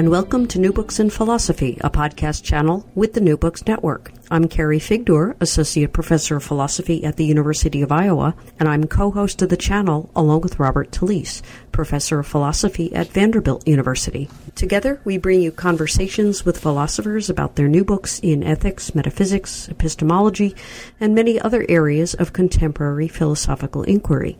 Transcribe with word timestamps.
and 0.00 0.08
welcome 0.08 0.46
to 0.46 0.58
New 0.58 0.72
Books 0.72 0.98
in 0.98 1.10
Philosophy, 1.10 1.76
a 1.82 1.90
podcast 1.90 2.42
channel 2.42 2.88
with 2.94 3.12
the 3.12 3.20
New 3.20 3.36
Books 3.36 3.66
Network. 3.66 4.10
I'm 4.30 4.48
Carrie 4.48 4.78
Figdor, 4.78 5.36
Associate 5.42 5.92
Professor 5.92 6.36
of 6.36 6.42
Philosophy 6.42 7.04
at 7.04 7.18
the 7.18 7.26
University 7.26 7.82
of 7.82 7.92
Iowa, 7.92 8.34
and 8.58 8.66
I'm 8.66 8.86
co-host 8.86 9.42
of 9.42 9.50
the 9.50 9.58
channel 9.58 10.10
along 10.16 10.40
with 10.40 10.58
Robert 10.58 10.90
Talisse, 10.90 11.42
Professor 11.70 12.20
of 12.20 12.26
Philosophy 12.26 12.90
at 12.94 13.08
Vanderbilt 13.08 13.68
University. 13.68 14.30
Together, 14.54 15.02
we 15.04 15.18
bring 15.18 15.42
you 15.42 15.52
conversations 15.52 16.46
with 16.46 16.58
philosophers 16.58 17.28
about 17.28 17.56
their 17.56 17.68
new 17.68 17.84
books 17.84 18.20
in 18.20 18.42
ethics, 18.42 18.94
metaphysics, 18.94 19.68
epistemology, 19.68 20.56
and 20.98 21.14
many 21.14 21.38
other 21.38 21.66
areas 21.68 22.14
of 22.14 22.32
contemporary 22.32 23.06
philosophical 23.06 23.82
inquiry. 23.82 24.38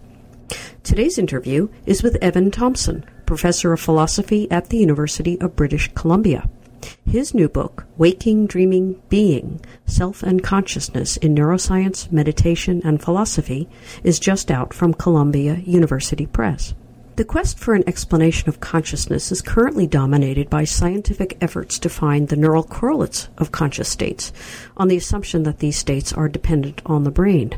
Today's 0.83 1.19
interview 1.19 1.69
is 1.85 2.03
with 2.03 2.17
Evan 2.23 2.51
Thompson, 2.51 3.05
professor 3.31 3.73
of 3.73 3.79
philosophy 3.79 4.51
at 4.51 4.71
the 4.71 4.79
University 4.79 5.41
of 5.41 5.55
British 5.55 5.89
Columbia. 5.95 6.51
His 7.07 7.33
new 7.33 7.49
book, 7.49 7.87
Waking, 7.97 8.49
Dreaming, 8.49 9.01
Being 9.09 9.61
Self 9.87 10.25
and 10.25 10.43
Consciousness 10.43 11.17
in 11.17 11.37
Neuroscience, 11.37 12.11
Meditation, 12.11 12.83
and 12.85 13.01
Philosophy, 13.01 13.69
is 14.03 14.19
just 14.19 14.51
out 14.51 14.75
from 14.75 14.95
Columbia 14.95 15.63
University 15.65 16.27
Press. 16.27 16.75
The 17.15 17.25
quest 17.25 17.57
for 17.57 17.75
an 17.75 17.85
explanation 17.87 18.49
of 18.49 18.59
consciousness 18.59 19.31
is 19.31 19.43
currently 19.43 19.87
dominated 19.87 20.51
by 20.51 20.65
scientific 20.65 21.39
efforts 21.41 21.79
to 21.79 21.89
find 21.89 22.27
the 22.27 22.37
neural 22.37 22.65
correlates 22.65 23.29
of 23.39 23.53
conscious 23.53 23.89
states, 23.89 24.33
on 24.77 24.89
the 24.89 24.97
assumption 24.97 25.45
that 25.45 25.61
these 25.61 25.79
states 25.79 26.13
are 26.13 26.29
dependent 26.29 26.83
on 26.85 27.05
the 27.05 27.13
brain. 27.13 27.57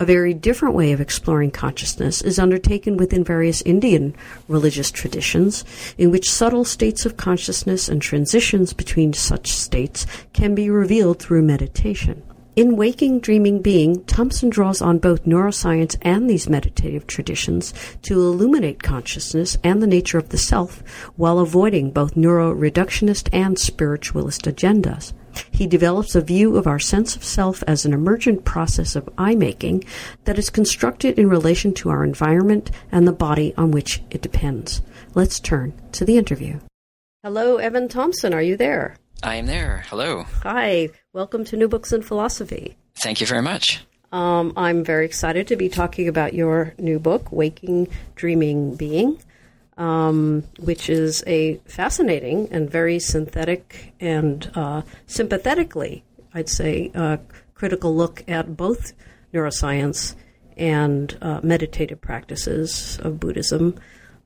A 0.00 0.04
very 0.04 0.32
different 0.32 0.76
way 0.76 0.92
of 0.92 1.00
exploring 1.00 1.50
consciousness 1.50 2.22
is 2.22 2.38
undertaken 2.38 2.96
within 2.96 3.24
various 3.24 3.62
Indian 3.62 4.14
religious 4.46 4.92
traditions, 4.92 5.64
in 5.98 6.12
which 6.12 6.30
subtle 6.30 6.64
states 6.64 7.04
of 7.04 7.16
consciousness 7.16 7.88
and 7.88 8.00
transitions 8.00 8.72
between 8.72 9.12
such 9.12 9.50
states 9.50 10.06
can 10.32 10.54
be 10.54 10.70
revealed 10.70 11.18
through 11.18 11.42
meditation. 11.42 12.22
In 12.58 12.74
Waking, 12.74 13.20
Dreaming, 13.20 13.62
Being, 13.62 14.02
Thompson 14.06 14.50
draws 14.50 14.82
on 14.82 14.98
both 14.98 15.22
neuroscience 15.22 15.96
and 16.02 16.28
these 16.28 16.48
meditative 16.48 17.06
traditions 17.06 17.72
to 18.02 18.14
illuminate 18.14 18.82
consciousness 18.82 19.56
and 19.62 19.80
the 19.80 19.86
nature 19.86 20.18
of 20.18 20.30
the 20.30 20.38
self 20.38 20.82
while 21.14 21.38
avoiding 21.38 21.92
both 21.92 22.16
neuroreductionist 22.16 23.28
and 23.32 23.56
spiritualist 23.60 24.46
agendas. 24.46 25.12
He 25.52 25.68
develops 25.68 26.16
a 26.16 26.20
view 26.20 26.56
of 26.56 26.66
our 26.66 26.80
sense 26.80 27.14
of 27.14 27.22
self 27.22 27.62
as 27.68 27.84
an 27.84 27.92
emergent 27.92 28.44
process 28.44 28.96
of 28.96 29.08
I 29.16 29.36
making 29.36 29.84
that 30.24 30.36
is 30.36 30.50
constructed 30.50 31.16
in 31.16 31.28
relation 31.28 31.72
to 31.74 31.90
our 31.90 32.02
environment 32.02 32.72
and 32.90 33.06
the 33.06 33.12
body 33.12 33.54
on 33.56 33.70
which 33.70 34.02
it 34.10 34.20
depends. 34.20 34.82
Let's 35.14 35.38
turn 35.38 35.74
to 35.92 36.04
the 36.04 36.18
interview. 36.18 36.58
Hello, 37.22 37.58
Evan 37.58 37.86
Thompson. 37.86 38.34
Are 38.34 38.42
you 38.42 38.56
there? 38.56 38.96
I 39.22 39.36
am 39.36 39.46
there. 39.46 39.84
Hello. 39.88 40.24
Hi. 40.42 40.90
Welcome 41.12 41.44
to 41.46 41.56
New 41.56 41.68
Books 41.68 41.92
in 41.92 42.02
Philosophy. 42.02 42.76
Thank 42.96 43.20
you 43.20 43.26
very 43.26 43.42
much. 43.42 43.84
Um, 44.12 44.52
I'm 44.56 44.84
very 44.84 45.04
excited 45.04 45.48
to 45.48 45.56
be 45.56 45.68
talking 45.68 46.08
about 46.08 46.34
your 46.34 46.74
new 46.78 46.98
book, 46.98 47.30
Waking, 47.30 47.88
Dreaming, 48.14 48.74
Being 48.76 49.18
um, 49.78 50.42
which 50.58 50.90
is 50.90 51.22
a 51.26 51.54
fascinating 51.66 52.48
and 52.50 52.68
very 52.68 52.98
synthetic 52.98 53.94
and 54.00 54.50
uh, 54.54 54.82
sympathetically, 55.06 56.04
I'd 56.34 56.48
say, 56.48 56.90
uh, 56.94 57.18
critical 57.54 57.94
look 57.94 58.24
at 58.28 58.56
both 58.56 58.92
neuroscience 59.32 60.16
and 60.56 61.16
uh, 61.22 61.40
meditative 61.44 62.00
practices 62.00 62.98
of 63.02 63.20
Buddhism 63.20 63.78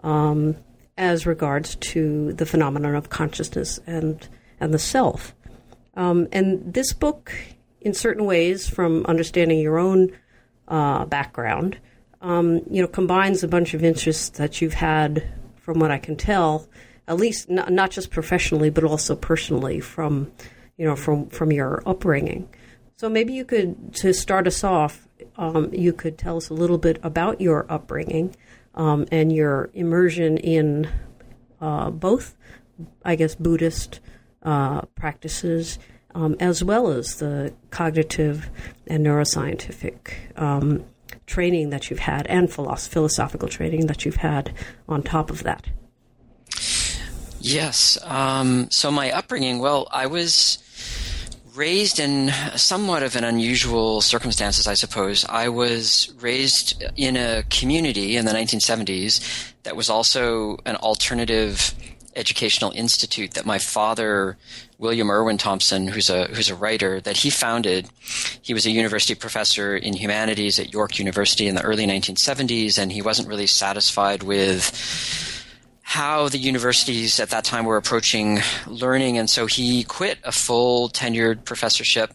um, 0.03 0.57
as 0.97 1.27
regards 1.27 1.77
to 1.77 2.33
the 2.33 2.47
phenomenon 2.47 2.95
of 2.95 3.11
consciousness 3.11 3.79
and 3.87 4.27
and 4.63 4.73
the 4.73 4.79
self. 4.79 5.35
Um, 5.95 6.29
and 6.33 6.73
this 6.73 6.93
book, 6.93 7.33
in 7.81 7.93
certain 7.93 8.25
ways, 8.25 8.69
from 8.69 9.05
understanding 9.07 9.59
your 9.59 9.79
own 9.79 10.13
uh, 10.69 11.05
background, 11.05 11.79
um, 12.23 12.63
you 12.71 12.81
know, 12.81 12.89
combines 12.89 13.43
a 13.43 13.49
bunch 13.49 13.75
of 13.75 13.83
interests 13.83 14.39
that 14.39 14.61
you've 14.61 14.75
had 14.75 15.29
from 15.57 15.81
what 15.81 15.91
I 15.91 15.99
can 15.99 16.17
tell, 16.17 16.69
at 17.09 17.17
least 17.17 17.51
not, 17.51 17.73
not 17.73 17.91
just 17.91 18.11
professionally, 18.11 18.71
but 18.71 18.85
also 18.85 19.17
personally 19.17 19.81
from, 19.81 20.31
you 20.77 20.87
know, 20.87 20.97
from, 20.97 21.27
from 21.29 21.51
your 21.51 21.83
upbringing. 21.85 22.49
So 22.97 23.09
maybe 23.09 23.33
you 23.33 23.45
could, 23.45 23.95
to 23.97 24.15
start 24.15 24.47
us 24.47 24.63
off, 24.63 25.09
um, 25.37 25.75
you 25.75 25.93
could 25.93 26.17
tell 26.17 26.37
us 26.37 26.49
a 26.49 26.55
little 26.55 26.79
bit 26.79 26.99
about 27.03 27.41
your 27.41 27.67
upbringing 27.69 28.37
um, 28.77 29.07
and 29.11 29.33
your 29.33 29.71
immersion 29.75 30.39
in 30.39 30.89
uh, 31.61 31.91
both, 31.91 32.37
I 33.05 33.17
guess, 33.17 33.35
Buddhist 33.35 33.99
uh, 34.43 34.83
practices 34.95 35.79
um, 36.15 36.37
as 36.41 36.63
well 36.63 36.89
as 36.89 37.17
the 37.17 37.53
cognitive 37.71 38.51
and 38.87 39.05
neuroscientific 39.05 40.39
um, 40.41 40.85
training 41.27 41.71
that 41.71 41.91
you've 41.91 42.01
had 42.01 42.27
and 42.27 42.51
philosoph- 42.51 42.89
philosophical 42.89 43.49
training 43.49 43.87
that 43.87 44.05
you've 44.05 44.17
had 44.17 44.55
on 44.89 45.03
top 45.03 45.31
of 45.31 45.43
that. 45.43 45.67
Yes. 47.41 47.99
Um, 48.05 48.69
so 48.71 48.91
my 48.91 49.11
upbringing, 49.11 49.59
well, 49.59 49.89
I 49.91 50.07
was 50.07 50.59
raised 51.55 51.99
in 51.99 52.31
somewhat 52.57 53.03
of 53.03 53.17
an 53.17 53.25
unusual 53.25 54.01
circumstances, 54.01 54.67
I 54.67 54.75
suppose. 54.75 55.25
I 55.29 55.49
was 55.49 56.13
raised 56.21 56.83
in 56.97 57.17
a 57.17 57.43
community 57.51 58.17
in 58.17 58.25
the 58.25 58.33
1970s 58.33 59.53
that 59.65 59.77
was 59.77 59.91
also 59.91 60.57
an 60.65 60.77
alternative 60.77 61.75
educational 62.17 62.73
institute 62.73 63.33
that 63.33 63.47
my 63.47 63.59
father 63.59 64.37
William 64.79 65.11
Irwin 65.11 65.39
Thompson, 65.39 65.87
who's 65.87 66.11
a 66.11 66.25
who's 66.27 66.51
a 66.51 66.55
writer 66.55 67.01
that 67.01 67.19
he 67.19 67.31
founded. 67.31 67.89
He 68.43 68.55
was 68.55 68.67
a 68.67 68.71
university 68.71 69.15
professor 69.15 69.77
in 69.77 69.95
humanities 69.95 70.59
at 70.59 70.73
York 70.73 70.99
University 70.99 71.47
in 71.47 71.55
the 71.55 71.63
early 71.63 71.87
1970s, 71.87 72.79
and 72.79 72.93
he 72.93 73.03
wasn't 73.03 73.29
really 73.29 73.47
satisfied 73.47 74.23
with 74.23 74.73
how 75.83 76.29
the 76.29 76.39
universities 76.39 77.21
at 77.21 77.31
that 77.31 77.45
time 77.45 77.65
were 77.65 77.77
approaching 77.77 78.41
learning, 78.67 79.19
and 79.19 79.29
so 79.29 79.47
he 79.47 79.85
quit 79.85 80.19
a 80.25 80.33
full 80.33 80.89
tenured 80.89 81.45
professorship 81.45 82.15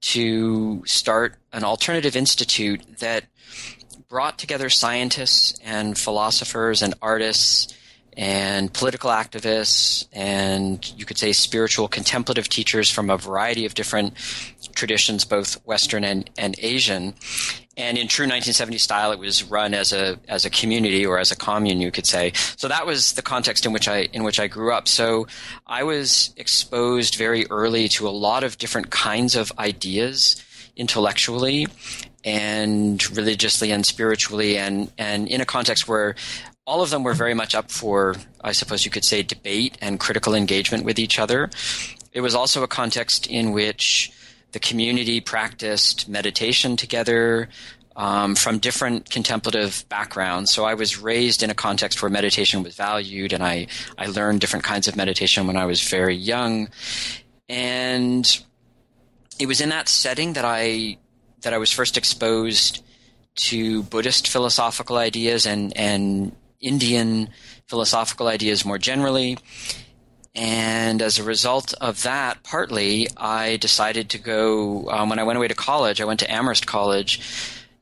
to 0.00 0.82
start 0.86 1.34
an 1.52 1.64
alternative 1.64 2.14
institute 2.14 2.80
that 3.00 3.24
brought 4.08 4.38
together 4.38 4.70
scientists 4.70 5.58
and 5.64 5.98
philosophers 5.98 6.80
and 6.80 6.94
artists 7.02 7.74
and 8.18 8.72
political 8.74 9.10
activists 9.10 10.08
and 10.12 10.92
you 10.98 11.04
could 11.04 11.16
say 11.16 11.32
spiritual 11.32 11.86
contemplative 11.86 12.48
teachers 12.48 12.90
from 12.90 13.10
a 13.10 13.16
variety 13.16 13.64
of 13.64 13.74
different 13.74 14.12
traditions, 14.74 15.24
both 15.24 15.54
Western 15.64 16.02
and, 16.02 16.28
and 16.36 16.56
Asian. 16.58 17.14
And 17.76 17.96
in 17.96 18.08
true 18.08 18.24
1970 18.24 18.78
style, 18.78 19.12
it 19.12 19.20
was 19.20 19.44
run 19.44 19.72
as 19.72 19.92
a 19.92 20.18
as 20.26 20.44
a 20.44 20.50
community 20.50 21.06
or 21.06 21.20
as 21.20 21.30
a 21.30 21.36
commune, 21.36 21.80
you 21.80 21.92
could 21.92 22.06
say. 22.06 22.32
So 22.56 22.66
that 22.66 22.84
was 22.86 23.12
the 23.12 23.22
context 23.22 23.64
in 23.64 23.72
which 23.72 23.86
I 23.86 24.08
in 24.12 24.24
which 24.24 24.40
I 24.40 24.48
grew 24.48 24.72
up. 24.72 24.88
So 24.88 25.28
I 25.64 25.84
was 25.84 26.34
exposed 26.36 27.14
very 27.14 27.46
early 27.50 27.86
to 27.90 28.08
a 28.08 28.10
lot 28.10 28.42
of 28.42 28.58
different 28.58 28.90
kinds 28.90 29.36
of 29.36 29.52
ideas 29.60 30.42
intellectually 30.74 31.68
and 32.24 33.16
religiously 33.16 33.70
and 33.70 33.86
spiritually 33.86 34.58
and 34.58 34.90
and 34.98 35.28
in 35.28 35.40
a 35.40 35.46
context 35.46 35.86
where 35.86 36.16
all 36.68 36.82
of 36.82 36.90
them 36.90 37.02
were 37.02 37.14
very 37.14 37.32
much 37.32 37.54
up 37.54 37.70
for, 37.70 38.14
I 38.42 38.52
suppose 38.52 38.84
you 38.84 38.90
could 38.90 39.04
say, 39.04 39.22
debate 39.22 39.78
and 39.80 39.98
critical 39.98 40.34
engagement 40.34 40.84
with 40.84 40.98
each 40.98 41.18
other. 41.18 41.48
It 42.12 42.20
was 42.20 42.34
also 42.34 42.62
a 42.62 42.68
context 42.68 43.26
in 43.26 43.52
which 43.52 44.12
the 44.52 44.60
community 44.60 45.22
practiced 45.22 46.10
meditation 46.10 46.76
together 46.76 47.48
um, 47.96 48.34
from 48.34 48.58
different 48.58 49.08
contemplative 49.08 49.86
backgrounds. 49.88 50.50
So 50.50 50.66
I 50.66 50.74
was 50.74 50.98
raised 50.98 51.42
in 51.42 51.48
a 51.48 51.54
context 51.54 52.02
where 52.02 52.10
meditation 52.10 52.62
was 52.62 52.74
valued, 52.74 53.32
and 53.32 53.42
I, 53.42 53.68
I 53.96 54.06
learned 54.06 54.42
different 54.42 54.66
kinds 54.66 54.88
of 54.88 54.94
meditation 54.94 55.46
when 55.46 55.56
I 55.56 55.64
was 55.64 55.80
very 55.80 56.16
young. 56.16 56.68
And 57.48 58.44
it 59.38 59.46
was 59.46 59.62
in 59.62 59.70
that 59.70 59.88
setting 59.88 60.34
that 60.34 60.44
I 60.44 60.98
that 61.42 61.54
I 61.54 61.58
was 61.58 61.72
first 61.72 61.96
exposed 61.96 62.84
to 63.46 63.84
Buddhist 63.84 64.28
philosophical 64.28 64.98
ideas 64.98 65.46
and 65.46 65.74
and 65.74 66.32
Indian 66.60 67.30
philosophical 67.66 68.26
ideas 68.26 68.64
more 68.64 68.78
generally. 68.78 69.38
And 70.34 71.02
as 71.02 71.18
a 71.18 71.24
result 71.24 71.74
of 71.80 72.02
that, 72.04 72.42
partly, 72.44 73.08
I 73.16 73.56
decided 73.56 74.10
to 74.10 74.18
go, 74.18 74.88
um, 74.90 75.08
when 75.08 75.18
I 75.18 75.24
went 75.24 75.36
away 75.36 75.48
to 75.48 75.54
college, 75.54 76.00
I 76.00 76.04
went 76.04 76.20
to 76.20 76.30
Amherst 76.30 76.66
College 76.66 77.18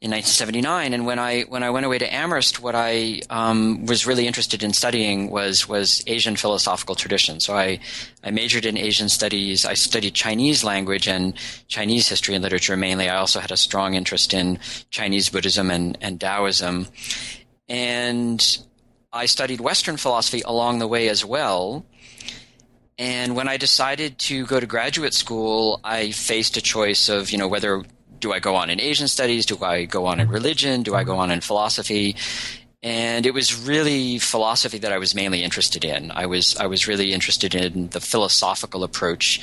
in 0.01 0.11
1979. 0.11 0.95
And 0.95 1.05
when 1.07 1.19
I, 1.19 1.43
when 1.43 1.63
I 1.63 1.71
went 1.71 1.85
away 1.85 1.99
to 1.99 2.15
Amherst, 2.15 2.63
what 2.63 2.75
I 2.75 3.21
um, 3.29 3.87
was 3.87 4.07
really 4.07 4.27
interested 4.27 4.63
in 4.63 4.73
studying 4.73 5.31
was, 5.31 5.69
was 5.69 6.03
Asian 6.07 6.37
philosophical 6.37 6.95
tradition. 6.95 7.41
So 7.41 7.55
I, 7.55 7.81
I 8.23 8.31
majored 8.31 8.65
in 8.65 8.77
Asian 8.77 9.09
studies. 9.09 9.67
I 9.67 9.75
studied 9.75 10.15
Chinese 10.15 10.65
language 10.65 11.09
and 11.09 11.35
Chinese 11.69 12.09
history 12.09 12.35
and 12.35 12.43
literature 12.43 12.77
mainly. 12.77 13.09
I 13.09 13.17
also 13.17 13.41
had 13.41 13.51
a 13.51 13.57
strong 13.57 13.95
interest 13.95 14.33
in 14.33 14.59
Chinese 14.91 15.29
Buddhism 15.29 15.71
and, 15.71 15.99
and 16.01 16.21
Taoism. 16.21 16.89
And 17.69 18.66
I 19.17 19.27
studied 19.27 19.61
Western 19.61 19.97
philosophy 19.97 20.43
along 20.45 20.79
the 20.79 20.87
way 20.87 21.09
as 21.09 21.25
well. 21.25 21.85
And 22.99 23.37
when 23.37 23.49
I 23.49 23.57
decided 23.57 24.19
to 24.21 24.47
go 24.47 24.61
to 24.61 24.67
graduate 24.67 25.15
school, 25.15 25.81
I 25.85 26.13
faced 26.13 26.57
a 26.57 26.63
choice 26.63 27.09
of, 27.09 27.31
you 27.31 27.39
know, 27.39 27.49
whether 27.49 27.83
do 28.19 28.33
I 28.33 28.39
go 28.39 28.55
on 28.57 28.71
in 28.71 28.81
Asian 28.81 29.09
studies? 29.09 29.45
Do 29.45 29.63
I 29.63 29.85
go 29.85 30.07
on 30.07 30.21
in 30.21 30.29
religion? 30.29 30.83
Do 30.83 30.95
I 30.95 31.05
go 31.05 31.17
on 31.17 31.31
in 31.31 31.41
philosophy? 31.41 32.17
And 32.83 33.27
it 33.27 33.35
was 33.35 33.61
really 33.61 34.19
philosophy 34.19 34.79
that 34.79 34.93
I 34.93 34.99
was 34.99 35.15
mainly 35.15 35.43
interested 35.43 35.85
in. 35.85 36.11
I 36.11 36.27
was 36.27 36.57
I 36.57 36.67
was 36.67 36.87
really 36.87 37.13
interested 37.13 37.55
in 37.55 37.89
the 37.89 38.01
philosophical 38.01 38.85
approach 38.85 39.41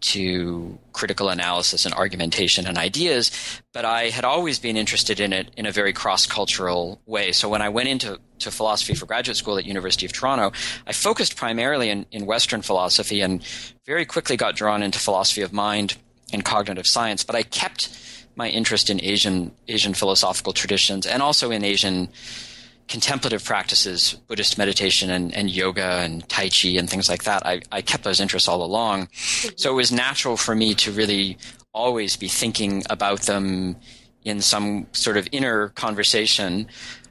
to 0.00 0.78
critical 0.92 1.28
analysis 1.28 1.84
and 1.84 1.94
argumentation 1.94 2.66
and 2.66 2.78
ideas, 2.78 3.30
but 3.72 3.84
I 3.84 4.10
had 4.10 4.24
always 4.24 4.58
been 4.58 4.76
interested 4.76 5.20
in 5.20 5.32
it 5.32 5.50
in 5.56 5.66
a 5.66 5.72
very 5.72 5.92
cross-cultural 5.92 7.00
way. 7.06 7.32
So 7.32 7.48
when 7.48 7.62
I 7.62 7.68
went 7.68 7.88
into 7.88 8.20
to 8.40 8.50
philosophy 8.50 8.94
for 8.94 9.06
graduate 9.06 9.36
school 9.36 9.58
at 9.58 9.64
University 9.64 10.06
of 10.06 10.12
Toronto, 10.12 10.52
I 10.86 10.92
focused 10.92 11.36
primarily 11.36 11.88
in, 11.88 12.06
in 12.10 12.26
Western 12.26 12.62
philosophy 12.62 13.20
and 13.20 13.42
very 13.86 14.04
quickly 14.04 14.36
got 14.36 14.56
drawn 14.56 14.82
into 14.82 14.98
philosophy 14.98 15.42
of 15.42 15.52
mind 15.52 15.96
and 16.32 16.44
cognitive 16.44 16.86
science, 16.86 17.24
but 17.24 17.36
I 17.36 17.42
kept 17.42 17.88
my 18.34 18.48
interest 18.48 18.90
in 18.90 19.02
Asian 19.02 19.52
Asian 19.66 19.94
philosophical 19.94 20.52
traditions 20.52 21.06
and 21.06 21.22
also 21.22 21.50
in 21.50 21.64
Asian 21.64 22.08
contemplative 22.88 23.44
practices, 23.44 24.14
Buddhist 24.28 24.58
meditation 24.58 25.10
and, 25.10 25.34
and 25.34 25.50
yoga 25.50 25.82
and 25.82 26.28
Tai 26.28 26.48
Chi 26.48 26.68
and 26.70 26.88
things 26.88 27.08
like 27.08 27.24
that, 27.24 27.44
I, 27.44 27.62
I 27.72 27.82
kept 27.82 28.04
those 28.04 28.20
interests 28.20 28.48
all 28.48 28.62
along. 28.62 29.08
So 29.56 29.72
it 29.72 29.74
was 29.74 29.90
natural 29.90 30.36
for 30.36 30.54
me 30.54 30.74
to 30.74 30.92
really 30.92 31.38
always 31.72 32.16
be 32.16 32.28
thinking 32.28 32.82
about 32.88 33.22
them 33.22 33.76
in 34.24 34.40
some 34.40 34.86
sort 34.92 35.16
of 35.16 35.28
inner 35.32 35.68
conversation 35.70 36.68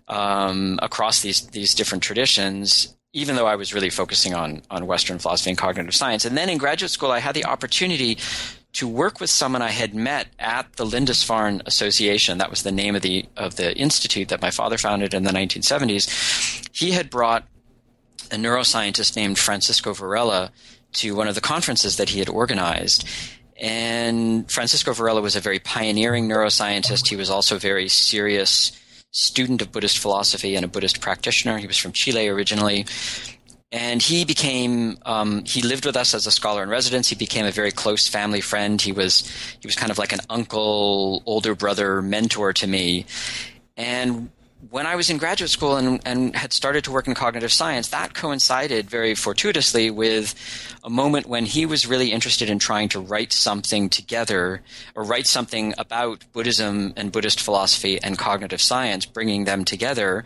um, 0.08 0.80
across 0.82 1.22
these 1.22 1.48
these 1.48 1.74
different 1.74 2.04
traditions. 2.04 2.96
Even 3.14 3.38
though 3.38 3.48
I 3.48 3.56
was 3.56 3.74
really 3.74 3.90
focusing 3.90 4.34
on 4.34 4.62
on 4.70 4.88
Western 4.88 5.20
philosophy 5.20 5.50
and 5.52 5.58
cognitive 5.58 5.96
science, 5.96 6.26
and 6.26 6.38
then 6.38 6.50
in 6.50 6.58
graduate 6.58 6.92
school, 6.92 7.12
I 7.12 7.20
had 7.20 7.34
the 7.34 7.46
opportunity 7.46 8.18
to 8.76 8.88
work 8.88 9.22
with 9.22 9.30
someone 9.30 9.62
I 9.62 9.70
had 9.70 9.96
met 9.96 10.28
at 10.38 10.74
the 10.74 10.86
Lindisfarne 10.86 11.62
Association. 11.66 12.38
That 12.38 12.50
was 12.50 12.64
the 12.64 12.72
name 12.72 12.96
of 12.96 13.02
the 13.02 13.26
of 13.38 13.56
the 13.56 13.76
institute 13.76 14.28
that 14.30 14.42
my 14.42 14.52
father 14.52 14.78
founded 14.78 15.14
in 15.14 15.24
the 15.24 15.32
1970s. 15.32 16.70
He 16.74 16.92
had 16.92 17.10
brought 17.10 17.48
a 18.32 18.36
neuroscientist 18.36 19.16
named 19.16 19.40
Francisco 19.40 19.94
Varela 19.94 20.52
to 20.94 21.16
one 21.16 21.28
of 21.28 21.36
the 21.36 21.42
conferences 21.42 21.98
that 21.98 22.10
he 22.10 22.20
had 22.20 22.30
organized. 22.30 23.08
And 23.62 24.52
Francisco 24.52 24.92
Varela 24.92 25.22
was 25.22 25.38
a 25.38 25.42
very 25.42 25.60
pioneering 25.60 26.28
neuroscientist. 26.28 27.08
He 27.08 27.16
was 27.16 27.30
also 27.30 27.56
a 27.56 27.60
very 27.60 27.88
serious 27.88 28.74
student 29.12 29.62
of 29.62 29.72
Buddhist 29.72 29.98
philosophy 29.98 30.58
and 30.58 30.66
a 30.66 30.68
Buddhist 30.68 31.00
practitioner. 31.00 31.58
He 31.58 31.68
was 31.68 31.78
from 31.78 31.94
Chile 31.94 32.28
originally 32.28 32.86
and 33.72 34.02
he 34.02 34.26
became 34.26 34.98
um, 35.06 35.44
he 35.46 35.62
lived 35.62 35.86
with 35.86 35.98
us 35.98 36.14
as 36.14 36.28
a 36.28 36.32
scholar 36.32 36.64
in 36.64 36.70
residence. 36.70 37.10
He 37.10 37.16
became 37.16 37.46
a 37.46 37.52
very 37.52 37.72
close 37.72 38.08
family 38.08 38.42
friend. 38.42 38.82
He 38.82 38.92
was 38.92 39.30
he 39.60 39.68
was 39.68 39.76
kind 39.76 39.92
of 39.92 39.98
like 39.98 40.14
an 40.14 40.22
uncle 40.30 41.24
older 41.26 41.56
brother 41.56 42.02
mentor 42.02 42.54
to 42.54 42.68
me. 42.68 43.06
And 43.76 44.30
when 44.70 44.88
I 44.88 44.96
was 44.96 45.10
in 45.10 45.18
graduate 45.18 45.50
school 45.50 45.78
and, 45.78 46.02
and 46.06 46.36
had 46.36 46.52
started 46.54 46.84
to 46.86 46.92
work 46.92 47.08
in 47.08 47.14
cognitive 47.14 47.52
science, 47.52 47.90
that 47.90 48.14
coincided 48.14 48.90
very 48.90 49.14
fortuitously 49.14 49.92
with 49.92 50.34
a 50.84 50.90
moment 50.90 51.28
when 51.28 51.46
he 51.46 51.66
was 51.66 51.86
really 51.86 52.12
interested 52.12 52.50
in 52.50 52.58
trying 52.58 52.90
to 52.90 53.00
write 53.00 53.32
something 53.32 53.90
together 53.90 54.64
or 54.96 55.04
write 55.04 55.28
something 55.28 55.74
about 55.78 56.26
Buddhism 56.34 56.94
and 56.96 57.12
Buddhist 57.12 57.42
philosophy 57.42 58.02
and 58.02 58.18
cognitive 58.18 58.62
science, 58.62 59.06
bringing 59.06 59.46
them 59.46 59.66
together 59.66 60.26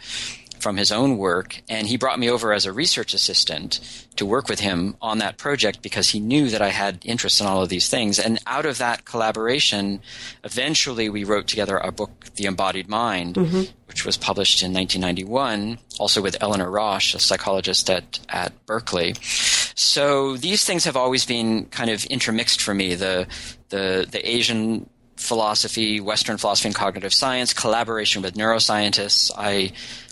from 0.60 0.78
his 0.78 0.92
own 0.92 1.18
work, 1.18 1.62
and 1.70 1.88
he 1.88 1.98
brought 1.98 2.20
me 2.20 2.30
over 2.30 2.54
as 2.54 2.66
a 2.66 2.74
research 2.74 3.14
assistant 3.14 3.80
to 4.16 4.26
work 4.26 4.50
with 4.50 4.60
him 4.60 4.96
on 5.02 5.20
that 5.20 5.38
project 5.38 5.82
because 5.82 6.10
he 6.10 6.20
knew 6.20 6.50
that 6.50 6.62
I 6.62 6.70
had 6.70 7.00
interest 7.06 7.40
in 7.40 7.48
all 7.48 7.62
of 7.62 7.70
these 7.70 7.90
things. 7.90 8.20
And 8.20 8.40
out 8.46 8.66
of 8.66 8.78
that 8.80 9.06
collaboration, 9.06 10.02
eventually 10.44 11.10
we 11.10 11.24
wrote 11.24 11.48
together 11.48 11.78
a 11.78 11.92
book, 11.92 12.26
The 12.36 12.46
Embodied 12.46 12.90
Mind, 12.90 13.36
mm-hmm. 13.36 13.64
which 13.88 14.06
was 14.06 14.18
published 14.18 14.62
in 14.62 14.74
1991, 14.74 15.80
also 16.00 16.22
with 16.22 16.38
Eleanor 16.42 16.70
Rosch, 16.70 17.14
a 17.16 17.20
psychologist 17.20 17.90
at, 17.90 18.20
at 18.30 18.66
Berkeley. 18.66 19.16
So 19.22 20.36
these 20.36 20.66
things 20.66 20.84
have 20.84 20.98
always 20.98 21.26
been 21.26 21.66
kind 21.66 21.90
of 21.90 22.04
intermixed 22.06 22.62
for 22.62 22.74
me. 22.74 22.96
The 22.96 23.28
the 23.70 24.06
the 24.12 24.30
Asian 24.30 24.90
philosophy, 25.16 26.00
Western 26.00 26.38
philosophy 26.38 26.70
and 26.70 26.76
cognitive 26.76 27.14
science, 27.14 27.54
collaboration 27.54 28.22
with 28.22 28.36
neuroscientists. 28.36 29.32
I 29.38 29.72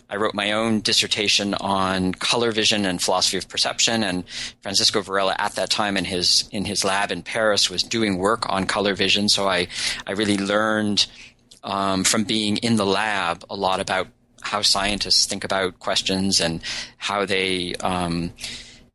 I 0.09 0.15
wrote 0.15 0.33
my 0.33 0.53
own 0.53 0.79
dissertation 0.81 1.53
on 1.55 2.13
color 2.13 2.51
vision 2.51 2.85
and 2.85 3.01
philosophy 3.01 3.37
of 3.37 3.49
perception, 3.49 4.03
and 4.03 4.23
Francisco 4.61 5.01
Varela 5.01 5.35
at 5.37 5.55
that 5.55 5.69
time 5.69 5.97
in 5.97 6.05
his 6.05 6.47
in 6.51 6.65
his 6.65 6.83
lab 6.83 7.11
in 7.11 7.23
Paris 7.23 7.69
was 7.69 7.83
doing 7.83 8.17
work 8.17 8.49
on 8.49 8.65
color 8.65 8.95
vision. 8.95 9.27
So 9.29 9.47
I 9.47 9.67
I 10.05 10.11
really 10.13 10.37
learned 10.37 11.07
um, 11.63 12.03
from 12.03 12.23
being 12.23 12.57
in 12.57 12.77
the 12.77 12.85
lab 12.85 13.43
a 13.49 13.55
lot 13.55 13.79
about 13.79 14.07
how 14.41 14.61
scientists 14.61 15.25
think 15.25 15.43
about 15.43 15.79
questions 15.79 16.39
and 16.39 16.61
how 16.97 17.25
they 17.25 17.73
um, 17.75 18.31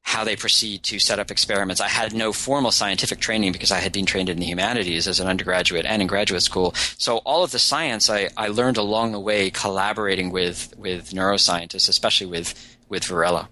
how 0.02 0.24
they 0.24 0.36
proceed 0.36 0.82
to 0.82 0.98
set 0.98 1.18
up 1.18 1.30
experiments. 1.30 1.80
I 1.80 1.88
had 1.88 2.12
no 2.12 2.32
formal 2.32 2.70
scientific 2.70 3.20
training 3.20 3.52
because 3.52 3.70
I 3.70 3.78
had 3.78 3.92
been 3.92 4.04
trained 4.04 4.28
in 4.28 4.38
the 4.38 4.44
humanities 4.44 5.08
as 5.08 5.20
an 5.20 5.28
undergraduate 5.28 5.86
and 5.86 6.02
in 6.02 6.08
graduate 6.08 6.42
school. 6.42 6.72
So 6.98 7.18
all 7.18 7.44
of 7.44 7.52
the 7.52 7.58
science 7.58 8.10
I, 8.10 8.28
I 8.36 8.48
learned 8.48 8.76
along 8.76 9.12
the 9.12 9.20
way 9.20 9.50
collaborating 9.50 10.30
with, 10.30 10.74
with 10.76 11.10
neuroscientists, 11.10 11.88
especially 11.88 12.26
with, 12.26 12.76
with 12.88 13.04
Varela. 13.04 13.48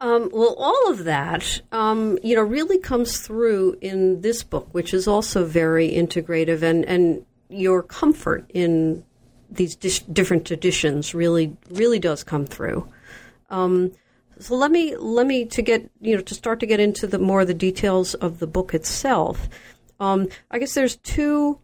Um, 0.00 0.28
well, 0.32 0.54
all 0.58 0.90
of 0.90 1.04
that, 1.04 1.62
um, 1.72 2.18
you 2.22 2.36
know, 2.36 2.42
really 2.42 2.78
comes 2.78 3.20
through 3.20 3.78
in 3.80 4.20
this 4.20 4.42
book, 4.42 4.68
which 4.72 4.92
is 4.92 5.08
also 5.08 5.46
very 5.46 5.90
integrative, 5.90 6.62
and, 6.62 6.84
and 6.84 7.24
your 7.48 7.82
comfort 7.82 8.50
in 8.52 9.04
these 9.50 9.74
dis- 9.74 10.00
different 10.00 10.46
traditions 10.46 11.14
really, 11.14 11.56
really 11.70 11.98
does 11.98 12.22
come 12.22 12.44
through. 12.44 12.86
Um, 13.48 13.92
so 14.38 14.54
let 14.54 14.70
me 14.70 14.96
let 14.96 15.26
me 15.26 15.44
to 15.46 15.62
get 15.62 15.90
you 16.00 16.16
know 16.16 16.22
to 16.22 16.34
start 16.34 16.60
to 16.60 16.66
get 16.66 16.80
into 16.80 17.06
the 17.06 17.18
more 17.18 17.42
of 17.42 17.46
the 17.46 17.54
details 17.54 18.14
of 18.14 18.38
the 18.38 18.46
book 18.46 18.74
itself. 18.74 19.48
Um, 19.98 20.28
I 20.50 20.58
guess 20.58 20.74
there's 20.74 20.96
two 20.96 21.58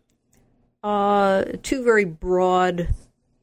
uh, 0.82 1.44
two 1.62 1.84
very 1.84 2.04
broad 2.04 2.88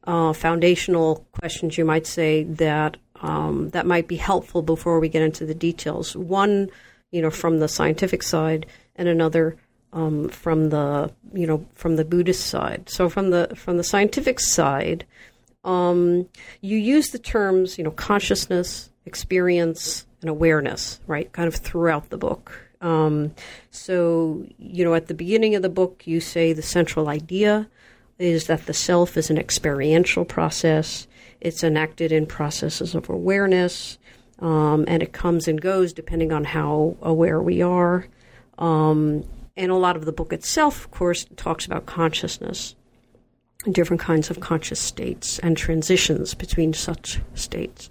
uh, 0.04 0.32
foundational 0.32 1.26
questions 1.32 1.78
you 1.78 1.84
might 1.84 2.06
say 2.06 2.44
that 2.44 2.96
um, 3.22 3.70
that 3.70 3.86
might 3.86 4.08
be 4.08 4.16
helpful 4.16 4.62
before 4.62 4.98
we 4.98 5.08
get 5.08 5.22
into 5.22 5.44
the 5.44 5.54
details. 5.54 6.16
One, 6.16 6.70
you 7.10 7.22
know, 7.22 7.30
from 7.30 7.58
the 7.58 7.68
scientific 7.68 8.22
side, 8.22 8.66
and 8.96 9.08
another 9.08 9.56
um, 9.92 10.28
from 10.28 10.70
the 10.70 11.12
you 11.32 11.46
know 11.46 11.66
from 11.74 11.96
the 11.96 12.04
Buddhist 12.04 12.46
side. 12.46 12.88
So 12.88 13.08
from 13.08 13.30
the 13.30 13.52
from 13.54 13.76
the 13.76 13.84
scientific 13.84 14.40
side, 14.40 15.04
um, 15.64 16.28
you 16.60 16.76
use 16.76 17.10
the 17.10 17.18
terms 17.18 17.78
you 17.78 17.84
know 17.84 17.90
consciousness, 17.90 18.89
experience 19.06 20.06
and 20.20 20.30
awareness, 20.30 21.00
right? 21.06 21.32
Kind 21.32 21.48
of 21.48 21.54
throughout 21.56 22.10
the 22.10 22.18
book. 22.18 22.52
Um, 22.80 23.34
so, 23.70 24.46
you 24.58 24.84
know, 24.84 24.94
at 24.94 25.06
the 25.06 25.14
beginning 25.14 25.54
of 25.54 25.62
the 25.62 25.68
book, 25.68 26.06
you 26.06 26.20
say 26.20 26.52
the 26.52 26.62
central 26.62 27.08
idea 27.08 27.68
is 28.18 28.46
that 28.46 28.66
the 28.66 28.74
self 28.74 29.16
is 29.16 29.30
an 29.30 29.38
experiential 29.38 30.24
process. 30.24 31.06
It's 31.40 31.64
enacted 31.64 32.12
in 32.12 32.26
processes 32.26 32.94
of 32.94 33.08
awareness, 33.08 33.98
um, 34.40 34.84
and 34.86 35.02
it 35.02 35.12
comes 35.12 35.48
and 35.48 35.60
goes 35.60 35.92
depending 35.92 36.32
on 36.32 36.44
how 36.44 36.96
aware 37.00 37.40
we 37.40 37.62
are. 37.62 38.06
Um, 38.58 39.24
and 39.56 39.70
a 39.70 39.76
lot 39.76 39.96
of 39.96 40.04
the 40.04 40.12
book 40.12 40.32
itself, 40.32 40.84
of 40.84 40.90
course, 40.90 41.26
talks 41.36 41.66
about 41.66 41.86
consciousness, 41.86 42.74
different 43.70 44.00
kinds 44.00 44.30
of 44.30 44.40
conscious 44.40 44.80
states, 44.80 45.38
and 45.38 45.56
transitions 45.56 46.34
between 46.34 46.72
such 46.72 47.20
states. 47.34 47.88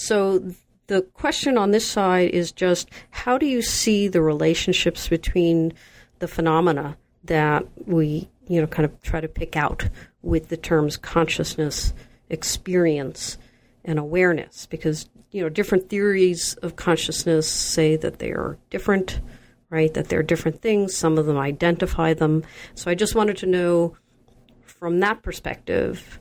So 0.00 0.54
the 0.86 1.02
question 1.02 1.58
on 1.58 1.72
this 1.72 1.88
side 1.88 2.30
is 2.30 2.52
just 2.52 2.88
how 3.10 3.36
do 3.36 3.44
you 3.44 3.60
see 3.60 4.08
the 4.08 4.22
relationships 4.22 5.08
between 5.08 5.74
the 6.20 6.26
phenomena 6.26 6.96
that 7.24 7.66
we, 7.86 8.30
you 8.48 8.60
know, 8.60 8.66
kind 8.66 8.86
of 8.86 9.02
try 9.02 9.20
to 9.20 9.28
pick 9.28 9.56
out 9.56 9.88
with 10.22 10.48
the 10.48 10.56
terms 10.56 10.96
consciousness, 10.96 11.92
experience, 12.30 13.36
and 13.84 13.98
awareness? 13.98 14.64
Because, 14.64 15.08
you 15.32 15.42
know, 15.42 15.50
different 15.50 15.90
theories 15.90 16.54
of 16.62 16.76
consciousness 16.76 17.46
say 17.46 17.96
that 17.96 18.20
they 18.20 18.30
are 18.30 18.56
different, 18.70 19.20
right? 19.68 19.92
That 19.92 20.08
they're 20.08 20.22
different 20.22 20.62
things. 20.62 20.96
Some 20.96 21.18
of 21.18 21.26
them 21.26 21.36
identify 21.36 22.14
them. 22.14 22.42
So 22.74 22.90
I 22.90 22.94
just 22.94 23.14
wanted 23.14 23.36
to 23.38 23.46
know 23.46 23.96
from 24.64 25.00
that 25.00 25.22
perspective 25.22 26.19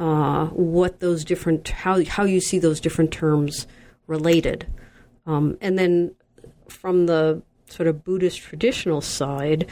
uh, 0.00 0.46
what 0.46 1.00
those 1.00 1.24
different 1.24 1.68
how 1.68 2.02
how 2.04 2.24
you 2.24 2.40
see 2.40 2.58
those 2.58 2.80
different 2.80 3.12
terms 3.12 3.66
related, 4.06 4.66
um, 5.26 5.58
and 5.60 5.78
then 5.78 6.14
from 6.68 7.04
the 7.04 7.42
sort 7.66 7.86
of 7.86 8.02
Buddhist 8.02 8.40
traditional 8.40 9.02
side, 9.02 9.66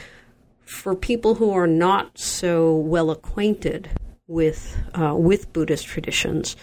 for 0.61 0.95
people 0.95 1.35
who 1.35 1.51
are 1.51 1.67
not 1.67 2.17
so 2.17 2.75
well 2.75 3.09
acquainted 3.09 3.89
with 4.27 4.77
uh, 4.93 5.15
with 5.15 5.51
Buddhist 5.51 5.87
traditions, 5.87 6.55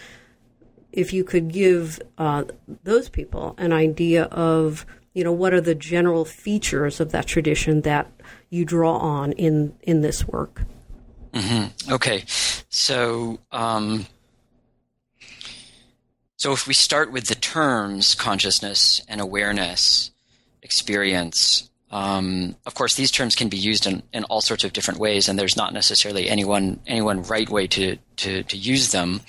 if 0.93 1.13
you 1.13 1.25
could 1.25 1.53
give 1.53 2.01
uh, 2.19 2.45
those 2.85 3.09
people 3.09 3.57
an 3.59 3.73
idea 3.73 4.25
of 4.27 4.87
you 5.13 5.25
know 5.25 5.33
what 5.33 5.53
are 5.53 5.61
the 5.61 5.75
general 5.75 6.25
features 6.25 7.01
of 7.01 7.11
that 7.11 7.27
tradition 7.27 7.81
that 7.81 8.09
you 8.49 8.65
draw 8.65 8.97
on 8.97 9.33
in 9.33 9.75
in 9.83 10.03
this 10.03 10.29
work. 10.29 10.63
Mm-hmm. 11.37 11.93
Okay, 11.93 12.25
so 12.69 13.39
um, 13.53 14.07
so 16.37 16.53
if 16.53 16.67
we 16.67 16.75
start 16.75 17.13
with 17.13 17.27
the 17.27 17.35
terms 17.35 18.15
consciousness 18.15 19.01
and 19.09 19.21
awareness, 19.21 20.11
experience. 20.67 21.71
Um, 21.93 22.57
of 22.67 22.75
course, 22.75 22.97
these 22.97 23.13
terms 23.13 23.37
can 23.37 23.49
be 23.49 23.57
used 23.57 23.87
in, 23.87 24.03
in 24.13 24.25
all 24.25 24.41
sorts 24.41 24.65
of 24.65 24.73
different 24.73 24.99
ways, 24.99 25.29
and 25.29 25.39
there's 25.39 25.57
not 25.57 25.73
necessarily 25.73 26.29
any 26.29 26.45
one, 26.45 26.81
any 26.87 27.01
one 27.01 27.23
right 27.23 27.49
way 27.49 27.69
to, 27.69 27.97
to, 28.17 28.43
to 28.43 28.57
use 28.57 28.91
them. 28.91 29.21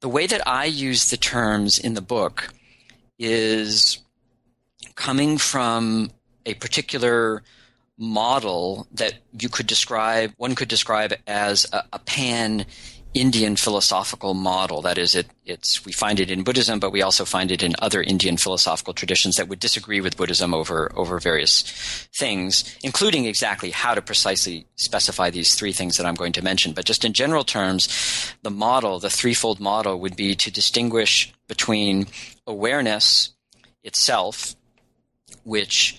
The 0.00 0.08
way 0.08 0.26
that 0.26 0.46
I 0.46 0.64
use 0.64 1.10
the 1.10 1.16
terms 1.16 1.78
in 1.78 1.94
the 1.94 2.02
book 2.02 2.52
is 3.18 3.98
coming 4.96 5.38
from 5.38 6.10
a 6.44 6.54
particular 6.54 7.42
model 7.98 8.86
that 8.92 9.14
you 9.40 9.48
could 9.48 9.66
describe, 9.66 10.32
one 10.36 10.54
could 10.54 10.68
describe 10.68 11.14
as 11.26 11.66
a, 11.72 11.84
a 11.92 11.98
pan 11.98 12.66
Indian 13.16 13.56
philosophical 13.56 14.34
model. 14.34 14.82
That 14.82 14.98
is, 14.98 15.14
it, 15.14 15.26
it's 15.46 15.86
we 15.86 15.92
find 15.92 16.20
it 16.20 16.30
in 16.30 16.44
Buddhism, 16.44 16.78
but 16.78 16.92
we 16.92 17.00
also 17.00 17.24
find 17.24 17.50
it 17.50 17.62
in 17.62 17.74
other 17.78 18.02
Indian 18.02 18.36
philosophical 18.36 18.92
traditions 18.92 19.36
that 19.36 19.48
would 19.48 19.58
disagree 19.58 20.02
with 20.02 20.18
Buddhism 20.18 20.52
over 20.52 20.92
over 20.94 21.18
various 21.18 21.62
things, 22.14 22.76
including 22.82 23.24
exactly 23.24 23.70
how 23.70 23.94
to 23.94 24.02
precisely 24.02 24.66
specify 24.76 25.30
these 25.30 25.54
three 25.54 25.72
things 25.72 25.96
that 25.96 26.04
I'm 26.04 26.14
going 26.14 26.32
to 26.34 26.44
mention. 26.44 26.72
But 26.72 26.84
just 26.84 27.06
in 27.06 27.14
general 27.14 27.42
terms, 27.42 27.88
the 28.42 28.50
model, 28.50 28.98
the 28.98 29.08
threefold 29.08 29.60
model, 29.60 29.98
would 30.00 30.14
be 30.14 30.34
to 30.34 30.50
distinguish 30.50 31.32
between 31.48 32.08
awareness 32.46 33.32
itself, 33.82 34.54
which 35.44 35.98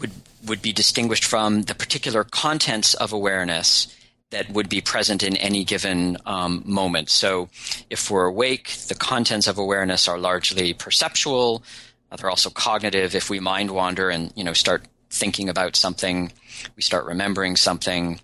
would 0.00 0.10
would 0.46 0.62
be 0.62 0.72
distinguished 0.72 1.24
from 1.24 1.62
the 1.62 1.74
particular 1.74 2.24
contents 2.24 2.94
of 2.94 3.12
awareness 3.12 3.94
that 4.30 4.50
would 4.50 4.68
be 4.68 4.80
present 4.80 5.22
in 5.22 5.36
any 5.36 5.64
given 5.64 6.18
um, 6.26 6.62
moment. 6.66 7.08
So, 7.08 7.48
if 7.88 8.10
we're 8.10 8.26
awake, 8.26 8.72
the 8.88 8.94
contents 8.94 9.46
of 9.46 9.58
awareness 9.58 10.06
are 10.06 10.18
largely 10.18 10.74
perceptual. 10.74 11.62
Uh, 12.10 12.16
they're 12.16 12.30
also 12.30 12.50
cognitive. 12.50 13.14
If 13.14 13.30
we 13.30 13.40
mind 13.40 13.70
wander 13.70 14.10
and 14.10 14.32
you 14.36 14.44
know 14.44 14.52
start 14.52 14.84
thinking 15.10 15.48
about 15.48 15.76
something, 15.76 16.32
we 16.76 16.82
start 16.82 17.06
remembering 17.06 17.56
something. 17.56 18.20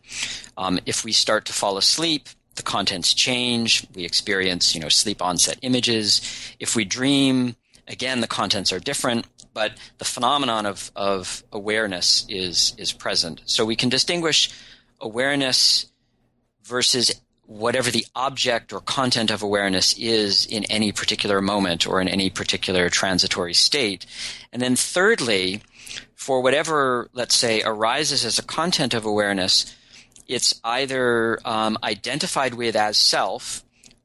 Um, 0.57 0.79
if 0.85 1.05
we 1.05 1.13
start 1.13 1.47
to 1.47 1.53
fall 1.53 1.79
asleep, 1.79 2.29
the 2.57 2.63
contents 2.63 3.15
change. 3.15 3.87
We 3.95 4.05
experience 4.05 4.75
you 4.75 4.81
know 4.81 4.91
sleep 4.91 5.23
onset 5.23 5.59
images. 5.63 6.21
If 6.61 6.77
we 6.77 6.85
dream, 6.85 7.57
again 7.89 8.21
the 8.21 8.27
contents 8.27 8.73
are 8.73 8.81
different 8.81 9.27
but 9.55 9.73
the 9.99 10.05
phenomenon 10.05 10.67
of, 10.67 10.91
of 10.95 11.45
awareness 11.53 12.27
is 12.29 12.75
is 12.77 12.93
present. 12.93 13.41
So 13.47 13.65
we 13.65 13.77
can 13.77 13.89
distinguish 13.89 14.51
awareness 15.01 15.87
versus 16.65 17.13
whatever 17.47 17.91
the 17.91 18.07
object 18.15 18.73
or 18.73 18.81
content 18.81 19.31
of 19.31 19.43
awareness 19.43 19.97
is 19.99 20.47
in 20.47 20.65
any 20.65 20.93
particular 20.93 21.41
moment 21.41 21.87
or 21.87 22.01
in 22.01 22.09
any 22.09 22.31
particular 22.31 22.89
transitory 22.89 23.55
state. 23.55 24.07
And 24.53 24.63
then 24.63 24.77
thirdly, 24.77 25.63
for 26.15 26.41
whatever, 26.41 27.11
let's 27.13 27.37
say, 27.37 27.63
arises 27.63 28.25
as 28.25 28.39
a 28.39 28.43
content 28.43 28.95
of 28.95 29.05
awareness, 29.05 29.75
it's 30.27 30.59
either 30.65 31.39
um, 31.45 31.77
identified 31.83 32.55
with 32.55 32.77
as 32.77 32.99
self 32.99 33.64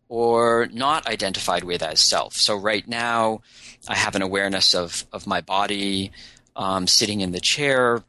or 0.10 0.68
not 0.74 1.08
identified 1.08 1.64
with 1.64 1.82
as 1.82 2.02
self. 2.02 2.34
So 2.34 2.58
right 2.58 2.86
now, 2.88 3.42
I 3.88 3.96
have 3.96 4.16
an 4.16 4.22
awareness 4.22 4.76
of, 4.76 5.06
of 5.14 5.26
my 5.26 5.40
body 5.40 6.12
um, 6.56 6.88
sitting 6.88 7.22
in 7.22 7.32
the 7.32 7.40
chair 7.40 8.04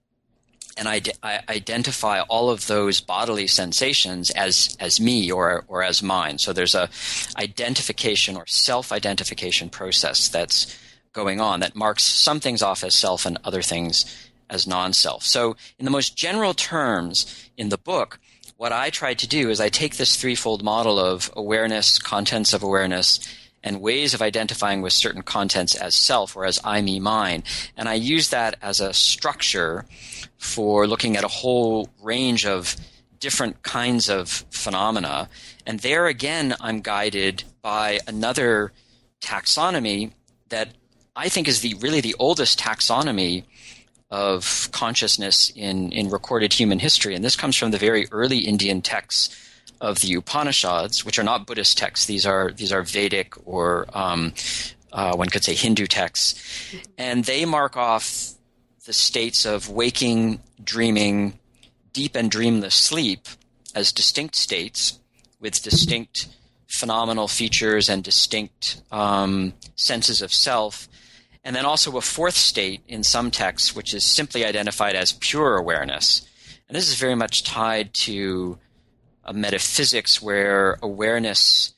and 0.76 0.88
I, 0.88 1.02
I, 1.22 1.40
identify 1.48 2.20
all 2.22 2.48
of 2.48 2.66
those 2.66 3.00
bodily 3.00 3.46
sensations 3.46 4.30
as 4.30 4.76
as 4.80 5.00
me 5.00 5.30
or 5.30 5.64
or 5.68 5.82
as 5.82 6.02
mine. 6.02 6.38
So 6.38 6.52
there's 6.52 6.74
a 6.74 6.88
identification 7.36 8.36
or 8.36 8.46
self 8.46 8.90
identification 8.90 9.68
process 9.68 10.28
that's 10.28 10.78
going 11.12 11.40
on 11.40 11.60
that 11.60 11.76
marks 11.76 12.04
some 12.04 12.40
things 12.40 12.62
off 12.62 12.82
as 12.82 12.94
self 12.94 13.26
and 13.26 13.38
other 13.44 13.62
things 13.62 14.30
as 14.48 14.66
non 14.66 14.92
self. 14.92 15.24
So 15.24 15.56
in 15.78 15.84
the 15.84 15.90
most 15.90 16.16
general 16.16 16.54
terms 16.54 17.50
in 17.56 17.68
the 17.68 17.78
book, 17.78 18.18
what 18.60 18.72
I 18.72 18.90
try 18.90 19.14
to 19.14 19.26
do 19.26 19.48
is 19.48 19.58
I 19.58 19.70
take 19.70 19.96
this 19.96 20.16
threefold 20.16 20.62
model 20.62 20.98
of 20.98 21.30
awareness, 21.34 21.98
contents 21.98 22.52
of 22.52 22.62
awareness, 22.62 23.18
and 23.64 23.80
ways 23.80 24.12
of 24.12 24.20
identifying 24.20 24.82
with 24.82 24.92
certain 24.92 25.22
contents 25.22 25.74
as 25.74 25.94
self 25.94 26.36
or 26.36 26.44
as 26.44 26.60
I, 26.62 26.82
me, 26.82 27.00
mine. 27.00 27.42
And 27.74 27.88
I 27.88 27.94
use 27.94 28.28
that 28.28 28.56
as 28.60 28.82
a 28.82 28.92
structure 28.92 29.86
for 30.36 30.86
looking 30.86 31.16
at 31.16 31.24
a 31.24 31.28
whole 31.28 31.88
range 32.02 32.44
of 32.44 32.76
different 33.18 33.62
kinds 33.62 34.10
of 34.10 34.44
phenomena. 34.50 35.30
And 35.64 35.80
there 35.80 36.06
again, 36.06 36.54
I'm 36.60 36.82
guided 36.82 37.44
by 37.62 38.00
another 38.06 38.72
taxonomy 39.22 40.12
that 40.50 40.68
I 41.16 41.30
think 41.30 41.48
is 41.48 41.62
the 41.62 41.76
really 41.80 42.02
the 42.02 42.16
oldest 42.18 42.60
taxonomy 42.60 43.44
of 44.10 44.68
consciousness 44.72 45.52
in, 45.54 45.92
in 45.92 46.10
recorded 46.10 46.52
human 46.52 46.78
history. 46.78 47.14
And 47.14 47.24
this 47.24 47.36
comes 47.36 47.56
from 47.56 47.70
the 47.70 47.78
very 47.78 48.06
early 48.10 48.38
Indian 48.38 48.82
texts 48.82 49.36
of 49.80 50.00
the 50.00 50.14
Upanishads, 50.14 51.04
which 51.04 51.18
are 51.18 51.22
not 51.22 51.46
Buddhist 51.46 51.78
texts. 51.78 52.06
These 52.06 52.26
are 52.26 52.50
these 52.50 52.72
are 52.72 52.82
Vedic 52.82 53.34
or 53.46 53.86
um, 53.94 54.34
uh, 54.92 55.14
one 55.16 55.28
could 55.28 55.44
say 55.44 55.54
Hindu 55.54 55.86
texts, 55.86 56.74
and 56.98 57.24
they 57.24 57.44
mark 57.44 57.76
off 57.76 58.32
the 58.84 58.92
states 58.92 59.46
of 59.46 59.68
waking, 59.68 60.40
dreaming, 60.62 61.38
deep 61.92 62.16
and 62.16 62.30
dreamless 62.30 62.74
sleep 62.74 63.28
as 63.74 63.92
distinct 63.92 64.36
states 64.36 64.98
with 65.38 65.62
distinct 65.62 66.28
phenomenal 66.66 67.28
features 67.28 67.88
and 67.88 68.04
distinct 68.04 68.82
um, 68.92 69.52
senses 69.76 70.22
of 70.22 70.32
self. 70.32 70.88
And 71.42 71.56
then 71.56 71.64
also 71.64 71.96
a 71.96 72.02
fourth 72.02 72.36
state 72.36 72.82
in 72.86 73.02
some 73.02 73.30
texts, 73.30 73.74
which 73.74 73.94
is 73.94 74.04
simply 74.04 74.44
identified 74.44 74.94
as 74.94 75.12
pure 75.12 75.56
awareness. 75.56 76.28
And 76.68 76.76
this 76.76 76.88
is 76.88 76.94
very 76.94 77.14
much 77.14 77.44
tied 77.44 77.94
to 77.94 78.58
a 79.24 79.32
metaphysics 79.32 80.20
where 80.20 80.78
awareness 80.82 81.74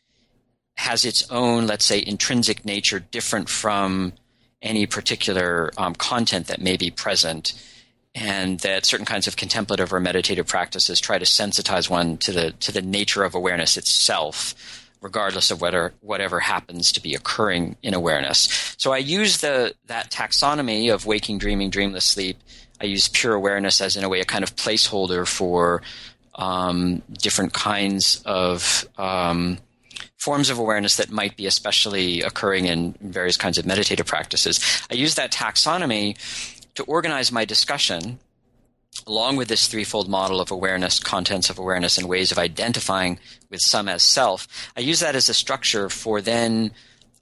has 0.76 1.04
its 1.04 1.30
own, 1.30 1.66
let's 1.66 1.84
say, 1.84 2.02
intrinsic 2.04 2.64
nature 2.64 2.98
different 2.98 3.48
from 3.48 4.12
any 4.60 4.86
particular 4.86 5.70
um, 5.76 5.94
content 5.94 6.46
that 6.46 6.60
may 6.60 6.76
be 6.76 6.90
present, 6.90 7.52
and 8.14 8.60
that 8.60 8.86
certain 8.86 9.06
kinds 9.06 9.26
of 9.26 9.36
contemplative 9.36 9.92
or 9.92 10.00
meditative 10.00 10.46
practices 10.46 11.00
try 11.00 11.18
to 11.18 11.24
sensitize 11.24 11.90
one 11.90 12.16
to 12.18 12.32
the 12.32 12.52
to 12.52 12.72
the 12.72 12.82
nature 12.82 13.24
of 13.24 13.34
awareness 13.34 13.76
itself, 13.76 14.54
regardless 15.00 15.50
of 15.50 15.60
whether 15.60 15.92
whatever 16.00 16.40
happens 16.40 16.92
to 16.92 17.02
be 17.02 17.14
occurring 17.14 17.76
in 17.82 17.94
awareness. 17.94 18.71
So 18.82 18.92
I 18.92 18.98
use 18.98 19.36
the 19.36 19.76
that 19.86 20.10
taxonomy 20.10 20.92
of 20.92 21.06
waking, 21.06 21.38
dreaming, 21.38 21.70
dreamless 21.70 22.04
sleep. 22.04 22.36
I 22.80 22.86
use 22.86 23.06
pure 23.06 23.32
awareness 23.32 23.80
as 23.80 23.96
in 23.96 24.02
a 24.02 24.08
way 24.08 24.18
a 24.18 24.24
kind 24.24 24.42
of 24.42 24.56
placeholder 24.56 25.24
for 25.24 25.82
um, 26.34 27.00
different 27.12 27.52
kinds 27.52 28.20
of 28.26 28.84
um, 28.98 29.58
forms 30.16 30.50
of 30.50 30.58
awareness 30.58 30.96
that 30.96 31.12
might 31.12 31.36
be 31.36 31.46
especially 31.46 32.22
occurring 32.22 32.66
in 32.66 32.96
various 33.00 33.36
kinds 33.36 33.56
of 33.56 33.66
meditative 33.66 34.06
practices. 34.06 34.58
I 34.90 34.94
use 34.94 35.14
that 35.14 35.30
taxonomy 35.30 36.16
to 36.74 36.82
organize 36.82 37.30
my 37.30 37.44
discussion 37.44 38.18
along 39.06 39.36
with 39.36 39.46
this 39.46 39.68
threefold 39.68 40.08
model 40.08 40.40
of 40.40 40.50
awareness, 40.50 40.98
contents 40.98 41.50
of 41.50 41.56
awareness, 41.56 41.98
and 41.98 42.08
ways 42.08 42.32
of 42.32 42.38
identifying 42.38 43.20
with 43.48 43.60
some 43.62 43.88
as 43.88 44.02
self. 44.02 44.48
I 44.76 44.80
use 44.80 44.98
that 44.98 45.14
as 45.14 45.28
a 45.28 45.34
structure 45.34 45.88
for 45.88 46.20
then 46.20 46.72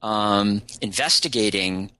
um, 0.03 0.63
investigating 0.81 1.91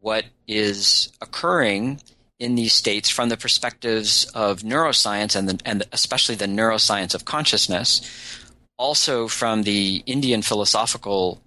what 0.00 0.24
is 0.46 1.12
occurring 1.20 2.00
in 2.38 2.54
these 2.54 2.72
states 2.72 3.08
from 3.08 3.28
the 3.28 3.36
perspectives 3.36 4.24
of 4.34 4.60
neuroscience 4.60 5.34
and, 5.34 5.48
the, 5.48 5.58
and 5.64 5.82
especially 5.92 6.36
the 6.36 6.46
neuroscience 6.46 7.14
of 7.14 7.24
consciousness, 7.24 8.00
also 8.76 9.26
from 9.26 9.64
the 9.64 10.02
Indian 10.06 10.42
philosophical 10.42 11.42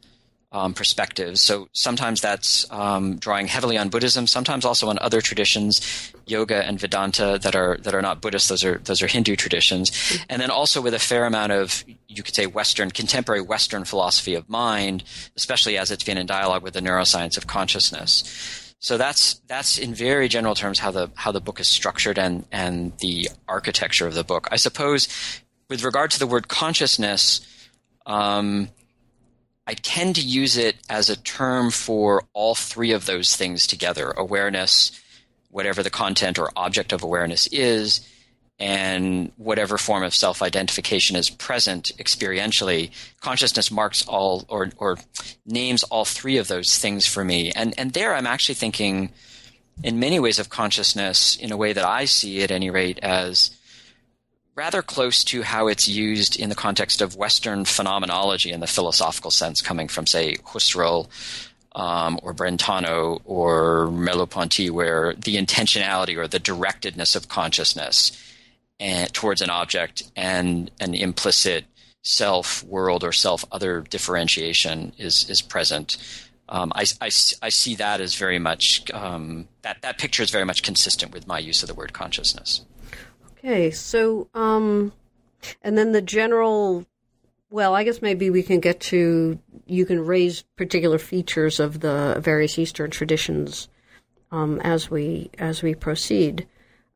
um, 0.52 0.74
perspectives. 0.74 1.42
So 1.42 1.70
sometimes 1.72 2.20
that's 2.20 2.70
um, 2.72 3.18
drawing 3.18 3.48
heavily 3.48 3.78
on 3.78 3.90
Buddhism, 3.90 4.28
sometimes 4.28 4.66
also 4.66 4.90
on 4.90 5.00
other 5.00 5.22
traditions, 5.22 6.12
yoga 6.26 6.66
and 6.66 6.80
Vedanta 6.80 7.40
that 7.42 7.56
are 7.56 7.78
that 7.82 7.96
are 7.96 8.02
not 8.02 8.22
Buddhist. 8.22 8.50
Those 8.50 8.64
are 8.64 8.78
those 8.80 9.02
are 9.02 9.08
Hindu 9.08 9.36
traditions, 9.36 9.92
and 10.30 10.42
then 10.42 10.52
also 10.52 10.82
with 10.82 10.94
a 10.94 11.00
fair 11.00 11.26
amount 11.26 11.54
of 11.54 11.84
you 12.08 12.24
could 12.24 12.36
say 12.36 12.48
Western 12.48 12.92
contemporary 12.92 13.42
Western 13.42 13.86
philosophy 13.86 14.36
of 14.36 14.50
mind, 14.50 15.04
especially 15.38 15.78
as 15.78 15.90
it's 15.92 16.04
been 16.04 16.18
in 16.18 16.26
dialogue 16.26 16.64
with 16.64 16.74
the 16.74 16.82
neuroscience 16.82 17.38
of 17.38 17.48
consciousness. 17.48 18.74
So 18.80 18.98
that's 18.98 19.36
that's 19.48 19.78
in 19.78 19.94
very 19.94 20.28
general 20.28 20.56
terms 20.56 20.80
how 20.80 20.92
the 20.92 21.12
how 21.16 21.32
the 21.32 21.42
book 21.42 21.60
is 21.60 21.68
structured 21.68 22.18
and 22.18 22.46
and 22.52 22.98
the 22.98 23.30
architecture 23.48 24.08
of 24.08 24.16
the 24.16 24.24
book. 24.24 24.50
I 24.52 24.58
suppose 24.58 25.08
with 25.70 25.84
regard 25.84 26.12
to 26.12 26.20
the 26.20 26.28
word 26.28 26.50
consciousness, 26.50 27.40
um, 28.06 28.68
I 29.72 29.76
tend 29.76 30.16
to 30.16 30.22
use 30.22 30.58
it 30.58 30.76
as 30.90 31.10
a 31.10 31.16
term 31.16 31.72
for 31.72 32.26
all 32.34 32.56
three 32.56 32.92
of 32.92 33.06
those 33.06 33.38
things 33.38 33.66
together 33.66 34.12
awareness, 34.12 34.92
whatever 35.50 35.82
the 35.82 35.90
content 35.90 36.38
or 36.38 36.52
object 36.58 36.92
of 36.92 37.04
awareness 37.04 37.48
is, 37.48 38.06
and 38.60 39.32
whatever 39.38 39.78
form 39.78 40.04
of 40.04 40.14
self 40.14 40.42
identification 40.42 41.16
is 41.16 41.30
present 41.30 41.94
experientially. 41.98 42.92
Consciousness 43.22 43.72
marks 43.72 44.06
all 44.06 44.44
or, 44.50 44.72
or 44.76 44.98
names 45.46 45.84
all 45.84 46.04
three 46.04 46.36
of 46.36 46.50
those 46.50 46.78
things 46.78 47.08
for 47.08 47.24
me. 47.24 47.54
And, 47.54 47.74
and 47.78 47.94
there 47.94 48.14
I'm 48.14 48.28
actually 48.28 48.56
thinking 48.56 49.14
in 49.86 50.02
many 50.02 50.20
ways 50.20 50.38
of 50.38 50.50
consciousness 50.50 51.38
in 51.38 51.50
a 51.54 51.58
way 51.58 51.72
that 51.72 51.86
I 51.86 52.04
see 52.04 52.44
at 52.44 52.52
any 52.52 52.70
rate 52.70 53.00
as 53.02 53.58
rather 54.62 54.84
close 54.84 55.24
to 55.24 55.42
how 55.42 55.68
it's 55.68 55.88
used 55.88 56.40
in 56.40 56.50
the 56.50 56.56
context 56.56 57.02
of 57.02 57.16
Western 57.16 57.66
phenomenology 57.66 58.52
in 58.52 58.60
the 58.60 58.68
philosophical 58.68 59.32
sense, 59.32 59.60
coming 59.60 59.88
from, 59.88 60.06
say, 60.06 60.36
Husserl 60.46 61.08
um, 61.74 62.20
or 62.22 62.32
Brentano 62.32 63.20
or 63.26 63.88
Merleau-Ponty, 63.88 64.70
where 64.70 65.16
the 65.16 65.36
intentionality 65.36 66.16
or 66.16 66.28
the 66.28 66.40
directedness 66.40 67.16
of 67.16 67.28
consciousness 67.28 68.12
and, 68.80 69.12
towards 69.12 69.42
an 69.42 69.50
object 69.50 70.04
and 70.16 70.70
an 70.80 70.94
implicit 70.94 71.66
self 72.04 72.64
world 72.64 73.04
or 73.04 73.12
self 73.12 73.44
other 73.52 73.82
differentiation 73.82 74.94
is 75.00 75.28
is 75.28 75.42
present. 75.42 75.98
Um, 76.50 76.72
I, 76.76 76.86
I, 77.02 77.10
I, 77.42 77.50
see 77.50 77.76
that 77.76 78.02
as 78.02 78.14
very 78.16 78.38
much 78.38 78.92
um, 78.92 79.48
that 79.62 79.82
that 79.82 79.98
picture 79.98 80.22
is 80.22 80.30
very 80.30 80.46
much 80.46 80.62
consistent 80.62 81.14
with 81.14 81.26
my 81.26 81.40
use 81.40 81.64
of 81.64 81.68
the 81.68 81.74
word 81.74 81.94
consciousness. 81.94 82.62
Okay, 83.44 83.72
so 83.72 84.28
um, 84.36 84.94
and 85.64 85.78
then 85.78 85.92
the 85.92 86.02
general. 86.02 86.86
Well, 87.50 87.74
I 87.74 87.84
guess 87.84 88.02
maybe 88.02 88.30
we 88.30 88.44
can 88.44 88.60
get 88.60 88.80
to 88.82 89.40
you 89.66 89.86
can 89.86 90.06
raise 90.06 90.44
particular 90.56 91.00
features 91.00 91.60
of 91.60 91.80
the 91.80 92.20
various 92.22 92.60
Eastern 92.60 92.92
traditions 92.92 93.68
um, 94.32 94.62
as 94.62 94.92
we 94.92 95.32
as 95.40 95.64
we 95.64 95.74
proceed. 95.74 96.48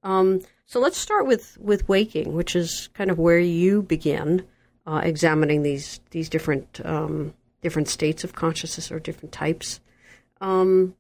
Um, 0.04 0.42
so 0.68 0.80
let's 0.80 1.00
start 1.00 1.26
with 1.26 1.58
with 1.60 1.90
waking, 1.90 2.34
which 2.34 2.56
is 2.56 2.90
kind 2.94 3.10
of 3.10 3.18
where 3.18 3.40
you 3.40 3.82
begin 3.82 4.46
uh, 4.86 5.02
examining 5.04 5.64
these 5.64 6.00
these 6.12 6.30
different 6.30 6.80
um, 6.86 7.34
different 7.64 7.88
states 7.88 8.24
of 8.24 8.34
consciousness 8.36 8.92
or 8.92 9.00
different 9.00 9.32
types. 9.32 9.80
Um, 10.42 10.96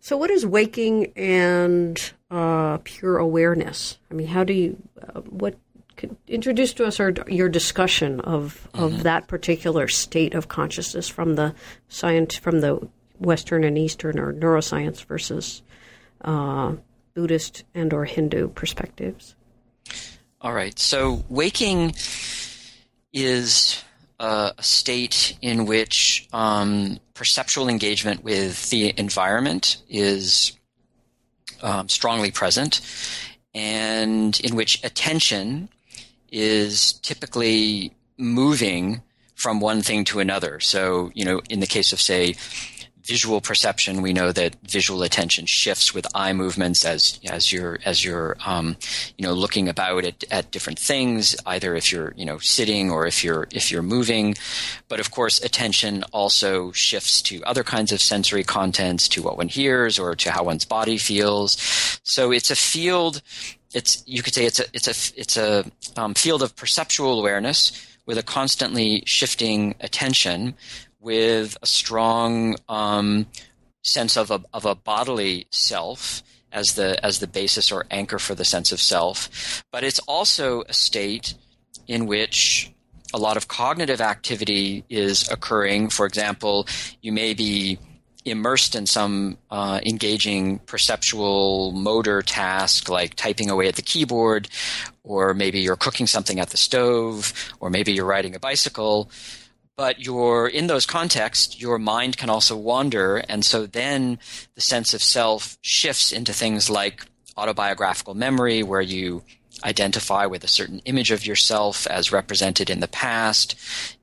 so, 0.00 0.16
what 0.16 0.30
is 0.30 0.44
waking 0.44 1.12
and 1.14 2.12
uh, 2.30 2.78
pure 2.84 3.18
awareness? 3.18 3.98
I 4.10 4.14
mean, 4.14 4.28
how 4.28 4.44
do 4.44 4.52
you 4.52 4.76
uh, 5.02 5.20
what 5.20 5.56
could 5.96 6.16
introduce 6.26 6.72
to 6.74 6.86
us 6.86 6.98
our, 6.98 7.12
your 7.28 7.48
discussion 7.48 8.20
of 8.20 8.68
of 8.74 8.92
mm-hmm. 8.92 9.02
that 9.02 9.28
particular 9.28 9.88
state 9.88 10.34
of 10.34 10.48
consciousness 10.48 11.08
from 11.08 11.34
the 11.34 11.54
science 11.88 12.36
from 12.36 12.60
the 12.60 12.88
Western 13.18 13.64
and 13.64 13.76
Eastern 13.76 14.18
or 14.18 14.32
neuroscience 14.32 15.04
versus 15.04 15.62
uh, 16.22 16.74
Buddhist 17.14 17.64
and 17.74 17.92
or 17.92 18.04
Hindu 18.04 18.48
perspectives. 18.48 19.34
All 20.40 20.54
right. 20.54 20.78
So 20.78 21.22
waking 21.28 21.94
is 23.12 23.82
uh, 24.18 24.52
a 24.56 24.62
state 24.62 25.36
in 25.42 25.66
which 25.66 26.28
um, 26.32 26.98
perceptual 27.14 27.68
engagement 27.68 28.24
with 28.24 28.70
the 28.70 28.94
environment 28.98 29.82
is 29.88 30.58
um, 31.62 31.88
strongly 31.88 32.30
present, 32.30 32.80
and 33.54 34.38
in 34.40 34.56
which 34.56 34.82
attention 34.84 35.68
is 36.30 36.94
typically 36.94 37.92
moving 38.18 39.02
from 39.34 39.60
one 39.60 39.82
thing 39.82 40.04
to 40.04 40.20
another. 40.20 40.60
So, 40.60 41.10
you 41.14 41.24
know, 41.24 41.40
in 41.48 41.60
the 41.60 41.66
case 41.66 41.92
of, 41.92 42.00
say, 42.00 42.34
visual 43.10 43.40
perception, 43.40 44.02
we 44.02 44.12
know 44.12 44.30
that 44.30 44.54
visual 44.62 45.02
attention 45.02 45.44
shifts 45.44 45.92
with 45.92 46.06
eye 46.14 46.32
movements 46.32 46.84
as 46.84 47.18
as 47.28 47.52
you're 47.52 47.80
as 47.84 48.04
you're 48.04 48.36
um, 48.46 48.76
you 49.18 49.24
know 49.26 49.34
looking 49.34 49.68
about 49.68 50.04
at, 50.04 50.22
at 50.30 50.52
different 50.52 50.78
things, 50.78 51.34
either 51.44 51.74
if 51.74 51.90
you're 51.90 52.14
you 52.16 52.24
know 52.24 52.38
sitting 52.38 52.88
or 52.88 53.08
if 53.08 53.24
you're 53.24 53.48
if 53.50 53.72
you're 53.72 53.82
moving. 53.96 54.36
But 54.88 55.00
of 55.00 55.10
course, 55.10 55.42
attention 55.42 56.04
also 56.12 56.70
shifts 56.70 57.20
to 57.22 57.42
other 57.44 57.64
kinds 57.64 57.90
of 57.90 58.00
sensory 58.00 58.44
contents, 58.44 59.08
to 59.08 59.22
what 59.22 59.36
one 59.36 59.48
hears 59.48 59.98
or 59.98 60.14
to 60.14 60.30
how 60.30 60.44
one's 60.44 60.64
body 60.64 60.96
feels. 60.96 61.56
So 62.04 62.30
it's 62.30 62.50
a 62.52 62.56
field. 62.56 63.22
It's 63.74 64.04
you 64.06 64.22
could 64.22 64.34
say 64.34 64.44
it's 64.46 64.60
a 64.60 64.66
it's 64.72 64.88
a 64.88 65.20
it's 65.20 65.36
a 65.36 65.64
um, 65.96 66.14
field 66.14 66.42
of 66.44 66.54
perceptual 66.54 67.18
awareness 67.18 67.72
with 68.06 68.18
a 68.18 68.22
constantly 68.22 69.02
shifting 69.06 69.74
attention, 69.80 70.54
with 71.00 71.56
a 71.62 71.66
strong 71.66 72.56
um, 72.68 73.26
sense 73.82 74.16
of 74.16 74.30
a, 74.30 74.42
of 74.52 74.66
a 74.66 74.74
bodily 74.74 75.46
self 75.50 76.22
as 76.52 76.74
the 76.74 77.04
as 77.04 77.20
the 77.20 77.26
basis 77.26 77.70
or 77.70 77.86
anchor 77.90 78.18
for 78.18 78.34
the 78.34 78.44
sense 78.44 78.72
of 78.72 78.80
self, 78.80 79.62
but 79.70 79.84
it's 79.84 80.00
also 80.00 80.62
a 80.62 80.72
state 80.72 81.34
in 81.86 82.06
which 82.06 82.72
a 83.14 83.18
lot 83.18 83.36
of 83.36 83.48
cognitive 83.48 84.00
activity 84.00 84.84
is 84.88 85.28
occurring. 85.28 85.90
For 85.90 86.06
example, 86.06 86.66
you 87.02 87.12
may 87.12 87.34
be 87.34 87.78
immersed 88.24 88.74
in 88.74 88.86
some 88.86 89.38
uh, 89.50 89.80
engaging 89.86 90.58
perceptual 90.60 91.72
motor 91.72 92.20
task 92.20 92.88
like 92.88 93.14
typing 93.14 93.48
away 93.48 93.66
at 93.66 93.76
the 93.76 93.82
keyboard, 93.82 94.48
or 95.02 95.34
maybe 95.34 95.60
you're 95.60 95.76
cooking 95.76 96.06
something 96.06 96.38
at 96.38 96.50
the 96.50 96.56
stove, 96.56 97.32
or 97.60 97.70
maybe 97.70 97.92
you're 97.92 98.04
riding 98.04 98.34
a 98.34 98.40
bicycle 98.40 99.10
but 99.80 99.98
you're 99.98 100.46
in 100.46 100.66
those 100.66 100.84
contexts 100.84 101.58
your 101.58 101.78
mind 101.78 102.18
can 102.18 102.28
also 102.28 102.54
wander 102.54 103.16
and 103.30 103.46
so 103.46 103.64
then 103.64 104.18
the 104.54 104.60
sense 104.60 104.92
of 104.92 105.02
self 105.02 105.56
shifts 105.62 106.12
into 106.12 106.34
things 106.34 106.68
like 106.68 107.06
autobiographical 107.38 108.12
memory 108.12 108.62
where 108.62 108.82
you 108.82 109.22
identify 109.64 110.26
with 110.26 110.44
a 110.44 110.48
certain 110.48 110.80
image 110.84 111.10
of 111.10 111.26
yourself 111.26 111.86
as 111.86 112.12
represented 112.12 112.70
in 112.70 112.80
the 112.80 112.88
past. 112.88 113.54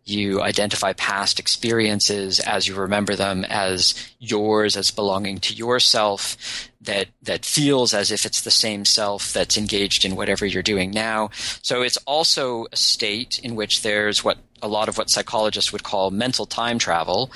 You 0.05 0.41
identify 0.41 0.93
past 0.93 1.39
experiences 1.39 2.39
as 2.39 2.67
you 2.67 2.75
remember 2.75 3.15
them 3.15 3.43
as 3.45 3.93
yours 4.19 4.77
as 4.77 4.91
belonging 4.91 5.39
to 5.39 5.53
yourself 5.53 6.37
that 6.81 7.07
that 7.23 7.45
feels 7.45 7.93
as 7.93 8.11
if 8.11 8.25
it's 8.25 8.41
the 8.41 8.51
same 8.51 8.85
self 8.85 9.33
that's 9.33 9.57
engaged 9.57 10.05
in 10.05 10.15
whatever 10.15 10.45
you're 10.45 10.63
doing 10.63 10.91
now. 10.91 11.29
So 11.61 11.81
it's 11.81 11.97
also 12.05 12.67
a 12.71 12.77
state 12.77 13.39
in 13.39 13.55
which 13.55 13.81
there's 13.81 14.23
what 14.23 14.37
a 14.61 14.67
lot 14.67 14.89
of 14.89 14.97
what 14.97 15.09
psychologists 15.09 15.71
would 15.71 15.83
call 15.83 16.11
mental 16.11 16.45
time 16.45 16.79
travel, 16.79 17.31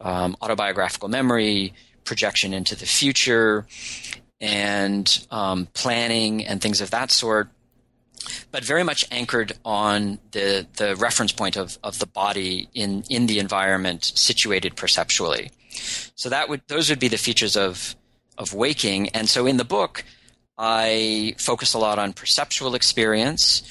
um, 0.00 0.36
autobiographical 0.42 1.08
memory, 1.08 1.74
projection 2.04 2.54
into 2.54 2.74
the 2.74 2.86
future, 2.86 3.66
and 4.40 5.26
um, 5.30 5.66
planning 5.74 6.44
and 6.44 6.60
things 6.60 6.80
of 6.80 6.90
that 6.90 7.10
sort. 7.10 7.48
But 8.50 8.64
very 8.64 8.82
much 8.84 9.06
anchored 9.10 9.52
on 9.64 10.18
the 10.32 10.66
the 10.76 10.96
reference 10.96 11.32
point 11.32 11.56
of, 11.56 11.78
of 11.82 11.98
the 11.98 12.06
body 12.06 12.68
in, 12.74 13.04
in 13.08 13.26
the 13.26 13.38
environment 13.38 14.04
situated 14.04 14.76
perceptually. 14.76 15.50
So 16.14 16.28
that 16.28 16.48
would 16.48 16.62
those 16.68 16.90
would 16.90 16.98
be 16.98 17.08
the 17.08 17.18
features 17.18 17.56
of 17.56 17.94
of 18.36 18.54
waking. 18.54 19.08
And 19.10 19.28
so 19.28 19.46
in 19.46 19.56
the 19.56 19.64
book, 19.64 20.04
I 20.56 21.34
focus 21.38 21.74
a 21.74 21.78
lot 21.78 21.98
on 21.98 22.12
perceptual 22.12 22.74
experience 22.74 23.62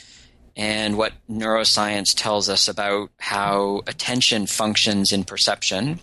and 0.57 0.97
what 0.97 1.13
neuroscience 1.29 2.15
tells 2.15 2.49
us 2.49 2.67
about 2.67 3.11
how 3.19 3.83
attention 3.85 4.47
functions 4.47 5.13
in 5.13 5.23
perception, 5.23 5.99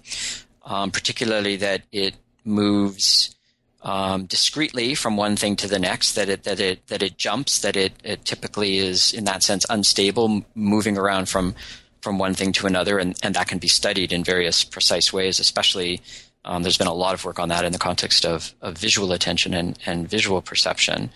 um, 0.65 0.93
particularly 0.93 1.57
that 1.57 1.83
it 1.91 2.15
moves 2.45 3.35
um, 3.83 4.27
discretely 4.27 4.95
from 4.95 5.17
one 5.17 5.37
thing 5.37 5.57
to 5.57 5.67
the 5.67 5.81
next, 5.81 6.15
that 6.15 6.29
it 6.29 6.45
that 6.45 6.61
it 6.61 6.87
that 6.87 7.03
it 7.03 7.19
jumps, 7.19 7.59
that 7.59 7.77
it, 7.77 7.93
it 8.05 8.25
typically 8.25 8.79
is 8.79 9.13
in 9.13 9.25
that 9.25 9.43
sense 9.43 9.67
unstable, 9.69 10.45
moving 10.55 10.97
around 10.97 11.29
from 11.29 11.55
from 12.01 12.19
one 12.19 12.35
thing 12.35 12.53
to 12.53 12.67
another, 12.67 12.99
and, 12.99 13.17
and 13.23 13.35
that 13.35 13.49
can 13.49 13.59
be 13.59 13.69
studied 13.69 14.13
in 14.13 14.23
various 14.23 14.63
precise 14.63 15.13
ways, 15.13 15.41
especially 15.41 16.01
um, 16.45 16.63
there's 16.63 16.79
been 16.79 16.87
a 16.87 16.95
lot 16.95 17.15
of 17.15 17.25
work 17.25 17.39
on 17.39 17.49
that 17.49 17.65
in 17.65 17.73
the 17.73 17.79
context 17.79 18.25
of, 18.27 18.55
of 18.61 18.77
visual 18.77 19.13
attention 19.13 19.55
and, 19.55 19.79
and 19.87 20.09
visual 20.09 20.43
perception. 20.43 21.11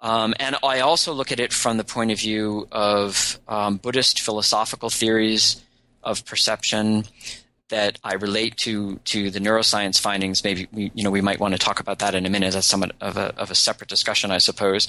Um, 0.00 0.34
and 0.40 0.56
I 0.62 0.80
also 0.80 1.12
look 1.12 1.30
at 1.30 1.40
it 1.40 1.52
from 1.52 1.76
the 1.76 1.84
point 1.84 2.10
of 2.10 2.18
view 2.18 2.66
of 2.72 3.38
um, 3.46 3.76
Buddhist 3.76 4.20
philosophical 4.20 4.88
theories 4.88 5.62
of 6.02 6.24
perception 6.24 7.04
that 7.68 7.98
I 8.02 8.14
relate 8.14 8.56
to 8.58 8.96
to 8.96 9.30
the 9.30 9.38
neuroscience 9.38 10.00
findings. 10.00 10.42
Maybe 10.42 10.68
we, 10.72 10.90
you 10.94 11.04
know 11.04 11.10
we 11.10 11.20
might 11.20 11.38
want 11.38 11.54
to 11.54 11.58
talk 11.58 11.80
about 11.80 12.00
that 12.00 12.14
in 12.14 12.26
a 12.26 12.30
minute. 12.30 12.52
That's 12.52 12.66
somewhat 12.66 12.92
of 13.00 13.16
a 13.16 13.34
of 13.36 13.50
a 13.50 13.54
separate 13.54 13.88
discussion, 13.88 14.30
I 14.30 14.38
suppose. 14.38 14.88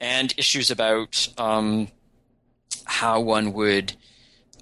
And 0.00 0.34
issues 0.36 0.70
about 0.70 1.28
um, 1.38 1.88
how 2.84 3.20
one 3.20 3.52
would 3.52 3.94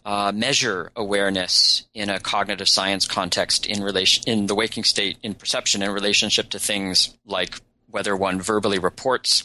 uh, 0.05 0.33
measure 0.35 0.93
awareness 0.95 1.85
in 1.95 2.11
a 2.11 2.21
cognitive 2.21 2.69
science 2.69 3.07
context 3.07 3.67
in 3.67 3.83
relation 3.83 4.23
in 4.27 4.47
the 4.47 4.55
waking 4.55 4.85
state 4.85 5.17
in 5.23 5.35
perception 5.35 5.83
in 5.83 5.91
relationship 5.91 6.51
to 6.51 6.59
things 6.59 7.17
like 7.27 7.61
whether 7.89 8.17
one 8.17 8.41
verbally 8.41 8.79
reports 8.79 9.43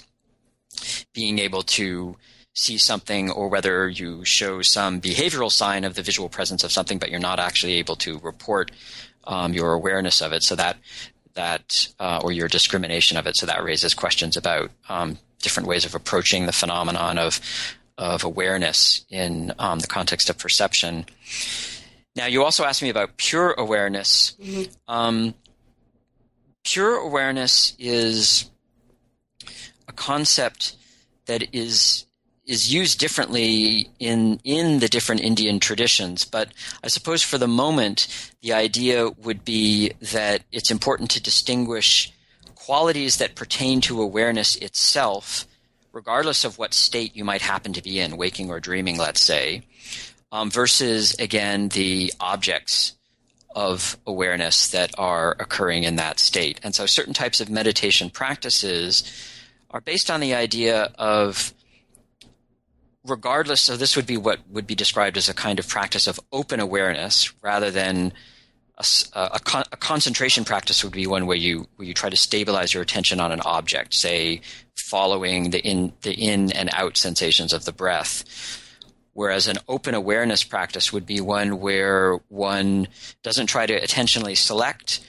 being 1.13 1.39
able 1.39 1.63
to 1.63 2.15
see 2.53 2.77
something 2.77 3.31
or 3.31 3.47
whether 3.47 3.87
you 3.87 4.25
show 4.25 4.61
some 4.61 4.99
behavioral 4.99 5.51
sign 5.51 5.83
of 5.83 5.95
the 5.95 6.01
visual 6.01 6.29
presence 6.29 6.63
of 6.63 6.71
something, 6.71 6.99
but 6.99 7.09
you're 7.09 7.19
not 7.19 7.39
actually 7.39 7.73
able 7.73 7.95
to 7.95 8.19
report 8.19 8.71
um, 9.25 9.53
your 9.53 9.73
awareness 9.73 10.21
of 10.21 10.33
it. 10.33 10.43
So 10.43 10.55
that 10.55 10.77
that 11.33 11.87
uh, 11.99 12.19
or 12.23 12.31
your 12.31 12.47
discrimination 12.47 13.17
of 13.17 13.25
it. 13.25 13.37
So 13.37 13.45
that 13.45 13.63
raises 13.63 13.93
questions 13.93 14.35
about 14.35 14.69
um, 14.89 15.17
different 15.41 15.67
ways 15.67 15.85
of 15.85 15.95
approaching 15.95 16.45
the 16.45 16.51
phenomenon 16.51 17.17
of 17.17 17.39
of 17.97 18.23
awareness 18.23 19.05
in 19.09 19.53
um, 19.59 19.79
the 19.79 19.87
context 19.87 20.29
of 20.29 20.37
perception. 20.37 21.05
Now, 22.15 22.25
you 22.25 22.43
also 22.43 22.65
asked 22.65 22.81
me 22.81 22.89
about 22.89 23.15
pure 23.17 23.53
awareness. 23.53 24.35
Mm-hmm. 24.41 24.71
Um, 24.87 25.33
pure 26.63 26.95
awareness 26.95 27.73
is 27.79 28.50
a 29.91 29.93
concept 29.93 30.75
that 31.25 31.43
is 31.53 32.05
is 32.45 32.73
used 32.73 32.99
differently 32.99 33.89
in 33.99 34.39
in 34.43 34.79
the 34.79 34.87
different 34.87 35.21
Indian 35.21 35.59
traditions. 35.59 36.25
But 36.25 36.47
I 36.83 36.87
suppose 36.87 37.21
for 37.21 37.37
the 37.37 37.47
moment, 37.47 38.07
the 38.41 38.53
idea 38.53 39.09
would 39.09 39.45
be 39.45 39.93
that 40.13 40.43
it's 40.51 40.71
important 40.71 41.11
to 41.11 41.21
distinguish 41.21 42.11
qualities 42.55 43.17
that 43.17 43.35
pertain 43.35 43.81
to 43.81 44.01
awareness 44.01 44.55
itself, 44.55 45.45
regardless 45.93 46.45
of 46.45 46.57
what 46.57 46.73
state 46.73 47.15
you 47.15 47.25
might 47.25 47.41
happen 47.41 47.73
to 47.73 47.83
be 47.83 47.99
in, 47.99 48.17
waking 48.17 48.49
or 48.49 48.59
dreaming, 48.59 48.97
let's 48.97 49.21
say, 49.21 49.63
um, 50.31 50.49
versus 50.49 51.15
again 51.19 51.69
the 51.69 52.13
objects 52.19 52.93
of 53.55 53.97
awareness 54.07 54.69
that 54.69 54.91
are 54.97 55.35
occurring 55.39 55.83
in 55.83 55.97
that 55.97 56.19
state. 56.19 56.59
And 56.63 56.73
so 56.73 56.85
certain 56.85 57.13
types 57.13 57.41
of 57.41 57.49
meditation 57.49 58.09
practices 58.09 59.03
are 59.71 59.81
based 59.81 60.11
on 60.11 60.19
the 60.19 60.35
idea 60.35 60.91
of 60.97 61.53
regardless 63.05 63.61
so 63.61 63.75
this 63.75 63.95
would 63.95 64.05
be 64.05 64.17
what 64.17 64.39
would 64.49 64.67
be 64.67 64.75
described 64.75 65.17
as 65.17 65.27
a 65.27 65.33
kind 65.33 65.57
of 65.57 65.67
practice 65.67 66.05
of 66.05 66.19
open 66.31 66.59
awareness 66.59 67.33
rather 67.41 67.71
than 67.71 68.13
a, 68.77 68.85
a, 69.33 69.39
con- 69.39 69.65
a, 69.71 69.77
concentration 69.77 70.45
practice 70.45 70.83
would 70.83 70.93
be 70.93 71.07
one 71.07 71.25
where 71.25 71.37
you 71.37 71.67
where 71.75 71.87
you 71.87 71.93
try 71.93 72.09
to 72.09 72.17
stabilize 72.17 72.73
your 72.73 72.83
attention 72.83 73.19
on 73.19 73.31
an 73.31 73.41
object 73.41 73.93
say 73.93 74.41
following 74.75 75.51
the 75.51 75.59
in 75.59 75.93
the 76.01 76.13
in 76.13 76.51
and 76.51 76.69
out 76.73 76.97
sensations 76.97 77.53
of 77.53 77.65
the 77.65 77.71
breath. 77.71 78.57
Whereas 79.13 79.47
an 79.47 79.57
open 79.67 79.93
awareness 79.93 80.43
practice 80.43 80.93
would 80.93 81.05
be 81.05 81.19
one 81.19 81.59
where 81.59 82.15
one 82.29 82.87
doesn't 83.23 83.47
try 83.47 83.65
to 83.65 83.79
attentionally 83.79 84.37
select 84.37 85.01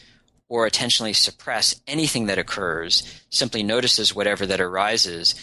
or 0.52 0.68
attentionally 0.68 1.16
suppress 1.16 1.80
anything 1.86 2.26
that 2.26 2.38
occurs 2.38 3.02
simply 3.30 3.62
notices 3.62 4.14
whatever 4.14 4.44
that 4.44 4.60
arises 4.60 5.34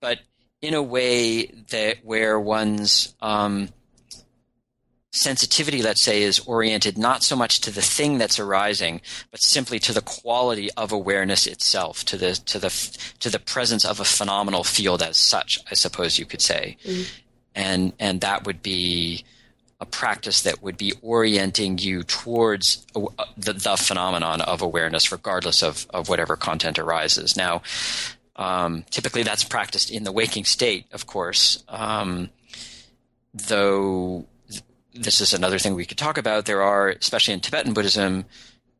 but 0.00 0.18
in 0.60 0.74
a 0.74 0.82
way 0.82 1.46
that 1.70 1.98
where 2.04 2.38
one's 2.38 3.14
um, 3.22 3.68
sensitivity, 5.10 5.82
let's 5.82 6.00
say, 6.00 6.22
is 6.22 6.40
oriented 6.40 6.98
not 6.98 7.22
so 7.22 7.36
much 7.36 7.60
to 7.60 7.70
the 7.70 7.82
thing 7.82 8.18
that's 8.18 8.38
arising, 8.38 9.00
but 9.30 9.40
simply 9.40 9.78
to 9.80 9.92
the 9.92 10.02
quality 10.02 10.68
of 10.76 10.92
awareness 10.92 11.46
itself, 11.46 12.04
to 12.06 12.16
the 12.16 12.34
to 12.34 12.58
the 12.58 12.70
to 13.20 13.30
the 13.30 13.38
presence 13.38 13.84
of 13.84 14.00
a 14.00 14.04
phenomenal 14.04 14.64
field 14.64 15.02
as 15.02 15.16
such. 15.16 15.58
I 15.70 15.74
suppose 15.74 16.18
you 16.18 16.26
could 16.26 16.42
say, 16.42 16.76
mm-hmm. 16.84 17.02
and 17.54 17.92
and 17.98 18.20
that 18.20 18.46
would 18.46 18.62
be 18.62 19.24
a 19.80 19.86
practice 19.86 20.42
that 20.42 20.62
would 20.62 20.76
be 20.76 20.92
orienting 21.02 21.78
you 21.78 22.02
towards 22.02 22.86
uh, 22.96 23.06
the, 23.36 23.52
the 23.52 23.76
phenomenon 23.76 24.40
of 24.40 24.60
awareness, 24.60 25.12
regardless 25.12 25.62
of, 25.62 25.86
of 25.90 26.08
whatever 26.08 26.36
content 26.36 26.78
arises. 26.78 27.36
Now, 27.36 27.62
um, 28.36 28.84
typically, 28.90 29.22
that's 29.22 29.44
practiced 29.44 29.90
in 29.90 30.04
the 30.04 30.12
waking 30.12 30.44
state, 30.44 30.86
of 30.92 31.06
course. 31.06 31.62
Um, 31.68 32.30
though 33.34 34.26
this 34.94 35.20
is 35.20 35.32
another 35.32 35.58
thing 35.58 35.74
we 35.74 35.84
could 35.84 35.98
talk 35.98 36.18
about. 36.18 36.46
There 36.46 36.62
are, 36.62 36.88
especially 36.88 37.34
in 37.34 37.40
Tibetan 37.40 37.72
Buddhism, 37.72 38.24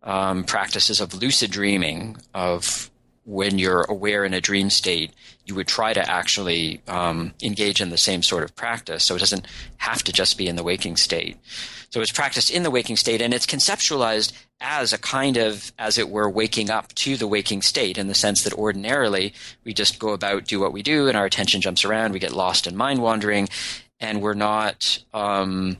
um, 0.02 0.44
practices 0.44 1.00
of 1.00 1.14
lucid 1.14 1.50
dreaming, 1.50 2.16
of 2.34 2.90
when 3.28 3.58
you're 3.58 3.82
aware 3.82 4.24
in 4.24 4.32
a 4.32 4.40
dream 4.40 4.70
state, 4.70 5.12
you 5.44 5.54
would 5.54 5.68
try 5.68 5.92
to 5.92 6.10
actually 6.10 6.80
um, 6.88 7.34
engage 7.42 7.82
in 7.82 7.90
the 7.90 7.98
same 7.98 8.22
sort 8.22 8.42
of 8.42 8.56
practice. 8.56 9.04
So 9.04 9.14
it 9.14 9.18
doesn't 9.18 9.46
have 9.76 10.02
to 10.04 10.12
just 10.12 10.38
be 10.38 10.48
in 10.48 10.56
the 10.56 10.62
waking 10.62 10.96
state. 10.96 11.36
So 11.90 12.00
it's 12.00 12.10
practiced 12.10 12.50
in 12.50 12.62
the 12.62 12.70
waking 12.70 12.96
state, 12.96 13.20
and 13.20 13.34
it's 13.34 13.44
conceptualized 13.44 14.32
as 14.62 14.94
a 14.94 14.98
kind 14.98 15.36
of, 15.36 15.72
as 15.78 15.98
it 15.98 16.08
were, 16.08 16.28
waking 16.28 16.70
up 16.70 16.94
to 16.94 17.18
the 17.18 17.26
waking 17.26 17.60
state 17.60 17.98
in 17.98 18.08
the 18.08 18.14
sense 18.14 18.44
that 18.44 18.54
ordinarily 18.54 19.34
we 19.62 19.74
just 19.74 19.98
go 19.98 20.14
about, 20.14 20.46
do 20.46 20.58
what 20.58 20.72
we 20.72 20.82
do, 20.82 21.06
and 21.06 21.16
our 21.16 21.26
attention 21.26 21.60
jumps 21.60 21.84
around, 21.84 22.12
we 22.12 22.18
get 22.18 22.32
lost 22.32 22.66
in 22.66 22.76
mind 22.76 23.02
wandering, 23.02 23.48
and 24.00 24.22
we're 24.22 24.32
not 24.32 25.02
um, 25.12 25.76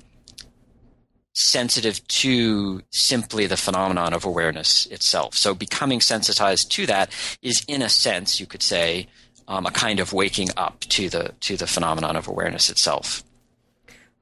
sensitive 1.39 2.07
to 2.09 2.83
simply 2.91 3.47
the 3.47 3.57
phenomenon 3.57 4.13
of 4.13 4.25
awareness 4.25 4.87
itself. 4.87 5.35
So 5.35 5.55
becoming 5.55 6.01
sensitized 6.01 6.71
to 6.73 6.87
that 6.87 7.13
is, 7.43 7.65
in 7.69 7.81
a 7.81 7.89
sense, 7.89 8.41
you 8.41 8.47
could 8.47 8.63
say, 8.63 9.07
um, 9.47 9.65
a 9.65 9.71
kind 9.71 10.01
of 10.01 10.13
waking 10.13 10.49
up 10.57 10.81
to 10.81 11.09
the 11.09 11.33
to 11.41 11.57
the 11.57 11.67
phenomenon 11.67 12.17
of 12.17 12.29
awareness 12.29 12.69
itself. 12.69 13.25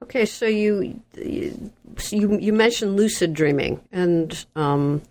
Okay, 0.03 0.27
so 0.27 0.47
you 0.47 1.01
you 1.17 2.39
you 2.39 2.53
mentioned 2.53 2.97
lucid 2.97 3.33
dreaming, 3.33 3.81
and 3.91 4.45
um, 4.55 5.03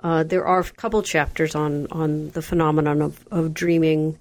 uh, 0.00 0.22
there 0.22 0.46
are 0.46 0.60
a 0.60 0.64
couple 0.64 1.02
chapters 1.02 1.54
on 1.54 1.88
on 1.90 2.30
the 2.30 2.42
phenomenon 2.42 3.02
of 3.02 3.26
of 3.30 3.52
dreaming, 3.52 4.16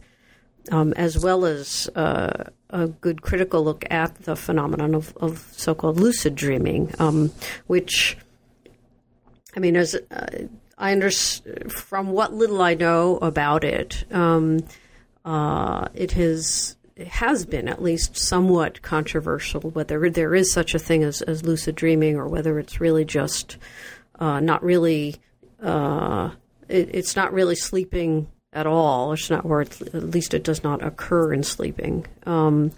um, 0.71 0.93
as 0.93 1.17
well 1.17 1.45
as 1.45 1.89
uh, 1.95 2.45
a 2.69 2.87
good 2.87 3.21
critical 3.21 3.63
look 3.63 3.83
at 3.89 4.15
the 4.23 4.35
phenomenon 4.35 4.95
of, 4.95 5.15
of 5.17 5.47
so-called 5.51 5.99
lucid 5.99 6.35
dreaming, 6.35 6.93
um, 6.99 7.31
which 7.67 8.17
I 9.55 9.59
mean, 9.59 9.75
as 9.75 9.95
uh, 9.95 10.47
I 10.77 10.91
understand 10.91 11.71
from 11.71 12.11
what 12.11 12.33
little 12.33 12.61
I 12.61 12.75
know 12.75 13.17
about 13.17 13.63
it, 13.63 14.05
um, 14.11 14.59
uh, 15.25 15.87
it 15.93 16.11
has 16.11 16.75
has 17.07 17.45
been 17.45 17.69
at 17.69 17.81
least 17.81 18.17
somewhat 18.17 18.81
controversial 18.81 19.61
whether 19.71 20.09
there 20.09 20.35
is 20.35 20.51
such 20.51 20.75
a 20.75 20.79
thing 20.79 21.01
as, 21.01 21.21
as 21.21 21.45
lucid 21.45 21.73
dreaming 21.73 22.17
or 22.17 22.27
whether 22.27 22.59
it's 22.59 22.81
really 22.81 23.05
just 23.05 23.55
uh, 24.19 24.41
not 24.41 24.61
really 24.61 25.15
uh, 25.63 26.29
it, 26.67 26.93
it's 26.93 27.15
not 27.15 27.31
really 27.31 27.55
sleeping 27.55 28.27
at 28.53 28.67
all. 28.67 29.13
It's 29.13 29.29
not 29.29 29.45
where 29.45 29.61
at 29.61 29.93
least 29.93 30.33
it 30.33 30.43
does 30.43 30.63
not 30.63 30.83
occur 30.83 31.33
in 31.33 31.43
sleeping. 31.43 32.05
Um, 32.25 32.71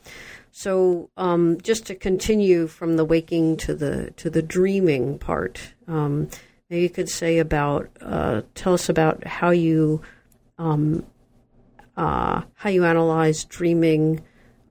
so 0.52 1.10
um, 1.16 1.60
just 1.62 1.86
to 1.86 1.96
continue 1.96 2.68
from 2.68 2.98
the 2.98 3.06
waking 3.06 3.58
to 3.58 3.74
the 3.74 4.12
to 4.18 4.30
the 4.30 4.42
dreaming 4.42 5.18
part, 5.18 5.74
um, 5.88 6.30
maybe 6.70 6.84
you 6.84 6.90
could 6.90 7.10
say 7.10 7.40
about 7.40 7.90
uh, 8.02 8.42
tell 8.54 8.74
us 8.74 8.90
about 8.90 9.24
how 9.26 9.52
you 9.52 10.02
um, 10.58 11.06
uh, 11.96 12.42
how 12.56 12.70
you 12.70 12.84
analyze 12.84 13.46
dreaming, 13.46 14.22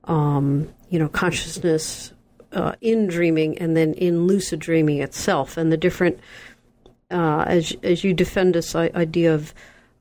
um, 0.03 0.71
you 0.89 0.99
know, 0.99 1.09
consciousness 1.09 2.13
uh, 2.51 2.73
in 2.81 3.07
dreaming, 3.07 3.57
and 3.57 3.75
then 3.75 3.95
in 3.95 4.27
lucid 4.27 4.59
dreaming 4.59 5.01
itself, 5.01 5.57
and 5.57 5.71
the 5.71 5.77
different 5.77 6.19
uh, 7.09 7.43
as 7.47 7.75
as 7.81 8.03
you 8.03 8.13
defend 8.13 8.53
this 8.53 8.75
idea 8.75 9.33
of 9.33 9.51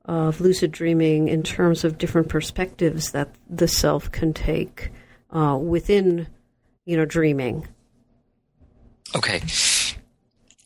of 0.05 0.41
lucid 0.41 0.73
dreaming 0.73 1.29
in 1.29 1.43
terms 1.43 1.85
of 1.85 1.99
different 1.99 2.29
perspectives 2.29 3.13
that 3.13 3.35
the 3.49 3.69
self 3.69 4.11
can 4.11 4.33
take 4.33 4.91
uh, 5.31 5.59
within, 5.61 6.27
you 6.85 6.97
know, 6.97 7.05
dreaming. 7.05 7.69
Okay, 9.15 9.41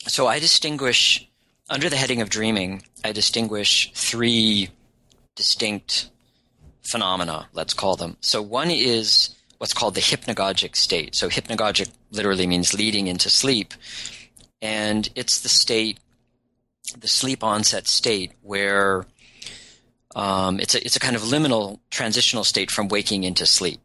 so 0.07 0.27
I 0.27 0.38
distinguish 0.38 1.29
under 1.70 1.88
the 1.88 1.97
heading 1.97 2.20
of 2.20 2.31
dreaming. 2.31 2.83
I 3.05 3.12
distinguish 3.12 3.90
three 3.94 4.70
distinct 5.35 6.11
phenomena, 6.83 7.49
let's 7.53 7.75
call 7.75 7.97
them. 7.97 8.16
So 8.20 8.42
one 8.42 8.70
is 8.70 9.35
what's 9.59 9.73
called 9.73 9.94
the 9.94 10.01
hypnagogic 10.01 10.77
state. 10.77 11.14
So 11.14 11.29
hypnagogic 11.29 11.90
literally 12.11 12.47
means 12.47 12.75
leading 12.75 13.07
into 13.07 13.31
sleep. 13.31 13.75
And 14.61 15.09
it's 15.14 15.40
the 15.40 15.49
state, 15.49 15.99
the 16.99 17.09
sleep 17.09 17.42
onset 17.42 17.88
state 17.88 18.33
where 18.42 19.07
um, 20.14 20.61
it's, 20.61 20.74
a, 20.74 20.85
it's 20.85 20.96
a 20.96 21.00
kind 21.00 21.16
of 21.16 21.22
liminal 21.22 21.81
transitional 21.90 22.44
state 22.44 22.70
from 22.70 22.88
waking 22.88 23.24
into 23.24 23.46
sleep. 23.46 23.81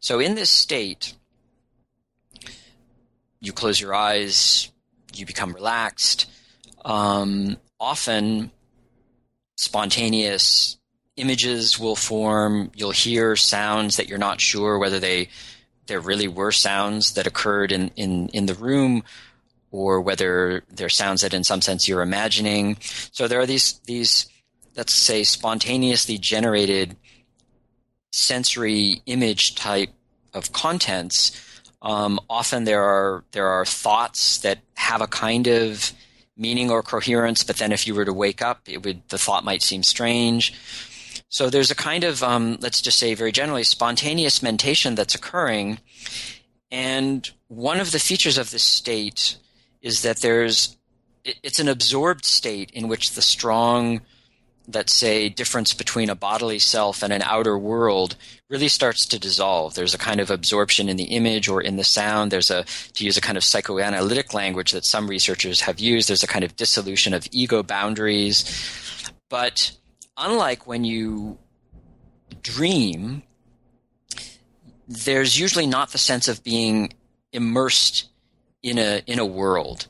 So 0.00 0.20
in 0.20 0.34
this 0.34 0.50
state, 0.50 1.14
you 3.40 3.52
close 3.52 3.80
your 3.80 3.94
eyes, 3.94 4.70
you 5.14 5.26
become 5.26 5.52
relaxed. 5.52 6.26
Um, 6.84 7.56
often 7.78 8.50
spontaneous 9.56 10.76
images 11.16 11.78
will 11.78 11.96
form. 11.96 12.70
You'll 12.74 12.92
hear 12.92 13.36
sounds 13.36 13.96
that 13.96 14.08
you're 14.08 14.18
not 14.18 14.40
sure 14.40 14.78
whether 14.78 15.00
they 15.00 15.28
there 15.86 16.00
really 16.00 16.28
were 16.28 16.52
sounds 16.52 17.14
that 17.14 17.26
occurred 17.26 17.72
in, 17.72 17.90
in, 17.96 18.28
in 18.28 18.44
the 18.44 18.54
room 18.54 19.02
or 19.70 20.00
whether 20.00 20.62
they're 20.70 20.88
sounds 20.88 21.22
that 21.22 21.34
in 21.34 21.44
some 21.44 21.60
sense 21.60 21.88
you're 21.88 22.02
imagining. 22.02 22.76
So 22.80 23.26
there 23.26 23.40
are 23.40 23.46
these 23.46 23.80
these 23.86 24.26
let's 24.78 24.94
say 24.94 25.24
spontaneously 25.24 26.16
generated 26.16 26.96
sensory 28.12 29.02
image 29.06 29.56
type 29.56 29.90
of 30.32 30.52
contents, 30.52 31.32
um, 31.82 32.20
often 32.30 32.64
there 32.64 32.82
are 32.82 33.24
there 33.32 33.48
are 33.48 33.64
thoughts 33.64 34.38
that 34.38 34.58
have 34.74 35.02
a 35.02 35.08
kind 35.08 35.48
of 35.48 35.92
meaning 36.36 36.70
or 36.70 36.82
coherence, 36.82 37.42
but 37.42 37.56
then 37.56 37.72
if 37.72 37.86
you 37.86 37.94
were 37.94 38.04
to 38.04 38.12
wake 38.12 38.40
up, 38.40 38.60
it 38.66 38.84
would 38.84 39.02
the 39.08 39.18
thought 39.18 39.44
might 39.44 39.62
seem 39.62 39.82
strange. 39.82 40.54
So 41.28 41.50
there's 41.50 41.72
a 41.72 41.74
kind 41.74 42.04
of 42.04 42.22
um, 42.22 42.56
let's 42.60 42.80
just 42.80 42.98
say 42.98 43.14
very 43.14 43.32
generally 43.32 43.64
spontaneous 43.64 44.42
mentation 44.42 44.94
that's 44.94 45.14
occurring, 45.16 45.80
and 46.70 47.28
one 47.48 47.80
of 47.80 47.90
the 47.90 47.98
features 47.98 48.38
of 48.38 48.52
this 48.52 48.62
state 48.62 49.36
is 49.82 50.02
that 50.02 50.18
there's 50.18 50.76
it's 51.24 51.58
an 51.58 51.68
absorbed 51.68 52.24
state 52.24 52.70
in 52.70 52.86
which 52.86 53.12
the 53.12 53.22
strong 53.22 54.00
that 54.68 54.90
say 54.90 55.30
difference 55.30 55.72
between 55.72 56.10
a 56.10 56.14
bodily 56.14 56.58
self 56.58 57.02
and 57.02 57.10
an 57.10 57.22
outer 57.22 57.58
world 57.58 58.16
really 58.50 58.68
starts 58.68 59.06
to 59.06 59.18
dissolve. 59.18 59.74
There's 59.74 59.94
a 59.94 59.98
kind 59.98 60.20
of 60.20 60.30
absorption 60.30 60.90
in 60.90 60.98
the 60.98 61.04
image 61.04 61.48
or 61.48 61.62
in 61.62 61.76
the 61.76 61.84
sound. 61.84 62.30
There's 62.30 62.50
a, 62.50 62.64
to 62.92 63.04
use 63.04 63.16
a 63.16 63.22
kind 63.22 63.38
of 63.38 63.44
psychoanalytic 63.44 64.34
language 64.34 64.72
that 64.72 64.84
some 64.84 65.08
researchers 65.08 65.62
have 65.62 65.80
used, 65.80 66.08
there's 66.08 66.22
a 66.22 66.28
kind 66.28 66.44
of 66.44 66.54
dissolution 66.54 67.14
of 67.14 67.26
ego 67.32 67.62
boundaries. 67.62 68.44
But 69.30 69.72
unlike 70.18 70.66
when 70.66 70.84
you 70.84 71.38
dream, 72.42 73.22
there's 74.86 75.38
usually 75.38 75.66
not 75.66 75.92
the 75.92 75.98
sense 75.98 76.28
of 76.28 76.44
being 76.44 76.92
immersed 77.32 78.08
in 78.62 78.78
a, 78.78 79.02
in 79.06 79.18
a 79.18 79.26
world. 79.26 79.86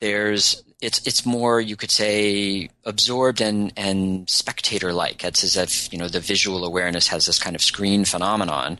There's 0.00 0.62
it's 0.80 1.06
it's 1.06 1.24
more 1.24 1.60
you 1.60 1.76
could 1.76 1.90
say 1.90 2.68
absorbed 2.84 3.40
and 3.40 3.72
and 3.76 4.28
spectator 4.28 4.92
like. 4.92 5.24
It's 5.24 5.42
as 5.42 5.56
if 5.56 5.92
you 5.92 5.98
know 5.98 6.08
the 6.08 6.20
visual 6.20 6.64
awareness 6.64 7.08
has 7.08 7.26
this 7.26 7.38
kind 7.38 7.56
of 7.56 7.62
screen 7.62 8.04
phenomenon, 8.04 8.78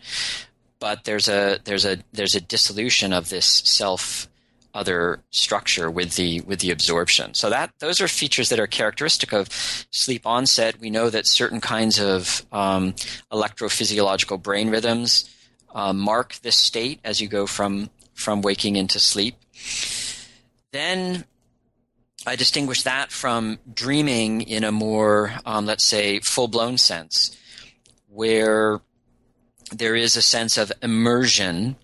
but 0.79 1.05
there's 1.05 1.29
a 1.29 1.59
there's 1.65 1.85
a 1.85 1.99
there's 2.13 2.35
a 2.35 2.41
dissolution 2.41 3.13
of 3.13 3.29
this 3.31 3.63
self 3.65 4.29
other 4.75 5.23
structure 5.31 5.91
with 5.91 6.17
the 6.17 6.43
with 6.43 6.61
the 6.61 6.71
absorption. 6.71 7.33
So 7.33 7.49
that 7.49 7.73
those 7.79 8.01
are 8.01 8.09
features 8.09 8.51
that 8.51 8.61
are 8.61 8.67
characteristic 8.67 9.33
of 9.33 9.49
sleep 9.91 10.27
onset. 10.27 10.79
We 10.79 10.91
know 10.91 11.09
that 11.09 11.27
certain 11.27 11.63
kinds 11.63 11.99
of 11.99 12.45
um, 12.53 12.93
electrophysiological 13.33 14.43
brain 14.43 14.69
rhythms 14.69 15.31
uh, 15.75 15.95
mark 15.95 16.35
this 16.43 16.57
state 16.57 17.01
as 17.05 17.23
you 17.23 17.29
go 17.29 17.47
from 17.47 17.89
from 18.13 18.43
waking 18.43 18.77
into 18.77 19.01
sleep. 19.01 19.37
Then 20.73 21.25
I 22.29 22.35
distinguish 22.35 22.83
that 22.83 23.13
from 23.13 23.61
dreaming 23.73 24.41
in 24.43 24.65
a 24.65 24.73
more, 24.73 25.33
um, 25.45 25.65
let's 25.65 25.87
say, 25.87 26.19
full 26.19 26.49
blown 26.49 26.77
sense, 26.77 27.37
where 28.09 28.81
there 29.71 29.95
is 29.95 30.17
a 30.17 30.23
sense 30.23 30.59
of 30.59 30.73
immersion 30.83 31.77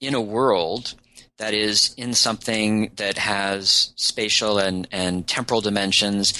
in 0.00 0.14
a 0.14 0.20
world 0.20 0.94
that 1.36 1.52
is 1.52 1.94
in 1.98 2.14
something 2.14 2.90
that 2.96 3.18
has 3.18 3.92
spatial 3.96 4.58
and, 4.58 4.88
and 4.90 5.26
temporal 5.26 5.60
dimensions, 5.60 6.32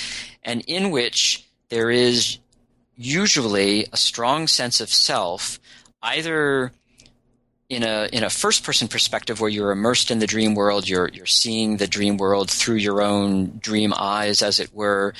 and 0.43 0.63
in 0.67 0.91
which 0.91 1.47
there 1.69 1.91
is 1.91 2.39
usually 2.97 3.87
a 3.93 3.99
strong 3.99 4.47
sense 4.47 4.81
of 4.81 4.89
self, 4.89 5.61
either 6.03 6.73
in 7.69 7.83
a 7.83 8.09
in 8.13 8.23
a 8.23 8.31
first 8.31 8.63
person 8.63 8.87
perspective 8.87 9.41
where 9.41 9.51
you're 9.51 9.73
immersed 9.73 10.11
in 10.11 10.21
the 10.21 10.27
dream 10.27 10.55
world 10.55 10.89
you're 10.89 11.09
you're 11.09 11.27
seeing 11.27 11.79
the 11.79 11.89
dream 11.89 12.17
world 12.17 12.49
through 12.51 12.77
your 12.77 13.03
own 13.03 13.59
dream 13.59 13.93
eyes 13.97 14.43
as 14.43 14.61
it 14.61 14.73
were. 14.73 15.15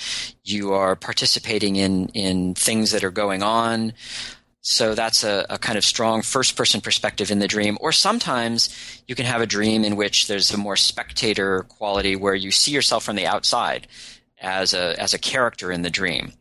You 0.45 0.73
are 0.73 0.95
participating 0.95 1.77
in 1.77 2.09
in 2.11 2.55
things 2.55 2.93
that 2.93 3.05
are 3.05 3.11
going 3.11 3.43
on. 3.43 3.93
So 4.69 4.97
that's 4.97 5.23
a, 5.23 5.47
a 5.49 5.59
kind 5.59 5.79
of 5.79 5.85
strong 5.85 6.23
first 6.23 6.57
person 6.57 6.81
perspective 6.81 7.31
in 7.31 7.39
the 7.39 7.47
dream. 7.47 7.79
Or 7.81 7.93
sometimes 7.93 8.69
you 9.07 9.15
can 9.15 9.25
have 9.25 9.41
a 9.41 9.47
dream 9.47 9.85
in 9.85 9.95
which 9.95 10.27
there's 10.27 10.51
a 10.51 10.57
more 10.57 10.75
spectator 10.75 11.63
quality 11.69 12.17
where 12.17 12.35
you 12.35 12.51
see 12.51 12.73
yourself 12.73 13.05
from 13.05 13.15
the 13.15 13.27
outside 13.27 13.87
as 14.41 14.75
a 14.75 15.01
as 15.01 15.15
a 15.15 15.19
character 15.19 15.73
in 15.73 15.83
the 15.83 15.91
dream. 15.91 16.33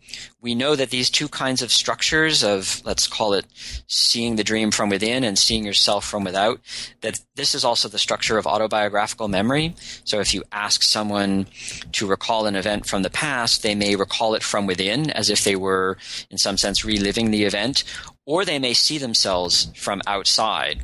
We 0.41 0.53
know 0.53 0.75
that 0.75 0.89
these 0.89 1.09
two 1.09 1.27
kinds 1.27 1.61
of 1.61 1.71
structures 1.71 2.43
of 2.43 2.81
let's 2.85 3.07
call 3.07 3.33
it 3.33 3.45
seeing 3.87 4.35
the 4.35 4.43
dream 4.43 4.71
from 4.71 4.89
within 4.89 5.23
and 5.23 5.39
seeing 5.39 5.65
yourself 5.65 6.05
from 6.05 6.23
without 6.23 6.59
that 7.01 7.19
this 7.35 7.55
is 7.55 7.63
also 7.63 7.87
the 7.87 7.97
structure 7.97 8.37
of 8.37 8.45
autobiographical 8.45 9.27
memory. 9.27 9.75
So 10.03 10.19
if 10.19 10.33
you 10.33 10.43
ask 10.51 10.83
someone 10.83 11.47
to 11.93 12.07
recall 12.07 12.45
an 12.47 12.55
event 12.55 12.85
from 12.85 13.03
the 13.03 13.09
past, 13.09 13.63
they 13.63 13.75
may 13.75 13.95
recall 13.95 14.35
it 14.35 14.43
from 14.43 14.65
within 14.65 15.09
as 15.11 15.29
if 15.29 15.43
they 15.43 15.55
were 15.55 15.97
in 16.29 16.37
some 16.37 16.57
sense 16.57 16.83
reliving 16.83 17.31
the 17.31 17.43
event 17.43 17.83
or 18.25 18.43
they 18.43 18.59
may 18.59 18.73
see 18.73 18.97
themselves 18.97 19.71
from 19.75 20.01
outside 20.05 20.83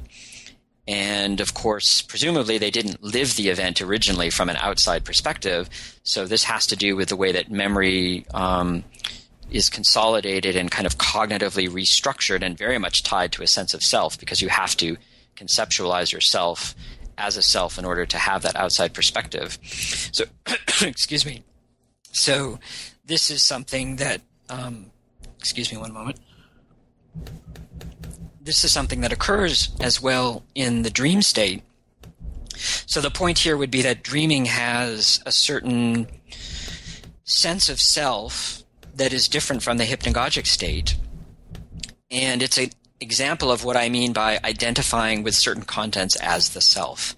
and 0.88 1.40
of 1.40 1.54
course, 1.54 2.02
presumably 2.02 2.58
they 2.58 2.72
didn't 2.72 3.04
live 3.04 3.36
the 3.36 3.50
event 3.50 3.82
originally 3.82 4.30
from 4.30 4.50
an 4.50 4.56
outside 4.58 5.06
perspective. 5.06 5.70
So 6.04 6.26
this 6.26 6.44
has 6.46 6.68
to 6.68 6.76
do 6.76 6.96
with 6.96 7.10
the 7.10 7.16
way 7.16 7.32
that 7.32 7.52
memory 7.52 8.26
um, 8.34 8.84
is 9.52 9.70
consolidated 9.70 10.56
and 10.56 10.72
kind 10.72 10.88
of 10.88 10.98
cognitively 10.98 11.70
restructured 11.70 12.42
and 12.42 12.58
very 12.58 12.78
much 12.78 13.04
tied 13.04 13.32
to 13.34 13.44
a 13.44 13.48
sense 13.48 13.74
of 13.74 13.84
self 13.84 14.20
because 14.20 14.42
you 14.42 14.50
have 14.50 14.76
to 14.78 14.98
conceptualize 15.36 16.12
yourself 16.12 16.76
as 17.18 17.38
a 17.38 17.42
self 17.42 17.78
in 17.78 17.86
order 17.86 18.06
to 18.06 18.18
have 18.18 18.42
that 18.42 18.56
outside 18.56 18.94
perspective. 18.94 19.60
So, 20.12 20.26
excuse 20.82 21.26
me. 21.26 21.44
So, 22.14 22.60
this 23.06 23.30
is 23.30 23.44
something 23.44 23.98
that, 23.98 24.22
um, 24.50 24.92
excuse 25.38 25.72
me 25.72 25.78
one 25.78 25.94
moment 25.94 26.20
this 28.44 28.64
is 28.64 28.72
something 28.72 29.02
that 29.02 29.14
occurs 29.14 29.70
as 29.80 30.02
well 30.02 30.44
in 30.56 30.82
the 30.82 30.90
dream 30.90 31.22
state. 31.22 31.64
So 32.56 33.02
the 33.02 33.12
point 33.12 33.40
here 33.40 33.56
would 33.56 33.72
be 33.72 33.82
that 33.84 34.04
dreaming 34.04 34.46
has 34.46 35.22
a 35.26 35.32
certain 35.32 36.08
sense 37.24 37.70
of 37.70 37.80
self 37.80 38.64
that 38.96 39.14
is 39.14 39.28
different 39.28 39.64
from 39.64 39.78
the 39.78 39.86
hypnagogic 39.86 40.48
state. 40.48 40.96
And 42.10 42.42
it's 42.42 42.58
an 42.58 42.72
example 43.00 43.52
of 43.52 43.64
what 43.64 43.78
I 43.78 43.90
mean 43.90 44.12
by 44.12 44.40
identifying 44.44 45.24
with 45.24 45.36
certain 45.36 45.64
contents 45.64 46.16
as 46.18 46.50
the 46.50 46.62
self. 46.62 47.16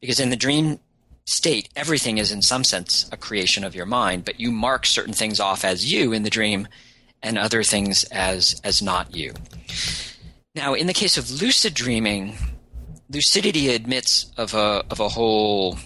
Because 0.00 0.20
in 0.20 0.30
the 0.30 0.36
dream 0.36 0.80
state, 1.26 1.68
everything 1.76 2.18
is 2.18 2.32
in 2.32 2.42
some 2.42 2.64
sense 2.64 3.08
a 3.12 3.16
creation 3.16 3.62
of 3.62 3.74
your 3.74 3.86
mind, 3.86 4.24
but 4.24 4.40
you 4.40 4.50
mark 4.50 4.86
certain 4.86 5.12
things 5.12 5.38
off 5.38 5.64
as 5.64 5.92
you 5.92 6.12
in 6.12 6.22
the 6.22 6.30
dream 6.30 6.66
and 7.22 7.38
other 7.38 7.62
things 7.62 8.04
as, 8.04 8.60
as 8.64 8.82
not 8.82 9.14
you. 9.14 9.32
Now, 10.54 10.74
in 10.74 10.86
the 10.86 10.92
case 10.92 11.16
of 11.16 11.30
lucid 11.30 11.72
dreaming, 11.74 12.36
lucidity 13.08 13.74
admits 13.74 14.30
of 14.36 14.54
a 14.54 14.84
of 14.90 15.00
a 15.00 15.08
whole 15.08 15.78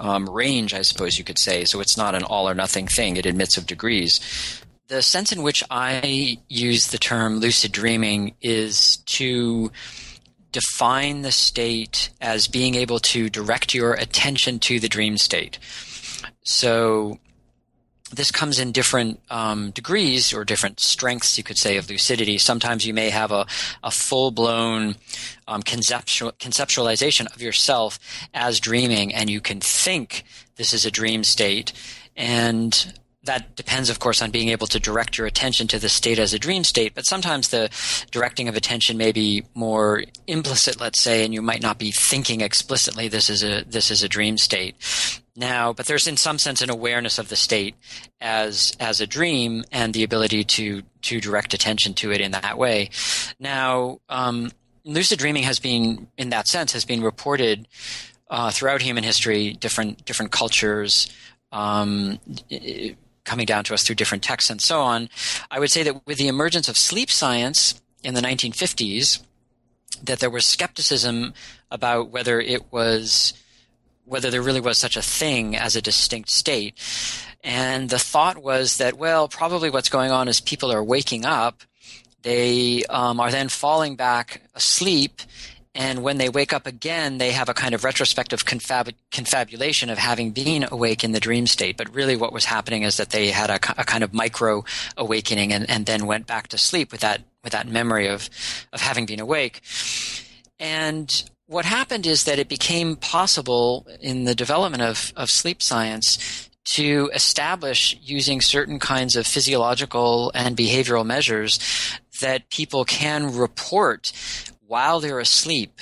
um, 0.00 0.28
range, 0.28 0.74
I 0.74 0.82
suppose 0.82 1.18
you 1.18 1.24
could 1.24 1.38
say. 1.38 1.64
So 1.64 1.80
it's 1.80 1.96
not 1.96 2.14
an 2.14 2.24
all 2.24 2.48
or 2.48 2.54
nothing 2.54 2.88
thing. 2.88 3.16
It 3.16 3.26
admits 3.26 3.56
of 3.56 3.66
degrees. 3.66 4.20
The 4.88 5.02
sense 5.02 5.32
in 5.32 5.42
which 5.42 5.64
I 5.70 6.38
use 6.48 6.88
the 6.88 6.98
term 6.98 7.38
lucid 7.38 7.72
dreaming 7.72 8.34
is 8.40 8.98
to 9.06 9.70
define 10.52 11.22
the 11.22 11.32
state 11.32 12.10
as 12.20 12.48
being 12.48 12.74
able 12.74 12.98
to 12.98 13.28
direct 13.28 13.74
your 13.74 13.94
attention 13.94 14.58
to 14.60 14.80
the 14.80 14.88
dream 14.88 15.18
state. 15.18 15.58
So 16.44 17.18
this 18.12 18.30
comes 18.30 18.58
in 18.58 18.72
different 18.72 19.20
um, 19.30 19.70
degrees 19.70 20.32
or 20.32 20.44
different 20.44 20.80
strengths, 20.80 21.36
you 21.36 21.44
could 21.44 21.58
say, 21.58 21.76
of 21.76 21.90
lucidity. 21.90 22.38
Sometimes 22.38 22.86
you 22.86 22.94
may 22.94 23.10
have 23.10 23.32
a, 23.32 23.46
a 23.82 23.90
full 23.90 24.30
blown 24.30 24.96
um, 25.48 25.62
conceptual, 25.62 26.32
conceptualization 26.32 27.32
of 27.34 27.42
yourself 27.42 27.98
as 28.32 28.60
dreaming, 28.60 29.12
and 29.12 29.28
you 29.28 29.40
can 29.40 29.60
think 29.60 30.24
this 30.56 30.72
is 30.72 30.84
a 30.84 30.90
dream 30.90 31.24
state. 31.24 31.72
And 32.16 32.94
that 33.24 33.56
depends, 33.56 33.90
of 33.90 33.98
course, 33.98 34.22
on 34.22 34.30
being 34.30 34.50
able 34.50 34.68
to 34.68 34.78
direct 34.78 35.18
your 35.18 35.26
attention 35.26 35.66
to 35.68 35.78
the 35.80 35.88
state 35.88 36.20
as 36.20 36.32
a 36.32 36.38
dream 36.38 36.62
state. 36.62 36.94
But 36.94 37.06
sometimes 37.06 37.48
the 37.48 37.70
directing 38.12 38.48
of 38.48 38.54
attention 38.54 38.96
may 38.96 39.10
be 39.10 39.44
more 39.54 40.04
implicit, 40.28 40.80
let's 40.80 41.00
say, 41.00 41.24
and 41.24 41.34
you 41.34 41.42
might 41.42 41.62
not 41.62 41.78
be 41.78 41.90
thinking 41.90 42.40
explicitly 42.40 43.08
this 43.08 43.28
is 43.28 43.42
a 43.42 43.64
this 43.64 43.90
is 43.90 44.04
a 44.04 44.08
dream 44.08 44.38
state 44.38 44.76
now, 45.36 45.72
but 45.72 45.86
there's 45.86 46.06
in 46.06 46.16
some 46.16 46.38
sense 46.38 46.62
an 46.62 46.70
awareness 46.70 47.18
of 47.18 47.28
the 47.28 47.36
state 47.36 47.74
as 48.20 48.76
as 48.80 49.00
a 49.00 49.06
dream 49.06 49.64
and 49.72 49.92
the 49.92 50.04
ability 50.04 50.44
to 50.44 50.82
to 51.02 51.20
direct 51.20 51.54
attention 51.54 51.94
to 51.94 52.12
it 52.12 52.20
in 52.20 52.32
that 52.32 52.58
way. 52.58 52.90
Now, 53.38 53.98
um, 54.08 54.50
lucid 54.84 55.18
dreaming 55.18 55.42
has 55.44 55.58
been, 55.58 56.08
in 56.16 56.30
that 56.30 56.48
sense, 56.48 56.72
has 56.72 56.84
been 56.84 57.02
reported 57.02 57.68
uh, 58.30 58.50
throughout 58.50 58.82
human 58.82 59.04
history, 59.04 59.52
different 59.52 60.04
different 60.04 60.32
cultures. 60.32 61.08
Um, 61.52 62.18
coming 63.24 63.46
down 63.46 63.64
to 63.64 63.74
us 63.74 63.82
through 63.82 63.96
different 63.96 64.22
texts 64.22 64.50
and 64.50 64.62
so 64.62 64.80
on. 64.80 65.08
I 65.50 65.58
would 65.58 65.70
say 65.70 65.82
that 65.82 66.06
with 66.06 66.16
the 66.16 66.28
emergence 66.28 66.68
of 66.68 66.78
sleep 66.78 67.10
science 67.10 67.80
in 68.04 68.14
the 68.14 68.20
1950s, 68.20 69.20
that 70.02 70.20
there 70.20 70.30
was 70.30 70.46
skepticism 70.46 71.34
about 71.70 72.10
whether 72.10 72.40
it 72.40 72.72
was 72.72 73.34
whether 74.06 74.30
there 74.30 74.42
really 74.42 74.60
was 74.60 74.78
such 74.78 74.96
a 74.96 75.02
thing 75.02 75.56
as 75.56 75.76
a 75.76 75.82
distinct 75.82 76.30
state. 76.30 76.74
And 77.44 77.90
the 77.90 77.98
thought 77.98 78.38
was 78.38 78.78
that, 78.78 78.96
well, 78.96 79.28
probably 79.28 79.70
what's 79.70 79.88
going 79.88 80.10
on 80.10 80.28
is 80.28 80.40
people 80.40 80.72
are 80.72 80.82
waking 80.82 81.24
up. 81.24 81.62
they 82.22 82.82
um, 82.90 83.20
are 83.20 83.30
then 83.30 83.48
falling 83.48 83.94
back 83.94 84.42
asleep 84.54 85.20
and 85.76 86.02
when 86.02 86.16
they 86.16 86.30
wake 86.30 86.54
up 86.54 86.66
again, 86.66 87.18
they 87.18 87.32
have 87.32 87.50
a 87.50 87.54
kind 87.54 87.74
of 87.74 87.84
retrospective 87.84 88.46
confab- 88.46 88.94
confabulation 89.10 89.90
of 89.90 89.98
having 89.98 90.32
been 90.32 90.66
awake 90.70 91.04
in 91.04 91.12
the 91.12 91.20
dream 91.20 91.46
state. 91.46 91.76
But 91.76 91.94
really, 91.94 92.16
what 92.16 92.32
was 92.32 92.46
happening 92.46 92.82
is 92.82 92.96
that 92.96 93.10
they 93.10 93.28
had 93.28 93.50
a, 93.50 93.56
a 93.78 93.84
kind 93.84 94.02
of 94.02 94.14
micro 94.14 94.64
awakening 94.96 95.52
and, 95.52 95.68
and 95.68 95.84
then 95.84 96.06
went 96.06 96.26
back 96.26 96.48
to 96.48 96.58
sleep 96.58 96.92
with 96.92 97.02
that 97.02 97.20
with 97.44 97.52
that 97.52 97.68
memory 97.68 98.08
of 98.08 98.30
of 98.72 98.80
having 98.80 99.04
been 99.04 99.20
awake. 99.20 99.60
And 100.58 101.30
what 101.46 101.64
happened 101.64 102.06
is 102.06 102.24
that 102.24 102.38
it 102.38 102.48
became 102.48 102.96
possible 102.96 103.86
in 104.00 104.24
the 104.24 104.34
development 104.34 104.82
of, 104.82 105.12
of 105.16 105.30
sleep 105.30 105.62
science 105.62 106.50
to 106.64 107.10
establish 107.14 107.96
using 108.02 108.40
certain 108.40 108.80
kinds 108.80 109.14
of 109.14 109.26
physiological 109.26 110.32
and 110.34 110.56
behavioral 110.56 111.06
measures 111.06 111.60
that 112.20 112.50
people 112.50 112.84
can 112.84 113.36
report 113.36 114.12
while 114.66 114.98
they're 114.98 115.20
asleep, 115.20 115.80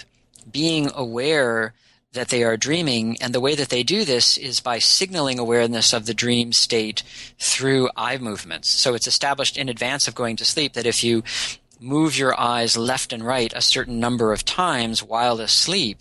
being 0.51 0.91
aware 0.95 1.73
that 2.13 2.29
they 2.29 2.45
are 2.45 2.59
dreaming. 2.59 3.17
And 3.23 3.35
the 3.35 3.41
way 3.41 3.55
that 3.55 3.71
they 3.71 3.83
do 3.83 4.05
this 4.05 4.37
is 4.37 4.61
by 4.61 4.79
signaling 4.79 5.39
awareness 5.39 5.95
of 5.95 6.05
the 6.05 6.15
dream 6.15 6.53
state 6.53 7.03
through 7.39 7.89
eye 7.97 8.19
movements. 8.19 8.69
So 8.69 8.95
it's 8.95 9.07
established 9.07 9.57
in 9.57 9.71
advance 9.71 10.07
of 10.07 10.15
going 10.15 10.37
to 10.37 10.45
sleep 10.45 10.75
that 10.75 10.87
if 10.87 11.03
you 11.03 11.23
move 11.81 12.19
your 12.19 12.39
eyes 12.39 12.77
left 12.77 13.13
and 13.13 13.25
right 13.25 13.53
a 13.55 13.61
certain 13.61 14.01
number 14.01 14.33
of 14.33 14.45
times 14.45 15.03
while 15.03 15.41
asleep, 15.41 15.99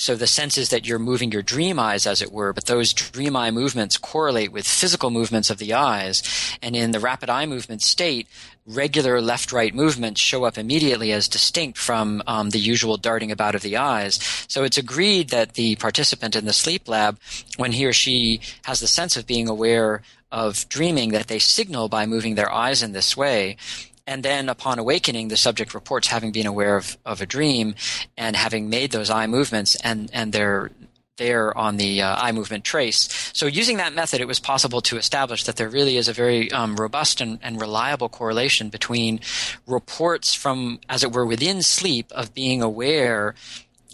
so 0.00 0.16
the 0.16 0.26
sense 0.26 0.56
is 0.56 0.70
that 0.70 0.86
you're 0.86 0.98
moving 0.98 1.30
your 1.30 1.42
dream 1.42 1.78
eyes, 1.78 2.06
as 2.06 2.22
it 2.22 2.32
were, 2.32 2.54
but 2.54 2.64
those 2.64 2.94
dream 2.94 3.36
eye 3.36 3.50
movements 3.50 3.98
correlate 3.98 4.50
with 4.50 4.66
physical 4.66 5.10
movements 5.10 5.50
of 5.50 5.58
the 5.58 5.74
eyes. 5.74 6.22
And 6.62 6.74
in 6.74 6.92
the 6.92 7.00
rapid 7.00 7.28
eye 7.28 7.44
movement 7.44 7.82
state, 7.82 8.26
regular 8.64 9.20
left-right 9.20 9.74
movements 9.74 10.22
show 10.22 10.44
up 10.44 10.56
immediately 10.56 11.12
as 11.12 11.28
distinct 11.28 11.76
from 11.76 12.22
um, 12.26 12.48
the 12.48 12.58
usual 12.58 12.96
darting 12.96 13.30
about 13.30 13.54
of 13.54 13.60
the 13.60 13.76
eyes. 13.76 14.18
So 14.48 14.64
it's 14.64 14.78
agreed 14.78 15.28
that 15.28 15.52
the 15.52 15.76
participant 15.76 16.34
in 16.34 16.46
the 16.46 16.54
sleep 16.54 16.88
lab, 16.88 17.18
when 17.58 17.72
he 17.72 17.84
or 17.84 17.92
she 17.92 18.40
has 18.64 18.80
the 18.80 18.86
sense 18.86 19.18
of 19.18 19.26
being 19.26 19.50
aware 19.50 20.00
of 20.32 20.66
dreaming, 20.70 21.10
that 21.10 21.26
they 21.26 21.38
signal 21.38 21.90
by 21.90 22.06
moving 22.06 22.36
their 22.36 22.50
eyes 22.50 22.82
in 22.82 22.92
this 22.92 23.18
way. 23.18 23.58
And 24.10 24.24
then 24.24 24.48
upon 24.48 24.80
awakening, 24.80 25.28
the 25.28 25.36
subject 25.36 25.72
reports 25.72 26.08
having 26.08 26.32
been 26.32 26.48
aware 26.48 26.76
of, 26.76 26.98
of 27.06 27.20
a 27.20 27.26
dream 27.26 27.76
and 28.18 28.34
having 28.34 28.68
made 28.68 28.90
those 28.90 29.08
eye 29.08 29.28
movements 29.28 29.76
and, 29.76 30.10
and 30.12 30.32
they're 30.32 30.72
there 31.16 31.56
on 31.56 31.76
the 31.76 32.02
uh, 32.02 32.16
eye 32.16 32.32
movement 32.32 32.64
trace. 32.64 33.30
So 33.34 33.46
using 33.46 33.76
that 33.76 33.94
method, 33.94 34.20
it 34.20 34.26
was 34.26 34.40
possible 34.40 34.80
to 34.80 34.96
establish 34.96 35.44
that 35.44 35.54
there 35.54 35.68
really 35.68 35.96
is 35.96 36.08
a 36.08 36.12
very 36.12 36.50
um, 36.50 36.74
robust 36.74 37.20
and, 37.20 37.38
and, 37.40 37.60
reliable 37.60 38.08
correlation 38.08 38.68
between 38.68 39.20
reports 39.64 40.34
from, 40.34 40.80
as 40.88 41.04
it 41.04 41.12
were, 41.12 41.24
within 41.24 41.62
sleep 41.62 42.10
of 42.10 42.34
being 42.34 42.62
aware 42.62 43.36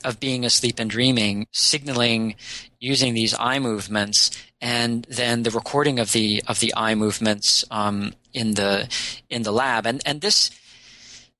of 0.04 0.20
being 0.20 0.44
asleep 0.44 0.78
and 0.78 0.88
dreaming, 0.88 1.46
signaling 1.52 2.36
using 2.78 3.12
these 3.12 3.34
eye 3.38 3.58
movements, 3.58 4.30
and 4.60 5.04
then 5.10 5.42
the 5.42 5.50
recording 5.50 5.98
of 5.98 6.12
the 6.12 6.42
of 6.46 6.60
the 6.60 6.72
eye 6.76 6.94
movements 6.94 7.64
um, 7.70 8.14
in 8.32 8.54
the 8.54 8.88
in 9.30 9.42
the 9.42 9.52
lab. 9.52 9.86
And 9.86 10.02
and 10.06 10.20
this 10.20 10.50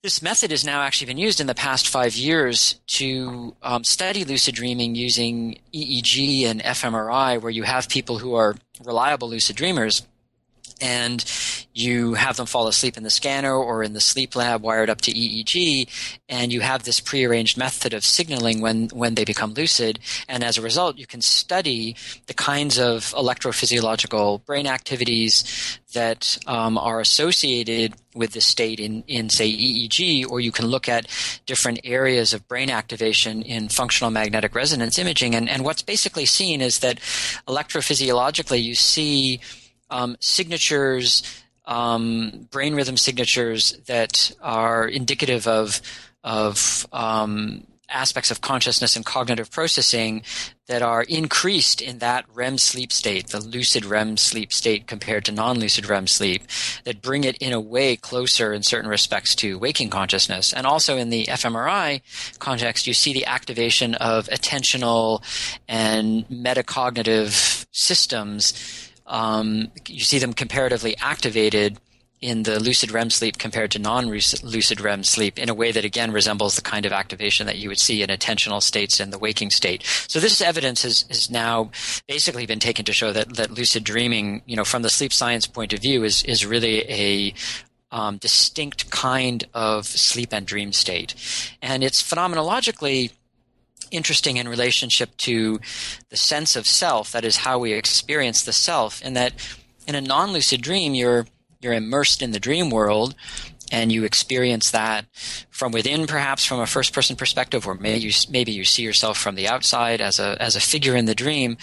this 0.03 0.22
method 0.22 0.51
has 0.51 0.64
now 0.64 0.83
actually 0.83 1.09
been 1.09 1.18
used 1.18 1.40
in 1.40 1.46
the 1.46 1.55
past 1.55 1.88
five 1.88 2.14
years 2.14 2.79
to 2.87 3.57
um, 3.62 3.83
study 3.83 4.25
lucid 4.25 4.55
dreaming 4.55 4.94
using 4.94 5.59
EEG 5.75 6.44
and 6.44 6.62
fMRI, 6.62 7.40
where 7.40 7.51
you 7.51 7.64
have 7.64 7.88
people 7.88 8.18
who 8.18 8.35
are 8.35 8.57
reliable 8.85 9.29
lucid 9.29 9.57
dreamers 9.57 10.07
and 10.81 11.25
you 11.77 12.15
have 12.15 12.37
them 12.37 12.47
fall 12.47 12.69
asleep 12.69 12.97
in 12.97 13.03
the 13.03 13.11
scanner 13.11 13.55
or 13.55 13.83
in 13.83 13.93
the 13.93 14.01
sleep 14.01 14.35
lab 14.35 14.62
wired 14.62 14.89
up 14.89 15.03
to 15.03 15.12
EEG, 15.12 15.89
and 16.27 16.51
you 16.51 16.61
have 16.61 16.85
this 16.85 17.01
prearranged 17.01 17.59
method 17.59 17.93
of 17.93 18.05
signaling 18.05 18.62
when, 18.62 18.89
when 18.89 19.15
they 19.15 19.25
become 19.25 19.53
lucid. 19.53 19.99
And 20.27 20.43
as 20.43 20.57
a 20.57 20.62
result, 20.62 20.97
you 20.97 21.07
can 21.07 21.21
study 21.21 21.95
the 22.27 22.35
kinds 22.35 22.79
of 22.79 23.12
electrophysiological 23.15 24.45
brain 24.47 24.67
activities 24.67 25.79
that 25.93 26.39
um, 26.47 26.79
are 26.79 27.01
associated 27.01 27.95
with 28.15 28.33
this 28.33 28.47
state 28.47 28.81
in, 28.81 29.05
in, 29.07 29.29
say, 29.29 29.51
EEG, 29.51 30.31
or 30.31 30.41
you 30.41 30.53
can 30.53 30.67
look 30.67 30.89
at 30.89 31.07
different 31.45 31.81
areas 31.85 32.33
of 32.33 32.49
brain 32.49 32.71
activation 32.71 33.43
in 33.43 33.69
functional 33.69 34.11
magnetic 34.11 34.55
resonance 34.55 34.99
imaging. 34.99 35.35
And, 35.35 35.47
and 35.47 35.62
what's 35.62 35.83
basically 35.83 36.25
seen 36.25 36.62
is 36.62 36.79
that 36.79 36.99
electrophysiologically, 37.47 38.62
you 38.62 38.75
see 38.75 39.41
um, 39.91 40.17
signatures, 40.21 41.23
um, 41.66 42.48
brain 42.50 42.74
rhythm 42.74 42.96
signatures 42.96 43.72
that 43.87 44.33
are 44.40 44.87
indicative 44.87 45.46
of 45.46 45.81
of 46.24 46.87
um, 46.92 47.66
aspects 47.88 48.31
of 48.31 48.40
consciousness 48.40 48.96
and 48.96 49.05
cognitive 49.05 49.50
processing 49.50 50.22
that 50.66 50.83
are 50.83 51.02
increased 51.05 51.81
in 51.81 51.98
that 51.98 52.24
REM 52.35 52.59
sleep 52.59 52.90
state, 52.90 53.29
the 53.29 53.40
lucid 53.40 53.85
REM 53.85 54.16
sleep 54.16 54.52
state 54.52 54.87
compared 54.87 55.24
to 55.24 55.33
non-lucid 55.33 55.88
REM 55.88 56.09
sleep, 56.09 56.42
that 56.85 57.00
bring 57.00 57.22
it 57.22 57.37
in 57.37 57.52
a 57.52 57.61
way 57.61 57.94
closer 57.94 58.52
in 58.52 58.62
certain 58.64 58.90
respects 58.90 59.35
to 59.37 59.59
waking 59.59 59.90
consciousness. 59.90 60.52
And 60.52 60.66
also 60.66 60.96
in 60.96 61.11
the 61.11 61.26
fMRI 61.26 62.00
context, 62.40 62.87
you 62.87 62.94
see 62.94 63.12
the 63.12 63.26
activation 63.26 63.94
of 63.94 64.26
attentional 64.29 65.22
and 65.68 66.29
metacognitive 66.29 67.66
systems 67.70 68.86
um, 69.07 69.71
you 69.88 70.01
see 70.01 70.19
them 70.19 70.33
comparatively 70.33 70.97
activated 70.99 71.79
in 72.21 72.45
the 72.45 72.59
lucid 72.59 72.90
REM 72.90 73.11
sleep 73.11 73.38
compared 73.38 73.71
to 73.71 73.79
non-lucid 73.79 74.81
REM 74.81 75.05
sleep 75.05 75.38
in 75.38 75.49
a 75.49 75.55
way 75.55 75.71
that 75.71 75.85
again 75.85 76.11
resembles 76.11 76.57
the 76.57 76.62
kind 76.62 76.87
of 76.87 76.92
activation 76.92 77.47
that 77.47 77.59
you 77.59 77.69
would 77.69 77.79
see 77.79 78.03
in 78.03 78.09
attentional 78.09 78.62
states 78.62 79.01
in 79.01 79.11
the 79.11 79.19
waking 79.19 79.51
state. 79.51 79.85
So 80.09 80.19
this 80.19 80.40
evidence 80.40 80.83
has, 80.83 81.05
has 81.09 81.31
now 81.31 81.71
basically 82.09 82.47
been 82.47 82.59
taken 82.59 82.85
to 82.87 82.92
show 82.92 83.12
that, 83.12 83.37
that 83.37 83.51
lucid 83.51 83.85
dreaming, 83.85 84.42
you 84.47 84.57
know, 84.57 84.64
from 84.64 84.83
the 84.83 84.88
sleep 84.88 85.12
science 85.12 85.47
point 85.47 85.73
of 85.73 85.81
view 85.81 86.05
is, 86.05 86.23
is 86.23 86.47
really 86.47 86.90
a 86.90 87.35
um, 87.90 88.16
distinct 88.16 88.90
kind 88.90 89.45
of 89.55 89.87
sleep 89.87 90.33
and 90.33 90.47
dream 90.47 90.73
state. 90.73 91.14
And 91.62 91.85
it's 91.85 92.03
phenomenologically 92.03 93.12
interesting 93.90 94.37
in 94.37 94.49
relationship 94.49 95.16
to 95.18 95.61
the 96.09 96.16
sense 96.16 96.57
of 96.57 96.66
self. 96.66 97.12
That 97.12 97.25
is 97.25 97.37
how 97.37 97.59
we 97.59 97.72
experience 97.72 98.42
the 98.42 98.53
self. 98.53 99.01
And 99.05 99.16
that 99.16 99.33
in 99.87 99.94
a 99.94 100.01
non-lucid 100.01 100.61
dream, 100.61 100.94
you're 100.94 101.27
you're 101.61 101.72
immersed 101.72 102.22
in 102.22 102.33
the 102.33 102.40
dream 102.40 102.70
world, 102.70 103.14
and 103.72 103.90
you 103.90 104.05
experience 104.05 104.70
that 104.70 105.07
from 105.51 105.72
within, 105.72 106.07
perhaps 106.07 106.44
from 106.44 106.61
a 106.61 106.66
first-person 106.66 107.16
perspective, 107.16 107.66
or 107.66 107.75
maybe 107.75 108.01
you, 108.01 108.12
maybe 108.31 108.53
you 108.53 108.64
see 108.64 108.83
yourself 108.83 109.18
from 109.18 109.35
the 109.35 109.49
outside 109.49 110.01
as 110.01 110.20
a 110.20 110.37
as 110.40 110.55
a 110.55 110.61
figure 110.61 110.94
in 110.94 111.07
the 111.07 111.14
dream. 111.14 111.57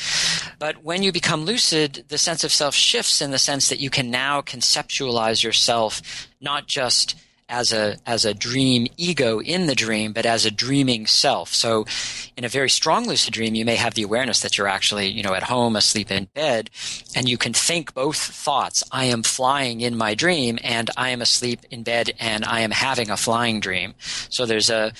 But 0.60 0.84
when 0.84 1.04
you 1.04 1.12
become 1.12 1.46
lucid, 1.46 2.06
the 2.08 2.18
sense 2.18 2.44
of 2.44 2.52
self 2.52 2.76
shifts 2.76 3.22
in 3.22 3.32
the 3.32 3.38
sense 3.38 3.70
that 3.70 3.80
you 3.80 3.90
can 3.90 4.10
now 4.10 4.42
conceptualize 4.42 5.44
yourself 5.44 6.02
not 6.42 6.68
just 6.68 7.16
as 7.50 7.72
a 7.72 7.98
as 8.06 8.26
a 8.26 8.34
dream 8.34 8.88
ego 8.98 9.40
in 9.40 9.68
the 9.68 9.76
dream, 9.76 10.14
but 10.14 10.26
as 10.26 10.46
a 10.46 10.52
dreaming 10.52 11.08
self. 11.08 11.54
So, 11.54 11.86
in 12.36 12.44
a 12.44 12.50
very 12.50 12.70
strong 12.70 13.08
lucid 13.08 13.34
dream, 13.34 13.56
you 13.56 13.66
may 13.66 13.76
have 13.76 13.94
the 13.94 14.04
awareness 14.04 14.42
that 14.42 14.58
you're 14.58 14.68
actually, 14.68 15.08
you 15.08 15.24
know, 15.24 15.34
at 15.34 15.44
home, 15.44 15.76
asleep 15.76 16.12
in 16.12 16.26
bed, 16.34 16.70
and 17.16 17.28
you 17.28 17.38
can 17.38 17.54
think 17.54 17.94
both 17.94 18.18
thoughts: 18.18 18.84
"I 18.92 19.06
am 19.06 19.24
flying 19.24 19.82
in 19.82 19.96
my 19.98 20.16
dream," 20.16 20.60
and 20.64 20.90
"I 20.98 21.10
am 21.10 21.22
asleep 21.22 21.62
in 21.70 21.84
bed 21.84 22.14
and 22.20 22.46
I 22.46 22.62
am 22.62 22.72
having 22.72 23.10
a 23.10 23.18
flying 23.18 23.60
dream." 23.60 23.94
So 24.30 24.46
there's 24.46 24.70
a 24.70 24.94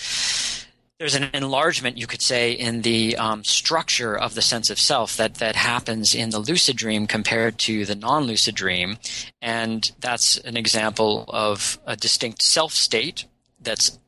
there's 1.00 1.16
an 1.16 1.30
enlargement, 1.34 1.98
you 1.98 2.08
could 2.08 2.22
say, 2.22 2.52
in 2.52 2.82
the 2.82 3.18
um, 3.18 3.44
structure 3.44 4.18
of 4.18 4.36
the 4.36 4.42
sense 4.42 4.70
of 4.70 4.80
self 4.80 5.18
that, 5.18 5.36
that 5.36 5.56
happens 5.56 6.14
in 6.14 6.30
the 6.30 6.40
lucid 6.40 6.78
dream 6.78 7.08
compared 7.08 7.58
to 7.60 7.86
the 7.86 7.96
non 7.96 8.24
lucid 8.24 8.56
dream. 8.56 8.98
And 9.42 9.92
that's 10.00 10.38
an 10.38 10.56
example 10.56 11.26
of 11.28 11.80
a 11.86 11.96
distinct 11.96 12.42
self 12.42 12.74
state 12.74 13.26
that's 13.60 14.00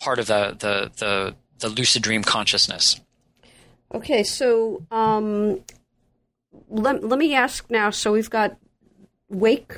part 0.00 0.18
of 0.18 0.26
the, 0.26 0.56
the, 0.58 0.90
the, 0.98 1.34
the 1.58 1.68
lucid 1.68 2.02
dream 2.02 2.22
consciousness. 2.22 3.00
Okay, 3.94 4.22
so 4.22 4.82
um, 4.90 5.60
let, 6.68 7.02
let 7.02 7.18
me 7.18 7.34
ask 7.34 7.70
now. 7.70 7.90
So 7.90 8.12
we've 8.12 8.30
got 8.30 8.56
wake 9.28 9.72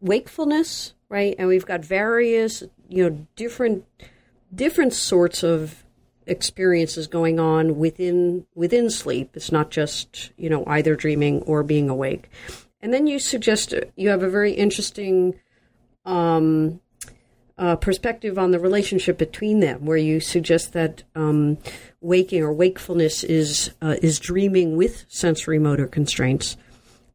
wakefulness, 0.00 0.94
right? 1.08 1.34
And 1.38 1.48
we've 1.48 1.66
got 1.66 1.84
various, 1.84 2.62
you 2.88 3.08
know, 3.08 3.26
different 3.36 3.86
different 4.54 4.92
sorts 4.92 5.42
of 5.42 5.81
experiences 6.26 7.06
going 7.06 7.38
on 7.40 7.78
within 7.78 8.46
within 8.54 8.90
sleep. 8.90 9.30
It's 9.34 9.52
not 9.52 9.70
just 9.70 10.30
you 10.36 10.48
know 10.48 10.64
either 10.66 10.96
dreaming 10.96 11.42
or 11.42 11.62
being 11.62 11.88
awake. 11.88 12.30
And 12.80 12.92
then 12.92 13.06
you 13.06 13.18
suggest 13.18 13.74
you 13.96 14.08
have 14.08 14.22
a 14.22 14.30
very 14.30 14.52
interesting 14.52 15.38
um, 16.04 16.80
uh, 17.58 17.76
perspective 17.76 18.38
on 18.38 18.50
the 18.50 18.58
relationship 18.58 19.18
between 19.18 19.60
them, 19.60 19.84
where 19.84 19.96
you 19.96 20.18
suggest 20.18 20.72
that 20.72 21.04
um, 21.14 21.58
waking 22.00 22.42
or 22.42 22.52
wakefulness 22.52 23.22
is 23.22 23.70
uh, 23.80 23.96
is 24.02 24.18
dreaming 24.18 24.76
with 24.76 25.04
sensory 25.08 25.58
motor 25.58 25.86
constraints, 25.86 26.56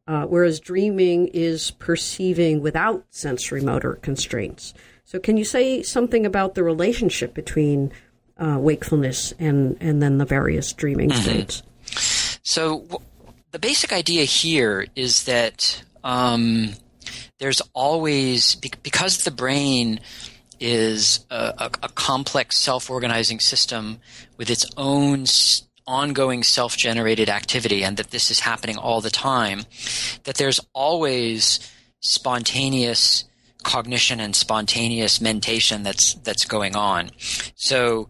uh, 0.06 0.24
whereas 0.24 0.60
dreaming 0.60 1.28
is 1.28 1.72
perceiving 1.72 2.62
without 2.62 3.04
sensory 3.10 3.60
motor 3.60 3.94
constraints. 3.96 4.72
So, 5.04 5.18
can 5.18 5.36
you 5.36 5.44
say 5.44 5.82
something 5.82 6.24
about 6.24 6.54
the 6.54 6.62
relationship 6.62 7.34
between 7.34 7.92
uh, 8.38 8.58
wakefulness 8.58 9.32
and 9.38 9.76
and 9.80 10.02
then 10.02 10.18
the 10.18 10.24
various 10.24 10.72
dreaming 10.72 11.10
mm-hmm. 11.10 11.22
states? 11.22 11.62
So, 12.42 12.80
w- 12.80 13.04
the 13.50 13.58
basic 13.58 13.92
idea 13.92 14.24
here 14.24 14.86
is 14.94 15.24
that 15.24 15.82
um, 16.04 16.74
there's 17.38 17.60
always 17.74 18.54
because 18.56 19.18
the 19.18 19.30
brain 19.30 20.00
is 20.60 21.24
a, 21.30 21.54
a, 21.58 21.70
a 21.84 21.88
complex 21.90 22.58
self-organizing 22.58 23.40
system 23.40 23.98
with 24.36 24.50
its 24.50 24.66
own 24.76 25.24
ongoing 25.86 26.42
self-generated 26.42 27.30
activity 27.30 27.82
and 27.82 27.96
that 27.96 28.10
this 28.10 28.30
is 28.30 28.40
happening 28.40 28.76
all 28.76 29.00
the 29.00 29.10
time 29.10 29.62
that 30.24 30.34
there's 30.34 30.60
always 30.74 31.60
spontaneous 32.00 33.24
cognition 33.68 34.18
and 34.18 34.34
spontaneous 34.34 35.20
mentation 35.20 35.82
that's 35.82 36.14
that's 36.14 36.46
going 36.46 36.74
on. 36.74 37.10
So 37.54 38.08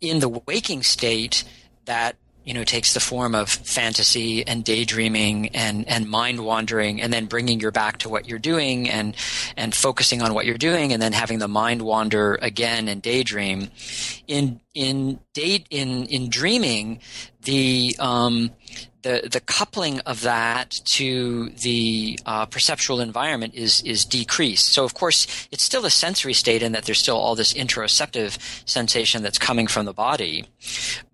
in 0.00 0.18
the 0.18 0.28
waking 0.28 0.82
state 0.82 1.44
that 1.84 2.16
you 2.44 2.52
know 2.52 2.64
takes 2.64 2.92
the 2.92 2.98
form 2.98 3.36
of 3.36 3.48
fantasy 3.48 4.44
and 4.44 4.64
daydreaming 4.64 5.50
and 5.54 5.86
and 5.88 6.10
mind 6.10 6.44
wandering 6.44 7.00
and 7.00 7.12
then 7.12 7.26
bringing 7.26 7.60
your 7.60 7.70
back 7.70 7.98
to 7.98 8.08
what 8.08 8.28
you're 8.28 8.40
doing 8.40 8.90
and 8.90 9.14
and 9.56 9.72
focusing 9.72 10.20
on 10.20 10.34
what 10.34 10.46
you're 10.46 10.58
doing 10.58 10.92
and 10.92 11.00
then 11.00 11.12
having 11.12 11.38
the 11.38 11.46
mind 11.46 11.82
wander 11.82 12.36
again 12.42 12.88
and 12.88 13.00
daydream. 13.00 13.70
In 14.26 14.60
in 14.74 15.20
day 15.32 15.64
in 15.70 16.06
in 16.06 16.28
dreaming 16.28 16.98
the 17.42 17.94
um 18.00 18.50
the 19.02 19.28
the 19.30 19.40
coupling 19.40 20.00
of 20.00 20.22
that 20.22 20.80
to 20.84 21.50
the 21.50 22.18
uh, 22.26 22.46
perceptual 22.46 23.00
environment 23.00 23.54
is 23.54 23.82
is 23.82 24.04
decreased. 24.04 24.68
So 24.68 24.84
of 24.84 24.94
course 24.94 25.48
it's 25.50 25.64
still 25.64 25.84
a 25.84 25.90
sensory 25.90 26.34
state 26.34 26.62
in 26.62 26.72
that 26.72 26.84
there's 26.84 26.98
still 27.00 27.16
all 27.16 27.34
this 27.34 27.52
interoceptive 27.52 28.38
sensation 28.68 29.22
that's 29.22 29.38
coming 29.38 29.66
from 29.66 29.86
the 29.86 29.92
body, 29.92 30.46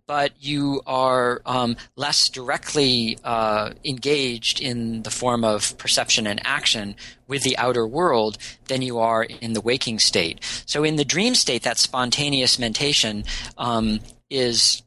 but 0.07 0.33
you 0.41 0.81
are 0.87 1.41
um, 1.47 1.77
less 1.97 2.29
directly 2.29 3.19
uh, 3.25 3.73
engaged 3.85 4.61
in 4.61 5.03
the 5.03 5.11
form 5.11 5.45
of 5.45 5.77
perception 5.79 6.27
and 6.27 6.41
action 6.45 6.95
with 7.27 7.43
the 7.43 7.57
outer 7.59 7.87
world 7.87 8.39
than 8.69 8.83
you 8.83 8.99
are 8.99 9.23
in 9.23 9.53
the 9.53 9.61
waking 9.61 9.99
state. 9.99 10.43
So 10.67 10.83
in 10.85 10.97
the 10.97 11.05
dream 11.05 11.35
state, 11.35 11.63
that 11.63 11.79
spontaneous 11.79 12.59
mentation 12.59 13.25
um, 13.59 14.01
is 14.31 14.83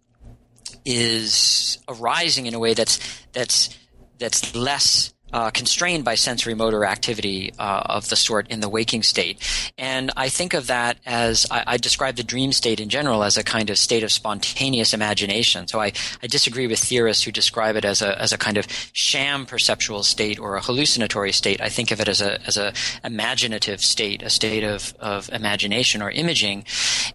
is 0.86 1.78
arising 1.88 2.46
in 2.46 2.54
a 2.54 2.60
way 2.60 2.74
that's 2.74 3.00
that's 3.34 3.78
that's 4.20 4.56
less 4.56 5.14
uh, 5.34 5.50
constrained 5.52 6.04
by 6.04 6.16
sensory 6.16 6.54
motor 6.54 6.86
activity 6.86 7.54
uh, 7.58 7.84
of 7.86 8.10
the 8.10 8.16
sort 8.16 8.48
in 8.50 8.60
the 8.60 8.70
waking 8.70 9.04
state. 9.04 9.40
And 9.78 10.12
I 10.18 10.30
think 10.30 10.54
of 10.54 10.68
that 10.68 10.98
as 11.06 11.46
I, 11.50 11.64
I, 11.68 11.78
describe 11.78 12.16
the 12.16 12.24
dream 12.24 12.52
state 12.52 12.80
in 12.80 12.90
general 12.90 13.24
as 13.24 13.38
a 13.38 13.44
kind 13.44 13.70
of 13.70 13.78
state 13.78 14.04
of 14.04 14.12
spontaneous 14.12 14.94
imagination. 14.94 15.68
So 15.68 15.80
I, 15.80 15.94
I 16.22 16.28
disagree 16.28 16.68
with 16.68 16.80
theorists 16.80 17.24
who 17.24 17.32
describe 17.32 17.76
it 17.76 17.86
as 17.86 18.02
a, 18.02 18.20
as 18.22 18.34
a 18.34 18.38
kind 18.38 18.58
of 18.58 18.68
sham 18.94 19.46
perceptual 19.46 20.04
state 20.04 20.40
or 20.40 20.56
a 20.56 20.62
hallucinatory 20.62 21.32
state. 21.32 21.62
I 21.62 21.70
think 21.70 21.92
of 21.92 22.02
it 22.02 22.08
as 22.08 22.22
a, 22.22 22.42
as 22.46 22.58
a 22.58 22.74
imaginative 23.04 23.82
state, 23.82 24.22
a 24.22 24.30
state 24.30 24.64
of, 24.64 24.94
of 25.00 25.30
imagination 25.30 26.02
or 26.02 26.12
imaging. 26.12 26.66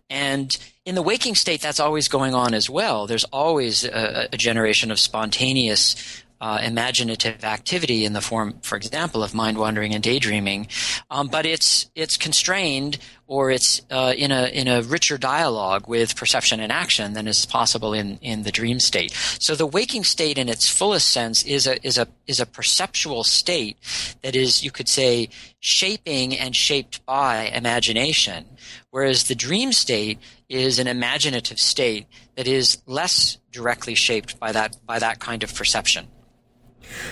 And 0.09 0.57
in 0.87 0.95
the 0.95 1.03
waking 1.03 1.35
state, 1.35 1.61
that's 1.61 1.81
always 1.81 2.09
going 2.09 2.35
on 2.35 2.55
as 2.55 2.71
well. 2.71 3.07
There's 3.09 3.25
always 3.25 3.85
a, 3.85 4.29
a 4.33 4.37
generation 4.37 4.93
of 4.93 5.01
spontaneous 5.01 6.23
uh, 6.41 6.61
imaginative 6.63 7.45
activity 7.45 8.05
in 8.05 8.13
the 8.13 8.21
form, 8.21 8.55
for 8.63 8.77
example, 8.77 9.23
of 9.23 9.35
mind 9.35 9.59
wandering 9.59 9.95
and 9.95 10.03
daydreaming, 10.03 10.69
um, 11.11 11.29
but 11.29 11.47
it's 11.47 11.91
it's 11.95 12.17
constrained 12.17 12.99
or 13.27 13.51
it's 13.51 13.81
uh, 13.91 14.13
in 14.17 14.31
a 14.31 14.47
in 14.49 14.69
a 14.69 14.83
richer 14.83 15.17
dialogue 15.17 15.89
with 15.89 16.15
perception 16.15 16.61
and 16.61 16.71
action 16.71 17.15
than 17.15 17.27
is 17.27 17.47
possible 17.47 17.95
in, 17.95 18.19
in 18.21 18.43
the 18.43 18.53
dream 18.53 18.79
state. 18.79 19.13
So 19.13 19.55
the 19.55 19.67
waking 19.67 20.05
state, 20.05 20.37
in 20.37 20.49
its 20.49 20.69
fullest 20.69 21.09
sense, 21.09 21.43
is 21.45 21.67
a 21.67 21.85
is 21.87 21.97
a 21.97 22.07
is 22.27 22.39
a 22.39 22.47
perceptual 22.47 23.25
state 23.25 23.79
that 24.23 24.37
is, 24.37 24.63
you 24.63 24.71
could 24.71 24.89
say, 24.89 25.31
shaping 25.61 26.37
and 26.37 26.55
shaped 26.55 27.05
by 27.07 27.47
imagination, 27.47 28.45
whereas 28.91 29.25
the 29.25 29.35
dream 29.35 29.73
state 29.73 30.19
is 30.49 30.79
an 30.79 30.87
imaginative 30.87 31.59
state 31.59 32.07
that 32.37 32.47
is 32.47 32.83
less 32.87 33.39
directly 33.53 33.95
shaped 33.95 34.39
by 34.39 34.53
that 34.53 34.77
by 34.87 34.99
that 34.99 35.19
kind 35.19 35.43
of 35.43 35.55
perception. 35.55 36.09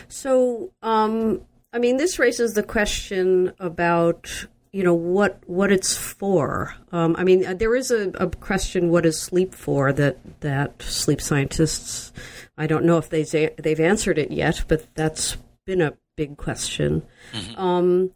So, 0.08 0.72
um, 0.82 1.42
I 1.72 1.78
mean, 1.78 1.96
this 1.96 2.18
raises 2.18 2.54
the 2.54 2.62
question 2.62 3.52
about 3.58 4.46
you 4.72 4.82
know 4.82 4.94
what 4.94 5.40
what 5.46 5.70
it's 5.70 5.96
for. 5.96 6.74
Um, 6.90 7.14
I 7.16 7.24
mean, 7.24 7.58
there 7.58 7.76
is 7.76 7.90
a, 7.90 8.10
a, 8.10 8.28
question: 8.28 8.90
what 8.90 9.06
is 9.06 9.20
sleep 9.20 9.54
for? 9.54 9.92
That 9.92 10.40
that 10.40 10.82
sleep 10.82 11.20
scientists, 11.20 12.12
I 12.58 12.66
don't 12.66 12.84
know 12.84 12.98
if 12.98 13.08
they 13.08 13.22
they've 13.56 13.80
answered 13.80 14.18
it 14.18 14.30
yet, 14.30 14.64
but 14.66 14.92
that's 14.94 15.36
been 15.64 15.80
a 15.80 15.94
big 16.16 16.36
question. 16.36 17.02
Mm-hmm. 17.32 17.60
Um, 17.60 18.10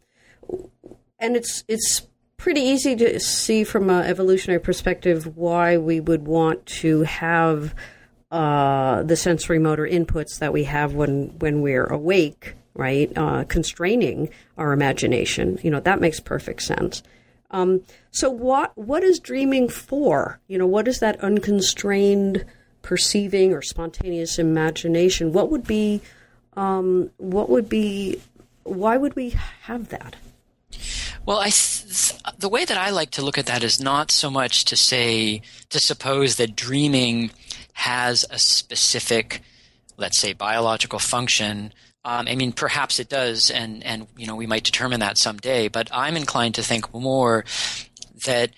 and 1.17 1.35
it's 1.35 1.63
it's 1.67 2.07
pretty 2.39 2.61
easy 2.61 2.95
to 2.95 3.19
see 3.19 3.63
from 3.63 3.89
an 3.89 4.05
evolutionary 4.05 4.61
perspective 4.61 5.37
why 5.37 5.77
we 5.77 5.99
would 5.99 6.25
want 6.25 6.65
to 6.65 7.01
have 7.01 7.75
uh, 8.31 9.03
the 9.03 9.15
sensory 9.15 9.59
motor 9.59 9.83
inputs 9.83 10.39
that 10.39 10.53
we 10.53 10.63
have 10.63 10.93
when 10.93 11.27
when 11.39 11.61
we're 11.61 11.85
awake, 11.85 12.55
right? 12.73 13.11
Uh, 13.15 13.43
constraining 13.43 14.29
our 14.57 14.71
imagination. 14.71 15.59
You 15.61 15.69
know 15.69 15.79
that 15.81 15.99
makes 15.99 16.19
perfect 16.19 16.63
sense. 16.63 17.03
Um, 17.51 17.81
so 18.11 18.29
what 18.29 18.75
what 18.77 19.03
is 19.03 19.19
dreaming 19.19 19.69
for? 19.69 20.39
You 20.47 20.57
know, 20.57 20.67
what 20.67 20.87
is 20.87 20.99
that 20.99 21.19
unconstrained 21.19 22.45
perceiving 22.81 23.53
or 23.53 23.61
spontaneous 23.61 24.39
imagination? 24.39 25.33
What 25.33 25.51
would 25.51 25.67
be 25.67 26.01
um, 26.55 27.11
what 27.17 27.49
would 27.49 27.67
be 27.67 28.21
why 28.63 28.97
would 28.97 29.15
we 29.15 29.31
have 29.63 29.89
that? 29.89 30.15
Well, 31.25 31.39
I 31.39 31.49
the 32.37 32.49
way 32.49 32.65
that 32.65 32.77
I 32.77 32.89
like 32.89 33.11
to 33.11 33.21
look 33.21 33.37
at 33.37 33.45
that 33.47 33.63
is 33.63 33.79
not 33.79 34.11
so 34.11 34.29
much 34.29 34.65
to 34.65 34.75
say 34.75 35.41
to 35.69 35.79
suppose 35.79 36.35
that 36.35 36.55
dreaming 36.55 37.31
has 37.73 38.25
a 38.29 38.39
specific, 38.39 39.41
let's 39.97 40.17
say, 40.17 40.33
biological 40.33 40.99
function. 40.99 41.73
Um, 42.05 42.27
I 42.27 42.35
mean, 42.35 42.51
perhaps 42.51 42.99
it 42.99 43.09
does, 43.09 43.49
and 43.49 43.83
and 43.83 44.07
you 44.17 44.27
know 44.27 44.35
we 44.35 44.47
might 44.47 44.63
determine 44.63 44.99
that 45.01 45.17
someday. 45.17 45.67
But 45.67 45.89
I'm 45.93 46.15
inclined 46.15 46.55
to 46.55 46.63
think 46.63 46.93
more 46.93 47.45
that 48.25 48.51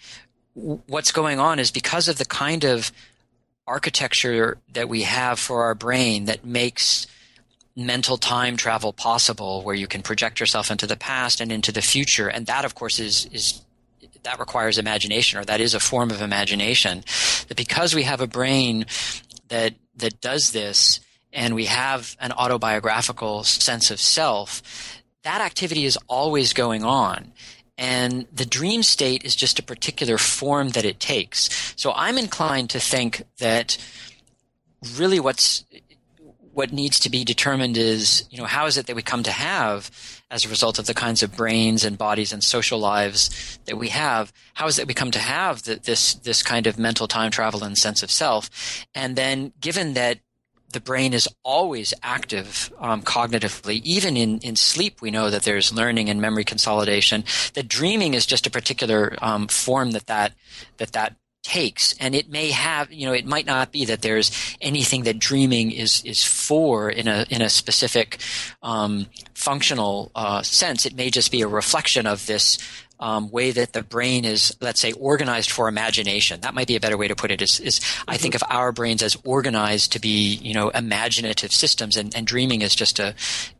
w- 0.55 0.81
what's 0.87 1.11
going 1.11 1.39
on 1.39 1.59
is 1.59 1.71
because 1.71 2.07
of 2.07 2.17
the 2.17 2.25
kind 2.25 2.63
of 2.63 2.91
architecture 3.67 4.57
that 4.73 4.89
we 4.89 5.03
have 5.03 5.39
for 5.39 5.63
our 5.63 5.75
brain 5.75 6.25
that 6.25 6.45
makes 6.45 7.07
mental 7.75 8.17
time 8.17 8.57
travel 8.57 8.91
possible 8.91 9.61
where 9.63 9.75
you 9.75 9.87
can 9.87 10.01
project 10.01 10.39
yourself 10.39 10.71
into 10.71 10.85
the 10.85 10.97
past 10.97 11.39
and 11.39 11.51
into 11.51 11.71
the 11.71 11.81
future. 11.81 12.27
And 12.27 12.45
that 12.47 12.65
of 12.65 12.75
course 12.75 12.99
is 12.99 13.25
is 13.31 13.61
that 14.23 14.39
requires 14.39 14.77
imagination 14.77 15.39
or 15.39 15.45
that 15.45 15.61
is 15.61 15.73
a 15.73 15.79
form 15.79 16.11
of 16.11 16.21
imagination. 16.21 17.03
That 17.47 17.57
because 17.57 17.95
we 17.95 18.03
have 18.03 18.21
a 18.21 18.27
brain 18.27 18.85
that 19.47 19.73
that 19.95 20.21
does 20.21 20.51
this 20.51 20.99
and 21.33 21.55
we 21.55 21.65
have 21.65 22.15
an 22.19 22.31
autobiographical 22.33 23.43
sense 23.43 23.89
of 23.89 23.99
self 23.99 24.61
that 25.23 25.41
activity 25.41 25.85
is 25.85 25.97
always 26.07 26.51
going 26.51 26.83
on. 26.83 27.31
And 27.77 28.27
the 28.33 28.45
dream 28.45 28.81
state 28.81 29.23
is 29.23 29.35
just 29.35 29.59
a 29.59 29.63
particular 29.63 30.17
form 30.17 30.69
that 30.69 30.83
it 30.83 30.99
takes. 30.99 31.73
So 31.77 31.93
i'm 31.95 32.17
inclined 32.17 32.69
to 32.71 32.79
think 32.79 33.23
that 33.39 33.77
really 34.97 35.19
what's 35.19 35.63
what 36.53 36.73
needs 36.73 36.99
to 36.99 37.09
be 37.09 37.23
determined 37.23 37.77
is, 37.77 38.25
you 38.29 38.37
know, 38.37 38.45
how 38.45 38.65
is 38.65 38.77
it 38.77 38.87
that 38.87 38.95
we 38.95 39.01
come 39.01 39.23
to 39.23 39.31
have 39.31 39.89
as 40.29 40.45
a 40.45 40.49
result 40.49 40.79
of 40.79 40.85
the 40.85 40.93
kinds 40.93 41.23
of 41.23 41.35
brains 41.35 41.83
and 41.83 41.97
bodies 41.97 42.33
and 42.33 42.43
social 42.43 42.79
lives 42.79 43.59
that 43.65 43.77
we 43.77 43.89
have? 43.89 44.33
How 44.53 44.67
is 44.67 44.77
it 44.77 44.87
we 44.87 44.93
come 44.93 45.11
to 45.11 45.19
have 45.19 45.63
the, 45.63 45.75
this, 45.75 46.13
this 46.15 46.43
kind 46.43 46.67
of 46.67 46.77
mental 46.77 47.07
time 47.07 47.31
travel 47.31 47.63
and 47.63 47.77
sense 47.77 48.03
of 48.03 48.11
self? 48.11 48.49
And 48.93 49.15
then 49.15 49.53
given 49.59 49.93
that 49.93 50.19
the 50.71 50.79
brain 50.79 51.13
is 51.13 51.27
always 51.43 51.93
active 52.01 52.71
um, 52.79 53.01
cognitively. 53.01 53.81
Even 53.83 54.15
in, 54.15 54.39
in 54.39 54.55
sleep, 54.55 55.01
we 55.01 55.11
know 55.11 55.29
that 55.29 55.43
there's 55.43 55.73
learning 55.73 56.09
and 56.09 56.21
memory 56.21 56.43
consolidation. 56.43 57.23
That 57.53 57.67
dreaming 57.67 58.13
is 58.13 58.25
just 58.25 58.47
a 58.47 58.51
particular 58.51 59.15
um, 59.21 59.47
form 59.47 59.91
that 59.91 60.07
that 60.07 60.33
that 60.77 60.93
that 60.93 61.15
takes 61.43 61.93
and 61.99 62.13
it 62.13 62.29
may 62.29 62.51
have 62.51 62.91
you 62.93 63.05
know 63.05 63.13
it 63.13 63.25
might 63.25 63.47
not 63.47 63.71
be 63.71 63.85
that 63.85 64.01
there's 64.03 64.55
anything 64.61 65.03
that 65.03 65.17
dreaming 65.17 65.71
is 65.71 66.03
is 66.05 66.23
for 66.23 66.89
in 66.89 67.07
a 67.07 67.25
in 67.29 67.41
a 67.41 67.49
specific 67.49 68.19
um, 68.61 69.07
functional 69.33 70.11
uh, 70.13 70.43
sense 70.43 70.85
it 70.85 70.95
may 70.95 71.09
just 71.09 71.31
be 71.31 71.41
a 71.41 71.47
reflection 71.47 72.05
of 72.05 72.25
this 72.27 72.59
um, 73.01 73.31
way 73.31 73.51
that 73.51 73.73
the 73.73 73.81
brain 73.81 74.23
is, 74.23 74.55
let's 74.61 74.79
say, 74.79 74.91
organized 74.93 75.49
for 75.49 75.67
imagination. 75.67 76.39
That 76.41 76.53
might 76.53 76.67
be 76.67 76.75
a 76.75 76.79
better 76.79 76.97
way 76.97 77.07
to 77.07 77.15
put 77.15 77.31
it. 77.31 77.41
Is, 77.41 77.59
is 77.59 77.79
mm-hmm. 77.79 78.11
I 78.11 78.17
think 78.17 78.35
of 78.35 78.43
our 78.49 78.71
brains 78.71 79.01
as 79.01 79.17
organized 79.23 79.93
to 79.93 79.99
be, 79.99 80.35
you 80.35 80.53
know, 80.53 80.69
imaginative 80.69 81.51
systems, 81.51 81.97
and, 81.97 82.15
and 82.15 82.27
dreaming 82.27 82.61
is 82.61 82.75
just 82.75 82.99
a 82.99 83.15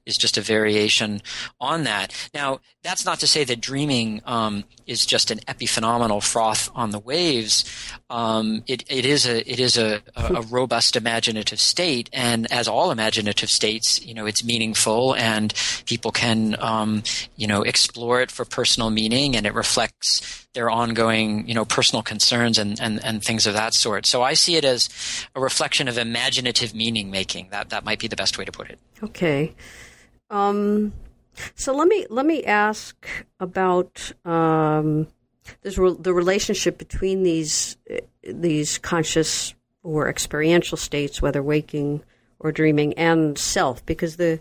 is 0.05 0.17
just 0.17 0.37
a 0.37 0.41
variation 0.41 1.21
on 1.59 1.83
that. 1.83 2.13
Now, 2.33 2.59
that's 2.83 3.05
not 3.05 3.19
to 3.19 3.27
say 3.27 3.43
that 3.43 3.61
dreaming 3.61 4.21
um, 4.25 4.63
is 4.87 5.05
just 5.05 5.31
an 5.31 5.39
epiphenomenal 5.39 6.23
froth 6.23 6.69
on 6.73 6.91
the 6.91 6.99
waves. 6.99 7.65
Um, 8.09 8.63
it, 8.67 8.83
it 8.89 9.05
is 9.05 9.25
a 9.25 9.49
it 9.49 9.59
is 9.59 9.77
a, 9.77 10.01
a, 10.15 10.35
a, 10.35 10.41
robust 10.41 10.95
imaginative 10.95 11.59
state, 11.59 12.09
and 12.11 12.51
as 12.51 12.67
all 12.67 12.91
imaginative 12.91 13.49
states, 13.49 14.03
you 14.05 14.13
know, 14.13 14.25
it's 14.25 14.43
meaningful, 14.43 15.15
and 15.15 15.53
people 15.85 16.11
can 16.11 16.55
um, 16.59 17.03
you 17.35 17.47
know 17.47 17.61
explore 17.61 18.21
it 18.21 18.31
for 18.31 18.43
personal 18.43 18.89
meaning, 18.89 19.35
and 19.35 19.45
it 19.45 19.53
reflects 19.53 20.47
their 20.53 20.69
ongoing 20.69 21.47
you 21.47 21.53
know 21.53 21.65
personal 21.65 22.03
concerns 22.03 22.57
and, 22.57 22.79
and, 22.81 23.03
and 23.03 23.23
things 23.23 23.47
of 23.47 23.53
that 23.53 23.73
sort. 23.73 24.05
So 24.05 24.21
I 24.21 24.33
see 24.33 24.55
it 24.55 24.65
as 24.65 24.89
a 25.35 25.39
reflection 25.39 25.87
of 25.87 25.97
imaginative 25.97 26.75
meaning 26.75 27.09
making. 27.09 27.49
That 27.51 27.69
that 27.69 27.85
might 27.85 27.99
be 27.99 28.07
the 28.07 28.15
best 28.15 28.37
way 28.37 28.45
to 28.45 28.51
put 28.51 28.69
it. 28.69 28.79
Okay. 29.03 29.53
Um, 30.29 30.93
so 31.55 31.75
let 31.75 31.87
me 31.87 32.05
let 32.09 32.25
me 32.25 32.43
ask 32.43 33.07
about 33.39 34.11
um, 34.25 35.07
this, 35.61 35.75
the 35.75 36.13
relationship 36.13 36.77
between 36.77 37.23
these 37.23 37.77
these 38.23 38.77
conscious 38.77 39.53
or 39.83 40.09
experiential 40.09 40.77
states, 40.77 41.21
whether 41.21 41.41
waking 41.41 42.03
or 42.39 42.51
dreaming, 42.51 42.93
and 42.93 43.37
self, 43.37 43.85
because 43.85 44.17
the 44.17 44.39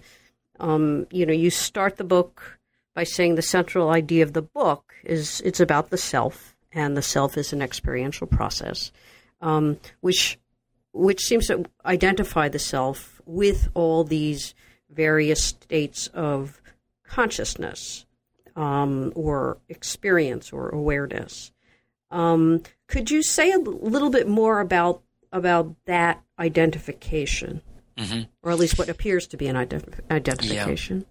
um, 0.58 1.06
you 1.10 1.24
know 1.24 1.32
you 1.32 1.50
start 1.50 1.96
the 1.96 2.04
book 2.04 2.58
by 2.94 3.04
saying 3.04 3.36
the 3.36 3.42
central 3.42 3.90
idea 3.90 4.22
of 4.22 4.32
the 4.32 4.42
book 4.42 4.89
is 5.04 5.40
it's 5.44 5.60
about 5.60 5.90
the 5.90 5.96
self, 5.96 6.56
and 6.72 6.96
the 6.96 7.02
self 7.02 7.36
is 7.36 7.52
an 7.52 7.62
experiential 7.62 8.26
process, 8.26 8.92
um, 9.40 9.78
which 10.00 10.38
which 10.92 11.22
seems 11.22 11.46
to 11.46 11.64
identify 11.84 12.48
the 12.48 12.58
self 12.58 13.20
with 13.24 13.68
all 13.74 14.04
these 14.04 14.54
various 14.90 15.44
states 15.44 16.08
of 16.08 16.60
consciousness 17.04 18.06
um, 18.56 19.12
or 19.14 19.58
experience 19.68 20.52
or 20.52 20.68
awareness. 20.68 21.52
Um, 22.10 22.62
could 22.88 23.10
you 23.10 23.22
say 23.22 23.52
a 23.52 23.58
little 23.58 24.10
bit 24.10 24.28
more 24.28 24.60
about 24.60 25.02
about 25.32 25.74
that 25.84 26.22
identification, 26.38 27.62
mm-hmm. 27.96 28.22
or 28.42 28.50
at 28.50 28.58
least 28.58 28.78
what 28.78 28.88
appears 28.88 29.28
to 29.28 29.36
be 29.36 29.46
an 29.46 29.56
ident- 29.56 30.00
identification? 30.10 31.00
Yeah. 31.00 31.06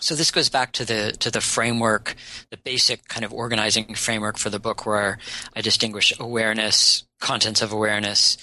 So 0.00 0.14
this 0.14 0.30
goes 0.30 0.48
back 0.48 0.72
to 0.72 0.84
the 0.84 1.12
to 1.20 1.30
the 1.30 1.40
framework, 1.40 2.14
the 2.50 2.56
basic 2.56 3.08
kind 3.08 3.24
of 3.24 3.32
organizing 3.32 3.94
framework 3.94 4.38
for 4.38 4.50
the 4.50 4.58
book, 4.58 4.84
where 4.86 5.18
I 5.54 5.60
distinguish 5.60 6.12
awareness, 6.18 7.04
contents 7.20 7.62
of 7.62 7.72
awareness, 7.72 8.36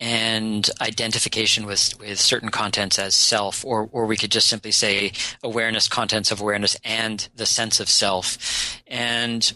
and 0.00 0.68
identification 0.80 1.66
with 1.66 1.98
with 1.98 2.20
certain 2.20 2.50
contents 2.50 2.98
as 2.98 3.16
self, 3.16 3.64
or 3.64 3.88
or 3.92 4.06
we 4.06 4.16
could 4.16 4.30
just 4.30 4.48
simply 4.48 4.72
say 4.72 5.12
awareness, 5.42 5.88
contents 5.88 6.30
of 6.30 6.40
awareness, 6.40 6.76
and 6.84 7.28
the 7.34 7.46
sense 7.46 7.80
of 7.80 7.88
self. 7.88 8.80
And 8.86 9.52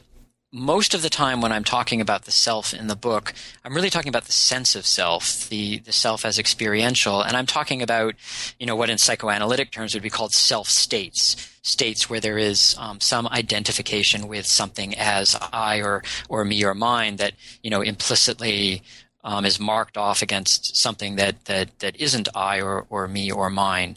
most 0.52 0.92
of 0.92 1.00
the 1.00 1.08
time 1.08 1.40
when 1.40 1.50
I'm 1.50 1.64
talking 1.64 2.02
about 2.02 2.26
the 2.26 2.30
self 2.30 2.74
in 2.74 2.86
the 2.86 2.96
book, 2.96 3.32
I'm 3.64 3.74
really 3.74 3.88
talking 3.88 4.10
about 4.10 4.26
the 4.26 4.32
sense 4.32 4.76
of 4.76 4.86
self, 4.86 5.48
the, 5.48 5.78
the 5.78 5.92
self 5.92 6.26
as 6.26 6.38
experiential. 6.38 7.22
And 7.22 7.36
I'm 7.36 7.46
talking 7.46 7.80
about, 7.80 8.14
you 8.60 8.66
know, 8.66 8.76
what 8.76 8.90
in 8.90 8.98
psychoanalytic 8.98 9.70
terms 9.70 9.94
would 9.94 10.02
be 10.02 10.10
called 10.10 10.32
self 10.32 10.68
states, 10.68 11.58
states 11.62 12.10
where 12.10 12.20
there 12.20 12.36
is 12.36 12.76
um, 12.78 13.00
some 13.00 13.26
identification 13.28 14.28
with 14.28 14.44
something 14.44 14.94
as 14.96 15.38
I 15.52 15.80
or, 15.80 16.02
or 16.28 16.44
me 16.44 16.62
or 16.62 16.74
mine 16.74 17.16
that, 17.16 17.32
you 17.62 17.70
know, 17.70 17.80
implicitly 17.80 18.82
um, 19.24 19.46
is 19.46 19.58
marked 19.58 19.96
off 19.96 20.20
against 20.20 20.76
something 20.76 21.16
that, 21.16 21.46
that, 21.46 21.78
that 21.78 21.96
isn't 21.96 22.28
I 22.34 22.60
or, 22.60 22.84
or 22.90 23.08
me 23.08 23.30
or 23.30 23.48
mine. 23.48 23.96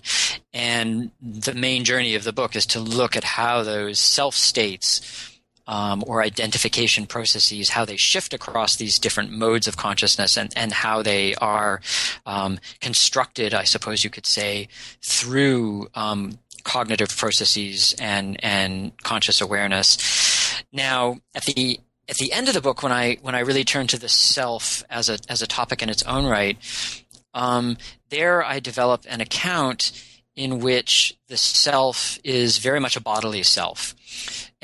And 0.54 1.12
the 1.22 1.54
main 1.54 1.84
journey 1.84 2.16
of 2.16 2.24
the 2.24 2.32
book 2.32 2.56
is 2.56 2.66
to 2.68 2.80
look 2.80 3.18
at 3.18 3.26
how 3.26 3.64
those 3.64 4.00
self 4.00 4.36
states 4.36 5.35
um, 5.68 6.04
or 6.08 6.22
identification 6.22 7.06
processes, 7.06 7.70
how 7.70 7.86
they 7.86 7.98
shift 7.98 8.34
across 8.34 8.76
these 8.76 9.00
different 9.00 9.32
modes 9.32 9.68
of 9.68 9.78
consciousness 9.78 10.38
and, 10.38 10.54
and 10.56 10.72
how 10.72 11.02
they 11.02 11.36
are 11.36 11.82
um, 12.26 12.60
constructed, 12.82 13.54
I 13.54 13.64
suppose 13.64 14.04
you 14.04 14.10
could 14.10 14.26
say, 14.26 14.68
through 15.02 15.88
um, 15.96 16.40
cognitive 16.64 17.16
processes 17.16 17.96
and, 18.00 18.44
and 18.44 18.92
conscious 19.04 19.42
awareness. 19.42 20.64
Now, 20.72 21.18
at 21.34 21.46
the 21.46 21.80
at 22.08 22.18
the 22.18 22.34
end 22.34 22.48
of 22.48 22.54
the 22.54 22.62
book, 22.62 22.84
when 22.84 22.92
I 22.92 23.18
when 23.22 23.34
I 23.34 23.40
really 23.40 23.64
turn 23.64 23.88
to 23.88 24.00
the 24.00 24.10
self 24.10 24.84
as 24.90 25.10
a 25.10 25.18
as 25.28 25.42
a 25.42 25.48
topic 25.48 25.82
in 25.82 25.90
its 25.90 26.04
own 26.04 26.26
right, 26.26 26.58
um, 27.34 27.78
there 28.10 28.44
I 28.44 28.60
develop 28.60 29.06
an 29.10 29.22
account 29.22 29.92
in 30.36 30.60
which 30.60 31.18
the 31.30 31.38
self 31.38 32.20
is 32.24 32.58
very 32.58 32.80
much 32.80 32.96
a 32.96 33.02
bodily 33.02 33.42
self 33.42 33.96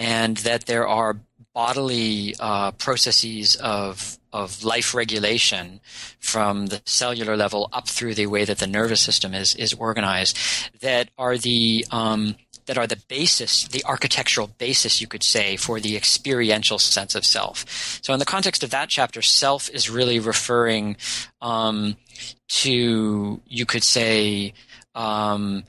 and 0.02 0.38
that 0.38 0.66
there 0.66 0.88
are 0.88 1.20
bodily 1.54 2.36
uh, 2.40 2.72
processes 2.72 3.56
of 3.58 4.18
of 4.34 4.64
life 4.64 4.94
regulation 4.96 5.82
from 6.20 6.68
the 6.68 6.82
cellular 6.86 7.36
level 7.36 7.70
up 7.74 7.88
through 7.88 8.16
the 8.16 8.26
way 8.26 8.46
that 8.46 8.58
the 8.58 8.68
nervous 8.68 9.02
system 9.02 9.34
is 9.34 9.54
is 9.56 9.74
organized 9.76 10.38
that 10.82 11.10
are 11.18 11.38
the 11.38 11.86
um, 11.92 12.36
that 12.66 12.78
are 12.78 12.88
the 12.88 13.02
basis, 13.08 13.68
the 13.68 13.84
architectural 13.86 14.48
basis, 14.58 15.02
you 15.02 15.08
could 15.08 15.24
say, 15.24 15.58
for 15.58 15.80
the 15.80 15.98
experiential 15.98 16.80
sense 16.80 17.16
of 17.16 17.26
self. 17.26 17.66
So, 18.02 18.14
in 18.14 18.20
the 18.20 18.26
context 18.26 18.64
of 18.64 18.70
that 18.70 18.88
chapter, 18.88 19.22
self 19.22 19.70
is 19.70 19.90
really 19.90 20.20
referring 20.20 20.96
um, 21.42 21.98
to, 22.62 23.42
you 23.46 23.66
could 23.66 23.84
say, 23.84 24.54
um, 24.96 25.64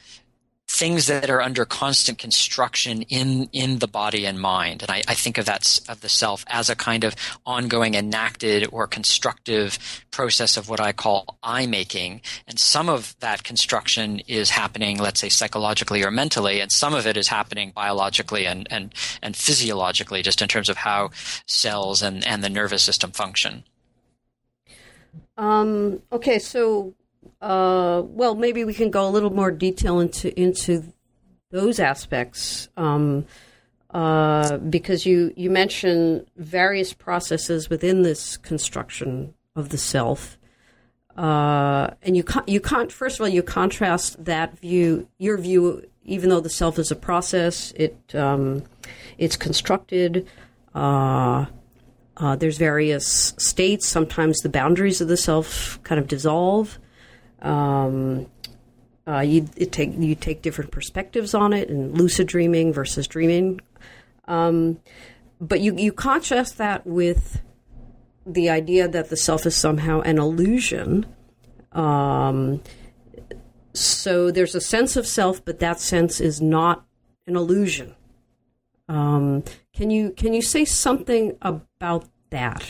things 0.83 1.07
that 1.07 1.31
are 1.31 1.41
under 1.41 1.65
constant 1.65 2.19
construction 2.19 3.03
in 3.03 3.49
in 3.53 3.79
the 3.79 3.87
body 3.87 4.27
and 4.27 4.41
mind. 4.41 4.83
And 4.83 4.91
I, 4.91 5.01
I, 5.07 5.15
think 5.15 5.39
of 5.39 5.45
that 5.47 5.79
of 5.89 6.01
the 6.01 6.09
self 6.09 6.45
as 6.49 6.69
a 6.69 6.75
kind 6.75 7.05
of 7.05 7.15
ongoing 7.47 7.95
enacted 7.95 8.69
or 8.73 8.89
constructive 8.89 9.79
process 10.11 10.57
of 10.57 10.69
what 10.69 10.81
I 10.81 10.91
call 10.91 11.39
I 11.41 11.67
making. 11.67 12.21
And 12.49 12.59
some 12.59 12.89
of 12.89 13.15
that 13.21 13.45
construction 13.45 14.23
is 14.27 14.51
happening, 14.51 14.99
let's 14.99 15.21
say, 15.21 15.29
psychologically 15.29 16.03
or 16.03 16.11
mentally, 16.11 16.59
and 16.59 16.73
some 16.73 16.95
of 16.95 17.07
it 17.07 17.17
is 17.17 17.29
happening 17.29 17.71
biologically 17.73 18.45
and 18.45 18.67
and 18.69 18.93
and 19.23 19.37
physiologically, 19.37 20.21
just 20.21 20.43
in 20.43 20.49
terms 20.49 20.69
of 20.69 20.79
how 20.79 21.11
cells 21.47 22.03
and 22.03 22.27
and 22.27 22.43
the 22.43 22.51
nervous 22.51 22.83
system 22.83 23.13
function. 23.13 23.63
Um, 25.37 26.03
okay, 26.11 26.41
so 26.41 26.95
uh, 27.43 28.03
well, 28.07 28.35
maybe 28.35 28.65
we 28.65 28.73
can 28.73 28.91
go 28.91 29.07
a 29.07 29.11
little 29.11 29.35
more 29.35 29.51
detail 29.51 30.01
into 30.01 30.39
into 30.41 30.85
those 31.51 31.79
aspects. 31.79 32.69
Um, 32.77 33.27
uh, 33.93 34.57
because 34.57 35.05
you, 35.05 35.35
you 35.37 35.51
mentioned 35.51 36.25
various 36.37 36.95
processes 36.95 37.69
within 37.69 38.01
this 38.03 38.39
construction 38.39 39.35
of 39.55 39.69
the 39.69 39.77
self. 39.77 40.39
Uh, 41.15 41.91
and 42.01 42.17
you 42.17 42.25
you 42.47 42.59
can't 42.59 42.91
first 42.91 43.17
of 43.17 43.21
all 43.21 43.29
you 43.29 43.43
contrast 43.43 44.25
that 44.25 44.59
view 44.61 45.07
your 45.19 45.37
view 45.37 45.87
even 46.05 46.31
though 46.31 46.41
the 46.41 46.49
self 46.49 46.79
is 46.79 46.91
a 46.91 46.97
process 46.97 47.71
it 47.77 47.99
um, 48.15 48.63
it's 49.19 49.37
constructed 49.37 50.27
uh, 50.75 51.45
uh, 52.17 52.35
there's 52.37 52.57
various 52.57 53.35
states 53.37 53.87
sometimes 53.87 54.39
the 54.39 54.49
boundaries 54.49 55.03
of 55.03 55.09
the 55.09 55.19
self 55.19 55.79
kind 55.83 55.99
of 55.99 56.09
dissolve 56.09 56.79
um, 57.43 58.27
uh, 59.07 59.21
you 59.21 59.43
take 59.43 59.93
you 59.99 60.15
take 60.15 60.43
different 60.43 60.71
perspectives 60.71 61.35
on 61.35 61.53
it, 61.53 61.69
and 61.69 61.97
lucid 61.99 62.29
dreaming 62.29 62.73
versus 62.73 63.07
dreaming. 63.07 63.61
Um, 64.27 64.79
but 65.41 65.61
you 65.61 65.77
you 65.77 65.93
contrast 65.93 66.59
that 66.59 66.87
with 66.87 67.43
the 68.25 68.49
idea 68.49 68.87
that 68.89 69.11
the 69.11 69.17
self 69.17 69.45
is 69.45 69.57
somehow 69.57 70.01
an 70.03 70.19
illusion. 70.19 71.07
Um, 71.73 72.63
so 73.75 74.31
there's 74.31 74.55
a 74.55 74.61
sense 74.61 74.97
of 74.97 75.07
self, 75.07 75.45
but 75.45 75.59
that 75.59 75.81
sense 75.81 76.21
is 76.21 76.41
not 76.41 76.85
an 77.27 77.37
illusion. 77.37 77.95
Um, 78.89 79.43
can 79.73 79.91
you 79.91 80.11
can 80.11 80.35
you 80.35 80.43
say 80.43 80.65
something 80.65 81.37
about 81.43 82.09
that? 82.31 82.65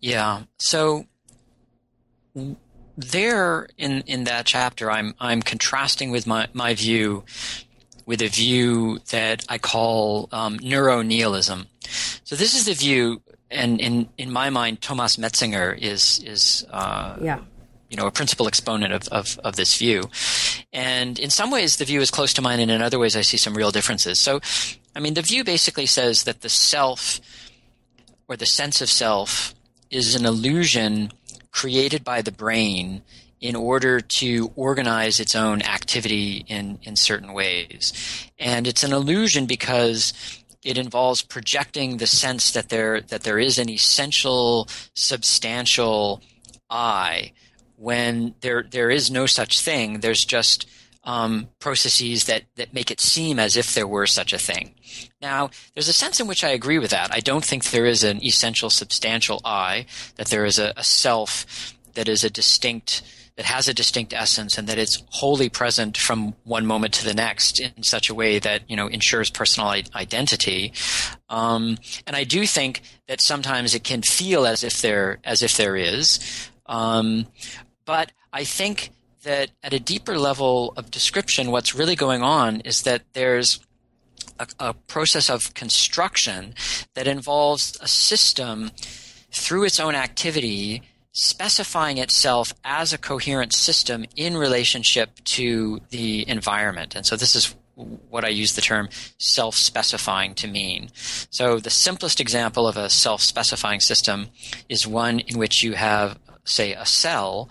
Yeah. 0.00 0.42
So 0.58 1.06
there 2.96 3.68
in 3.76 4.02
in 4.06 4.24
that 4.24 4.46
chapter, 4.46 4.90
I'm 4.90 5.14
I'm 5.20 5.42
contrasting 5.42 6.10
with 6.10 6.26
my 6.26 6.48
my 6.52 6.74
view 6.74 7.24
with 8.06 8.22
a 8.22 8.28
view 8.28 9.00
that 9.10 9.44
I 9.48 9.58
call 9.58 10.28
um, 10.32 10.58
neuro 10.62 11.02
nihilism. 11.02 11.66
So 12.24 12.36
this 12.36 12.54
is 12.54 12.64
the 12.64 12.74
view, 12.74 13.20
and 13.50 13.80
in 13.80 14.08
in 14.16 14.30
my 14.30 14.50
mind, 14.50 14.80
Thomas 14.80 15.16
Metzinger 15.16 15.76
is 15.76 16.20
is 16.24 16.66
uh, 16.70 17.16
yeah. 17.20 17.40
You 17.88 17.96
know, 17.96 18.08
a 18.08 18.10
principal 18.10 18.48
exponent 18.48 18.92
of, 18.92 19.06
of, 19.12 19.38
of 19.44 19.54
this 19.54 19.78
view. 19.78 20.02
And 20.72 21.20
in 21.20 21.30
some 21.30 21.52
ways, 21.52 21.76
the 21.76 21.84
view 21.84 22.00
is 22.00 22.10
close 22.10 22.34
to 22.34 22.42
mine, 22.42 22.58
and 22.58 22.68
in 22.68 22.82
other 22.82 22.98
ways, 22.98 23.14
I 23.14 23.20
see 23.20 23.36
some 23.36 23.54
real 23.54 23.70
differences. 23.70 24.18
So, 24.18 24.40
I 24.96 24.98
mean, 24.98 25.14
the 25.14 25.22
view 25.22 25.44
basically 25.44 25.86
says 25.86 26.24
that 26.24 26.40
the 26.40 26.48
self, 26.48 27.20
or 28.26 28.34
the 28.36 28.44
sense 28.44 28.80
of 28.80 28.90
self, 28.90 29.54
is 29.88 30.16
an 30.16 30.26
illusion 30.26 31.12
created 31.56 32.04
by 32.04 32.20
the 32.20 32.30
brain 32.30 33.00
in 33.40 33.56
order 33.56 33.98
to 33.98 34.52
organize 34.56 35.18
its 35.18 35.34
own 35.34 35.62
activity 35.62 36.44
in, 36.48 36.78
in 36.82 36.94
certain 36.96 37.32
ways. 37.32 37.94
And 38.38 38.66
it's 38.66 38.84
an 38.84 38.92
illusion 38.92 39.46
because 39.46 40.12
it 40.62 40.76
involves 40.76 41.22
projecting 41.22 41.96
the 41.96 42.06
sense 42.06 42.50
that 42.50 42.68
there 42.68 43.00
that 43.00 43.22
there 43.22 43.38
is 43.38 43.58
an 43.58 43.70
essential, 43.70 44.68
substantial 44.94 46.20
I 46.68 47.32
when 47.76 48.34
there 48.42 48.62
there 48.62 48.90
is 48.90 49.10
no 49.10 49.24
such 49.24 49.60
thing. 49.60 50.00
There's 50.00 50.24
just 50.26 50.68
um, 51.06 51.48
processes 51.60 52.24
that, 52.24 52.42
that 52.56 52.74
make 52.74 52.90
it 52.90 53.00
seem 53.00 53.38
as 53.38 53.56
if 53.56 53.74
there 53.74 53.86
were 53.86 54.06
such 54.06 54.32
a 54.32 54.38
thing. 54.38 54.74
Now, 55.22 55.50
there's 55.74 55.88
a 55.88 55.92
sense 55.92 56.20
in 56.20 56.26
which 56.26 56.44
I 56.44 56.50
agree 56.50 56.78
with 56.78 56.90
that. 56.90 57.14
I 57.14 57.20
don't 57.20 57.44
think 57.44 57.64
there 57.64 57.86
is 57.86 58.04
an 58.04 58.22
essential, 58.22 58.68
substantial 58.68 59.40
I, 59.44 59.86
that 60.16 60.26
there 60.26 60.44
is 60.44 60.58
a, 60.58 60.74
a 60.76 60.84
self 60.84 61.74
that 61.94 62.08
is 62.08 62.24
a 62.24 62.30
distinct 62.30 63.02
that 63.36 63.44
has 63.44 63.68
a 63.68 63.74
distinct 63.74 64.14
essence 64.14 64.56
and 64.56 64.66
that 64.66 64.78
it's 64.78 65.02
wholly 65.10 65.50
present 65.50 65.96
from 65.98 66.34
one 66.44 66.64
moment 66.64 66.94
to 66.94 67.04
the 67.04 67.12
next 67.12 67.60
in 67.60 67.82
such 67.82 68.08
a 68.08 68.14
way 68.14 68.38
that 68.38 68.62
you 68.68 68.76
know 68.76 68.86
ensures 68.86 69.30
personal 69.30 69.68
identity. 69.94 70.72
Um, 71.28 71.76
and 72.06 72.16
I 72.16 72.24
do 72.24 72.46
think 72.46 72.80
that 73.08 73.20
sometimes 73.20 73.74
it 73.74 73.84
can 73.84 74.00
feel 74.00 74.46
as 74.46 74.64
if 74.64 74.80
there 74.80 75.18
as 75.22 75.42
if 75.42 75.56
there 75.58 75.76
is, 75.76 76.18
um, 76.64 77.26
but 77.84 78.10
I 78.32 78.44
think 78.44 78.90
that 79.26 79.50
at 79.62 79.72
a 79.72 79.80
deeper 79.80 80.16
level 80.16 80.72
of 80.76 80.90
description, 80.90 81.50
what's 81.50 81.74
really 81.74 81.96
going 81.96 82.22
on 82.22 82.60
is 82.60 82.82
that 82.82 83.02
there's 83.12 83.60
a, 84.38 84.46
a 84.60 84.74
process 84.74 85.28
of 85.28 85.52
construction 85.52 86.54
that 86.94 87.08
involves 87.08 87.76
a 87.80 87.88
system 87.88 88.70
through 89.32 89.64
its 89.64 89.80
own 89.80 89.94
activity 89.94 90.82
specifying 91.12 91.98
itself 91.98 92.54
as 92.64 92.92
a 92.92 92.98
coherent 92.98 93.52
system 93.52 94.04
in 94.16 94.36
relationship 94.36 95.10
to 95.24 95.80
the 95.90 96.28
environment. 96.28 96.94
And 96.94 97.04
so 97.04 97.16
this 97.16 97.34
is 97.34 97.54
what 97.74 98.24
I 98.24 98.28
use 98.28 98.54
the 98.54 98.62
term 98.62 98.88
self 99.18 99.56
specifying 99.56 100.34
to 100.36 100.46
mean. 100.46 100.90
So 101.30 101.58
the 101.58 101.70
simplest 101.70 102.20
example 102.20 102.68
of 102.68 102.76
a 102.76 102.88
self 102.88 103.22
specifying 103.22 103.80
system 103.80 104.28
is 104.68 104.86
one 104.86 105.18
in 105.18 105.36
which 105.36 105.64
you 105.64 105.72
have, 105.72 106.16
say, 106.44 106.74
a 106.74 106.86
cell 106.86 107.50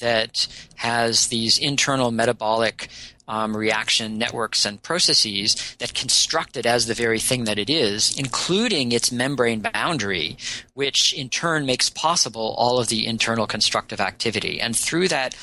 that 0.00 0.46
has 0.76 1.28
these 1.28 1.58
internal 1.58 2.10
metabolic 2.10 2.88
um, 3.30 3.56
reaction 3.56 4.18
networks 4.18 4.64
and 4.66 4.82
processes 4.82 5.76
that 5.78 5.94
construct 5.94 6.56
it 6.56 6.66
as 6.66 6.86
the 6.86 6.94
very 6.94 7.20
thing 7.20 7.44
that 7.44 7.60
it 7.60 7.70
is, 7.70 8.18
including 8.18 8.90
its 8.90 9.12
membrane 9.12 9.60
boundary, 9.60 10.36
which 10.74 11.14
in 11.14 11.28
turn 11.28 11.64
makes 11.64 11.88
possible 11.88 12.56
all 12.58 12.80
of 12.80 12.88
the 12.88 13.06
internal 13.06 13.46
constructive 13.46 14.00
activity. 14.00 14.60
And 14.60 14.76
through 14.76 15.08
that 15.08 15.34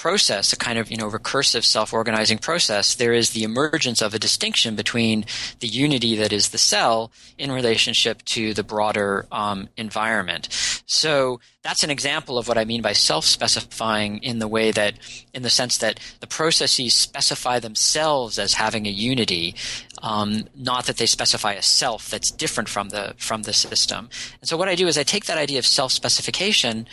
process, 0.00 0.50
a 0.50 0.56
kind 0.56 0.78
of 0.78 0.90
you 0.90 0.96
know 0.96 1.10
recursive 1.10 1.62
self-organizing 1.62 2.38
process, 2.38 2.94
there 2.94 3.12
is 3.12 3.30
the 3.30 3.42
emergence 3.42 4.00
of 4.00 4.14
a 4.14 4.18
distinction 4.18 4.74
between 4.74 5.26
the 5.60 5.68
unity 5.68 6.16
that 6.16 6.32
is 6.32 6.48
the 6.48 6.58
cell 6.58 7.12
in 7.36 7.52
relationship 7.52 8.24
to 8.24 8.54
the 8.54 8.64
broader 8.64 9.26
um, 9.30 9.68
environment. 9.76 10.48
So 10.86 11.40
that's 11.62 11.84
an 11.84 11.90
example 11.90 12.38
of 12.38 12.48
what 12.48 12.56
I 12.56 12.64
mean 12.64 12.80
by 12.80 12.94
self-specifying 12.94 14.22
in 14.22 14.38
the 14.38 14.48
way 14.48 14.70
that, 14.70 14.94
in 15.34 15.42
the 15.42 15.50
sense 15.50 15.76
that 15.78 16.00
the 16.20 16.26
processes 16.26 16.94
specify 16.94 17.60
themselves 17.60 18.38
as 18.38 18.54
having 18.54 18.86
a 18.86 18.90
unity, 18.90 19.54
um, 20.02 20.48
not 20.56 20.86
that 20.86 20.96
they 20.96 21.04
specify 21.04 21.52
a 21.52 21.62
self 21.62 22.08
that's 22.08 22.30
different 22.30 22.70
from 22.70 22.88
the 22.88 23.14
from 23.18 23.42
the 23.42 23.52
system. 23.52 24.08
And 24.40 24.48
so 24.48 24.56
what 24.56 24.68
I 24.68 24.74
do 24.74 24.88
is 24.88 24.96
I 24.96 25.02
take 25.02 25.26
that 25.26 25.36
idea 25.36 25.58
of 25.58 25.66
self-specification 25.66 26.86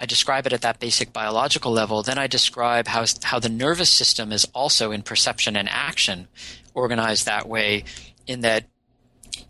I 0.00 0.06
describe 0.06 0.46
it 0.46 0.54
at 0.54 0.62
that 0.62 0.80
basic 0.80 1.12
biological 1.12 1.70
level. 1.70 2.02
Then 2.02 2.16
I 2.16 2.26
describe 2.26 2.88
how, 2.88 3.04
how 3.22 3.38
the 3.38 3.50
nervous 3.50 3.90
system 3.90 4.32
is 4.32 4.46
also 4.54 4.92
in 4.92 5.02
perception 5.02 5.56
and 5.56 5.68
action 5.68 6.26
organized 6.72 7.26
that 7.26 7.46
way, 7.46 7.84
in 8.26 8.40
that 8.40 8.64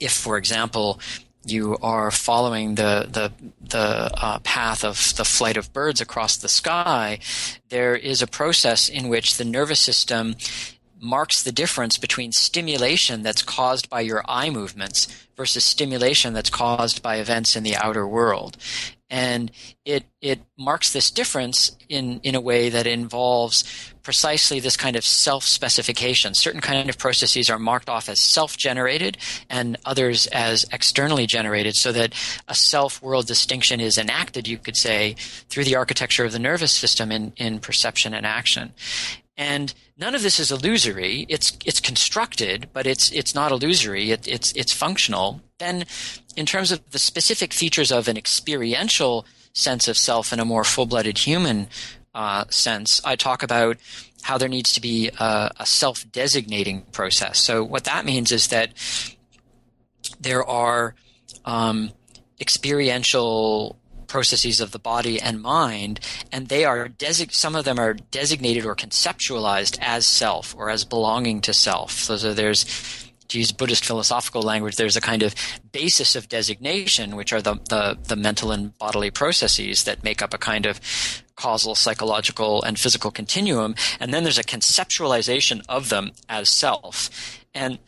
if, 0.01 0.13
for 0.13 0.37
example, 0.37 0.99
you 1.45 1.79
are 1.81 2.11
following 2.11 2.75
the 2.75 3.09
the 3.11 3.33
the 3.61 4.11
uh, 4.15 4.39
path 4.41 4.85
of 4.85 5.15
the 5.17 5.25
flight 5.25 5.57
of 5.57 5.73
birds 5.73 6.01
across 6.01 6.37
the 6.37 6.49
sky, 6.49 7.19
there 7.69 7.97
is 7.97 8.21
a 8.21 8.27
process 8.27 8.89
in 8.89 9.09
which 9.09 9.37
the 9.37 9.45
nervous 9.45 9.81
system 9.81 10.35
marks 11.01 11.43
the 11.43 11.53
difference 11.53 11.99
between 11.99 12.33
stimulation 12.33 13.23
that's 13.23 13.43
caused 13.43 13.89
by 13.89 14.01
your 14.01 14.23
eye 14.29 14.51
movements 14.51 15.09
versus 15.37 15.65
stimulation 15.65 16.33
that's 16.33 16.51
caused 16.51 17.03
by 17.03 17.17
events 17.17 17.57
in 17.57 17.63
the 17.63 17.77
outer 17.77 18.07
world 18.07 18.57
and 19.11 19.51
it 19.85 20.05
it 20.21 20.41
marks 20.57 20.93
this 20.93 21.11
difference 21.11 21.77
in 21.89 22.21
in 22.23 22.35
a 22.35 22.41
way 22.41 22.69
that 22.69 22.87
involves 22.87 23.65
precisely 24.03 24.61
this 24.61 24.77
kind 24.77 24.97
of 24.97 25.05
self 25.05 25.45
specification. 25.45 26.33
Certain 26.35 26.61
kind 26.61 26.89
of 26.89 26.97
processes 26.97 27.51
are 27.51 27.59
marked 27.59 27.89
off 27.89 28.09
as 28.09 28.21
self 28.21 28.57
generated, 28.57 29.19
and 29.51 29.77
others 29.85 30.27
as 30.29 30.65
externally 30.73 31.27
generated, 31.27 31.77
so 31.77 31.91
that 31.93 32.15
a 32.47 32.55
self 32.55 33.03
world 33.03 33.27
distinction 33.27 33.81
is 33.81 33.99
enacted. 33.99 34.47
You 34.47 34.59
could 34.59 34.77
say 34.77 35.17
through 35.49 35.65
the 35.65 35.77
architecture 35.77 36.25
of 36.25 36.33
the 36.33 36.39
nervous 36.39 36.73
system 36.73 37.11
in 37.11 37.33
in 37.37 37.59
perception 37.59 38.15
and 38.15 38.25
action. 38.25 38.73
And 39.41 39.73
none 39.97 40.15
of 40.15 40.21
this 40.23 40.39
is 40.39 40.53
illusory. 40.53 41.25
It's 41.31 41.57
it's 41.65 41.81
constructed, 41.81 42.69
but 42.75 42.87
it's 42.87 43.11
it's 43.11 43.35
not 43.35 43.51
illusory. 43.51 44.11
It, 44.11 44.29
it's 44.29 44.53
it's 44.53 44.71
functional. 44.71 45.41
Then, 45.59 45.87
in 46.37 46.45
terms 46.45 46.71
of 46.71 46.91
the 46.91 46.99
specific 46.99 47.55
features 47.55 47.91
of 47.91 48.07
an 48.07 48.19
experiential 48.19 49.25
sense 49.55 49.89
of 49.89 49.97
self 49.97 50.35
in 50.35 50.41
a 50.41 50.45
more 50.45 50.63
full-blooded 50.63 51.17
human 51.17 51.69
uh, 52.15 52.45
sense, 52.51 53.01
I 53.03 53.17
talk 53.17 53.43
about 53.43 53.79
how 54.21 54.37
there 54.37 54.49
needs 54.49 54.75
to 54.75 54.81
be 54.81 55.09
a, 55.19 55.51
a 55.59 55.65
self-designating 55.65 56.83
process. 56.93 57.39
So 57.39 57.65
what 57.65 57.85
that 57.85 58.05
means 58.05 58.33
is 58.33 58.49
that 58.49 58.75
there 60.21 60.45
are 60.45 60.95
um, 61.47 61.93
experiential 62.39 63.80
processes 64.11 64.61
of 64.61 64.73
the 64.73 64.79
body 64.79 65.21
and 65.21 65.41
mind, 65.41 66.01
and 66.31 66.49
they 66.49 66.65
are 66.65 66.89
desi- 66.89 67.33
some 67.33 67.55
of 67.55 67.65
them 67.65 67.79
are 67.79 67.95
designated 67.95 68.67
or 68.67 68.75
conceptualized 68.75 69.79
as 69.81 70.07
self 70.07 70.55
or 70.59 70.69
as 70.69 70.85
belonging 70.85 71.41
to 71.41 71.55
self. 71.55 71.93
So, 71.93 72.17
so 72.17 72.35
there's 72.35 72.67
to 73.31 73.39
use 73.39 73.53
Buddhist 73.53 73.85
philosophical 73.85 74.43
language, 74.43 74.77
there's 74.77 74.97
a 74.97 75.01
kind 75.01 75.23
of 75.23 75.35
basis 75.73 76.17
of 76.17 76.29
designation, 76.29 77.17
which 77.17 77.33
are 77.33 77.41
the, 77.41 77.55
the, 77.69 77.97
the 78.09 78.17
mental 78.17 78.51
and 78.51 78.77
bodily 78.79 79.11
processes 79.11 79.85
that 79.85 80.05
make 80.05 80.21
up 80.21 80.35
a 80.35 80.39
kind 80.39 80.67
of 80.67 80.81
causal, 81.37 81.75
psychological, 81.75 82.63
and 82.65 82.79
physical 82.79 83.11
continuum. 83.11 83.75
And 84.01 84.13
then 84.13 84.25
there's 84.25 84.39
a 84.39 84.43
conceptualization 84.43 85.63
of 85.69 85.89
them 85.89 86.11
as 86.29 86.49
self. 86.49 87.09
And 87.55 87.79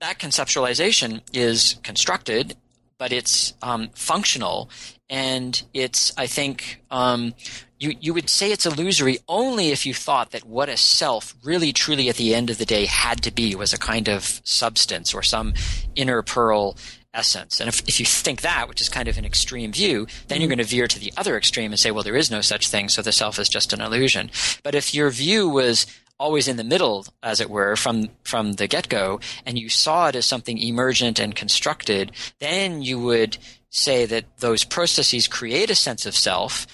that 0.00 0.18
conceptualization 0.18 1.20
is 1.32 1.76
constructed, 1.82 2.56
but 2.98 3.12
it's 3.12 3.54
um, 3.62 3.90
functional 3.94 4.68
and 5.08 5.62
it's 5.72 6.12
I 6.16 6.26
think 6.26 6.82
um, 6.90 7.34
you 7.78 7.94
you 8.00 8.14
would 8.14 8.28
say 8.28 8.52
it's 8.52 8.66
illusory 8.66 9.18
only 9.28 9.68
if 9.68 9.86
you 9.86 9.94
thought 9.94 10.30
that 10.32 10.44
what 10.44 10.68
a 10.68 10.76
self 10.76 11.34
really 11.44 11.72
truly 11.72 12.08
at 12.08 12.16
the 12.16 12.34
end 12.34 12.50
of 12.50 12.58
the 12.58 12.64
day 12.64 12.86
had 12.86 13.22
to 13.22 13.30
be 13.30 13.54
was 13.54 13.72
a 13.72 13.78
kind 13.78 14.08
of 14.08 14.40
substance 14.44 15.14
or 15.14 15.22
some 15.22 15.54
inner 15.94 16.22
pearl 16.22 16.76
essence. 17.16 17.60
And 17.60 17.68
if, 17.68 17.80
if 17.88 17.98
you 17.98 18.04
think 18.06 18.42
that, 18.42 18.68
which 18.68 18.82
is 18.82 18.90
kind 18.90 19.08
of 19.08 19.16
an 19.16 19.24
extreme 19.24 19.72
view, 19.72 20.06
then 20.28 20.40
you're 20.40 20.48
mm-hmm. 20.48 20.58
going 20.58 20.66
to 20.66 20.70
veer 20.70 20.86
to 20.86 20.98
the 20.98 21.12
other 21.16 21.36
extreme 21.36 21.72
and 21.72 21.80
say, 21.80 21.90
well, 21.90 22.04
there 22.04 22.14
is 22.14 22.30
no 22.30 22.42
such 22.42 22.68
thing, 22.68 22.90
so 22.90 23.00
the 23.00 23.10
self 23.10 23.38
is 23.38 23.48
just 23.48 23.72
an 23.72 23.80
illusion. 23.80 24.30
But 24.62 24.74
if 24.74 24.94
your 24.94 25.10
view 25.10 25.48
was 25.48 25.86
always 26.18 26.48
in 26.48 26.56
the 26.56 26.64
middle, 26.64 27.06
as 27.22 27.40
it 27.40 27.50
were, 27.50 27.76
from 27.76 28.08
from 28.22 28.54
the 28.54 28.66
get 28.66 28.88
go, 28.88 29.20
and 29.44 29.58
you 29.58 29.68
saw 29.68 30.08
it 30.08 30.16
as 30.16 30.26
something 30.26 30.58
emergent 30.58 31.18
and 31.18 31.34
constructed, 31.34 32.12
then 32.38 32.82
you 32.82 32.98
would 33.00 33.38
say 33.70 34.06
that 34.06 34.24
those 34.38 34.64
processes 34.64 35.28
create 35.28 35.70
a 35.70 35.74
sense 35.74 36.06
of 36.06 36.14
self 36.14 36.66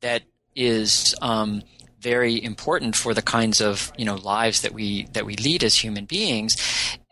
that 0.00 0.22
is 0.54 1.14
um, 1.20 1.62
very 2.00 2.42
important 2.42 2.96
for 2.96 3.14
the 3.14 3.22
kinds 3.22 3.60
of 3.60 3.92
you 3.98 4.04
know 4.04 4.16
lives 4.16 4.62
that 4.62 4.72
we 4.72 5.06
that 5.12 5.26
we 5.26 5.36
lead 5.36 5.64
as 5.64 5.74
human 5.74 6.04
beings, 6.04 6.56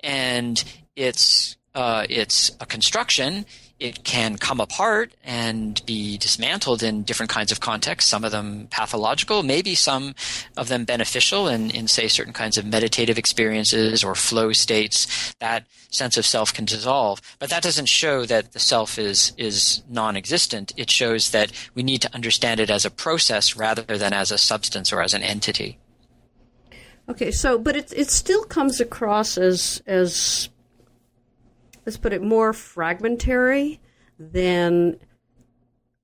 and 0.03 0.63
it's 0.97 1.57
uh, 1.75 2.07
it's 2.09 2.51
a 2.61 2.67
construction 2.67 3.45
it 3.81 4.05
can 4.05 4.37
come 4.37 4.61
apart 4.61 5.13
and 5.25 5.85
be 5.85 6.17
dismantled 6.17 6.83
in 6.83 7.03
different 7.03 7.31
kinds 7.31 7.51
of 7.51 7.61
contexts, 7.61 8.09
some 8.09 8.25
of 8.25 8.31
them 8.31 8.69
pathological, 8.71 9.43
maybe 9.43 9.75
some 9.75 10.15
of 10.57 10.69
them 10.69 10.85
beneficial 10.85 11.49
in, 11.49 11.71
in 11.71 11.89
say, 11.89 12.07
certain 12.07 12.33
kinds 12.33 12.57
of 12.57 12.65
meditative 12.65 13.19
experiences 13.19 14.05
or 14.05 14.15
flow 14.15 14.53
states. 14.53 15.35
That 15.41 15.67
sense 15.91 16.17
of 16.17 16.25
self 16.25 16.55
can 16.55 16.65
dissolve. 16.65 17.21
But 17.39 17.51
that 17.51 17.63
doesn't 17.63 17.89
show 17.89 18.25
that 18.27 18.53
the 18.53 18.61
self 18.61 18.99
is, 18.99 19.33
is 19.37 19.83
non 19.89 20.17
existent. 20.17 20.73
It 20.77 20.91
shows 20.91 21.31
that 21.31 21.51
we 21.75 21.83
need 21.83 22.03
to 22.03 22.15
understand 22.15 22.61
it 22.61 22.71
as 22.71 22.85
a 22.85 22.91
process 22.91 23.57
rather 23.57 23.83
than 23.83 24.13
as 24.13 24.31
a 24.31 24.39
substance 24.39 24.93
or 24.93 25.03
as 25.03 25.15
an 25.15 25.23
entity. 25.23 25.79
Okay, 27.09 27.31
so 27.31 27.59
but 27.59 27.77
it 27.77 27.93
it 27.95 28.11
still 28.11 28.45
comes 28.45 28.81
across 28.81 29.37
as 29.37 29.83
as 29.87 30.49
let's 31.85 31.97
put 31.97 32.13
it 32.13 32.23
more 32.23 32.53
fragmentary 32.53 33.81
than 34.19 34.97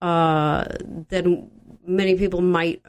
uh, 0.02 0.64
than 1.08 1.50
many 1.86 2.16
people 2.16 2.40
might 2.40 2.82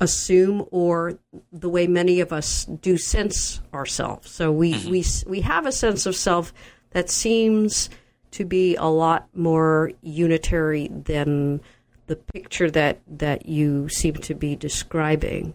assume 0.00 0.66
or 0.70 1.18
the 1.52 1.68
way 1.68 1.86
many 1.86 2.20
of 2.20 2.32
us 2.32 2.64
do 2.64 2.96
sense 2.96 3.60
ourselves. 3.74 4.30
So 4.30 4.50
we, 4.50 4.74
mm-hmm. 4.74 4.90
we, 4.90 5.04
we 5.26 5.40
have 5.42 5.66
a 5.66 5.72
sense 5.72 6.06
of 6.06 6.16
self 6.16 6.52
that 6.90 7.10
seems 7.10 7.90
to 8.32 8.44
be 8.44 8.76
a 8.76 8.86
lot 8.86 9.28
more 9.34 9.92
unitary 10.02 10.88
than 10.88 11.60
the 12.06 12.16
picture 12.16 12.70
that, 12.70 13.00
that 13.06 13.46
you 13.46 13.88
seem 13.88 14.14
to 14.14 14.34
be 14.34 14.56
describing. 14.56 15.54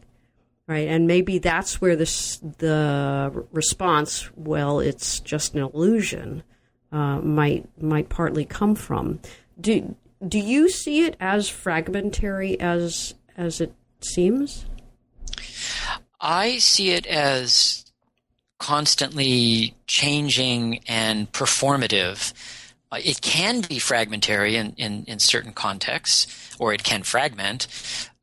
Right, 0.72 0.88
and 0.88 1.06
maybe 1.06 1.38
that's 1.38 1.82
where 1.82 1.98
this 1.98 2.38
the 2.60 3.46
response. 3.52 4.30
Well, 4.38 4.80
it's 4.80 5.20
just 5.20 5.54
an 5.54 5.60
illusion. 5.60 6.44
Uh, 6.94 7.20
might 7.20 7.68
might 7.82 8.08
partly 8.08 8.46
come 8.46 8.76
from. 8.76 9.20
Do 9.60 9.98
do 10.26 10.40
you 10.40 10.70
see 10.70 11.04
it 11.04 11.18
as 11.20 11.50
fragmentary 11.50 12.58
as 12.58 13.16
as 13.36 13.60
it 13.60 13.74
seems? 14.00 14.66
I 16.22 16.60
see 16.60 16.92
it 16.92 17.06
as 17.06 17.84
constantly 18.58 19.76
changing 19.88 20.86
and 20.88 21.30
performative. 21.34 22.32
Uh, 22.94 23.00
it 23.04 23.20
can 23.20 23.60
be 23.60 23.78
fragmentary 23.78 24.56
in, 24.56 24.74
in, 24.78 25.04
in, 25.04 25.20
certain 25.20 25.52
contexts, 25.52 26.56
or 26.60 26.74
it 26.74 26.84
can 26.84 27.04
fragment. 27.04 27.68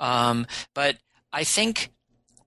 Um, 0.01 0.47
but 0.73 0.97
I 1.31 1.45
think 1.45 1.91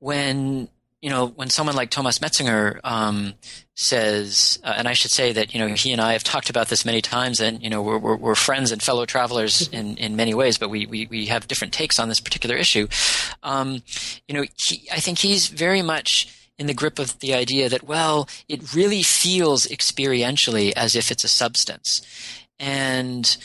when 0.02 0.68
you 1.02 1.10
know, 1.10 1.28
when 1.28 1.50
someone 1.50 1.76
like 1.76 1.90
Thomas 1.90 2.20
Metzinger 2.20 2.80
um, 2.84 3.34
says, 3.74 4.60
uh, 4.64 4.76
and 4.78 4.88
I 4.88 4.94
should 4.94 5.10
say 5.10 5.34
that 5.34 5.54
you 5.54 5.60
know 5.60 5.74
he 5.74 5.92
and 5.92 6.00
I 6.00 6.14
have 6.14 6.24
talked 6.24 6.52
about 6.52 6.68
this 6.68 6.86
many 6.86 7.02
times, 7.02 7.40
and 7.40 7.62
you 7.64 7.72
know 7.72 7.82
we're, 7.82 7.98
we're, 7.98 8.16
we're 8.16 8.36
friends 8.36 8.72
and 8.72 8.82
fellow 8.84 9.06
travelers 9.06 9.68
in, 9.72 9.98
in 9.98 10.16
many 10.16 10.36
ways, 10.36 10.60
but 10.60 10.70
we, 10.70 10.86
we, 10.86 11.08
we 11.08 11.26
have 11.26 11.48
different 11.48 11.74
takes 11.74 11.98
on 11.98 12.08
this 12.08 12.20
particular 12.20 12.56
issue. 12.56 12.88
Um, 13.42 13.82
you 14.28 14.36
know, 14.36 14.46
he, 14.68 14.88
I 14.92 15.00
think 15.00 15.18
he's 15.18 15.48
very 15.48 15.82
much 15.82 16.28
in 16.60 16.68
the 16.68 16.76
grip 16.76 17.00
of 17.00 17.18
the 17.20 17.34
idea 17.34 17.68
that 17.68 17.84
well, 17.84 18.30
it 18.48 18.76
really 18.76 19.02
feels 19.02 19.66
experientially 19.66 20.72
as 20.76 20.96
if 20.96 21.10
it's 21.10 21.24
a 21.24 21.28
substance, 21.28 22.02
and 22.60 23.38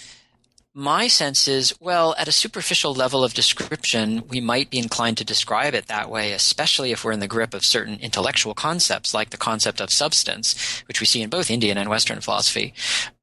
my 0.79 1.09
sense 1.09 1.49
is, 1.49 1.75
well, 1.81 2.15
at 2.19 2.29
a 2.29 2.33
superficial 2.33 2.93
level 2.93 3.25
of 3.25 3.33
description, 3.33 4.23
we 4.29 4.43
might 4.43 4.69
be 4.69 4.79
inclined 4.79 5.17
to 5.17 5.25
describe 5.25 5.73
it 5.73 5.87
that 5.87 6.11
way, 6.11 6.33
especially 6.33 6.93
if 6.93 7.03
we're 7.03 7.13
in 7.13 7.21
the 7.21 7.27
grip 7.27 7.55
of 7.55 7.65
certain 7.65 7.99
intellectual 7.99 8.53
concepts, 8.53 9.15
like 9.15 9.31
the 9.31 9.39
concept 9.39 9.81
of 9.81 9.91
substance, 9.91 10.83
which 10.87 11.01
we 11.01 11.07
see 11.07 11.23
in 11.23 11.31
both 11.31 11.51
Indian 11.51 11.79
and 11.79 11.89
Western 11.89 12.21
philosophy. 12.21 12.75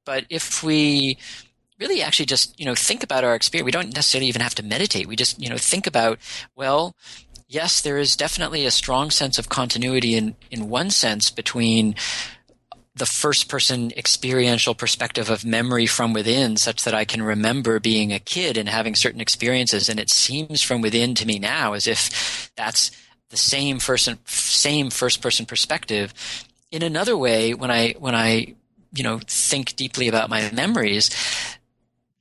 But 0.04 0.26
if 0.32 0.64
we 0.64 1.20
really 1.80 2.01
actually 2.01 2.26
just, 2.26 2.60
you 2.60 2.66
know, 2.66 2.74
think 2.74 3.04
about 3.04 3.24
our 3.24 3.36
experience, 3.36 3.66
we 3.66 3.72
don't 3.72 3.93
necessarily 3.93 4.30
even 4.30 4.41
have 4.41 4.56
to 4.56 4.64
meditate. 4.64 5.06
We 5.06 5.16
just, 5.16 5.39
you 5.39 5.49
know, 5.49 5.58
think 5.58 5.86
about, 5.86 6.18
well, 6.56 6.95
yes, 7.47 7.82
there 7.82 7.99
is 7.99 8.16
definitely 8.16 8.66
a 8.66 8.72
strong 8.72 9.12
sense 9.12 9.38
of 9.38 9.49
continuity 9.49 10.16
in, 10.16 10.36
in 10.49 10.70
one 10.70 10.89
sense 10.89 11.30
between 11.30 11.93
the 12.96 13.06
first 13.06 13.50
person 13.50 13.91
experiential 13.98 14.76
perspective 14.76 15.30
of 15.30 15.44
memory 15.44 15.88
from 15.88 16.14
within 16.14 16.58
such 16.58 16.84
that 16.84 16.94
I 16.94 17.06
can 17.06 17.24
remember 17.24 17.80
being 17.80 18.14
a 18.14 18.20
kid 18.20 18.58
and 18.58 18.70
having 18.70 18.96
certain 18.96 19.22
experiences 19.22 19.89
and 19.89 20.00
it 20.00 20.12
seems 20.12 20.62
from 20.62 20.82
within 20.82 21.16
to 21.16 21.26
me 21.26 21.39
now 21.39 21.74
as 21.74 21.88
if 21.88 22.52
that's 22.56 22.91
the 23.30 23.38
same 23.38 23.80
first 23.80 24.10
same 24.26 24.89
first 24.91 25.22
person 25.22 25.46
perspective. 25.46 26.14
In 26.72 26.84
another 26.84 27.18
way 27.18 27.54
when 27.54 27.72
I 27.72 27.94
when 27.98 28.14
I 28.14 28.54
you 28.94 29.04
know 29.04 29.20
think 29.26 29.76
deeply 29.76 30.08
about 30.08 30.30
my 30.30 30.52
memories 30.52 31.10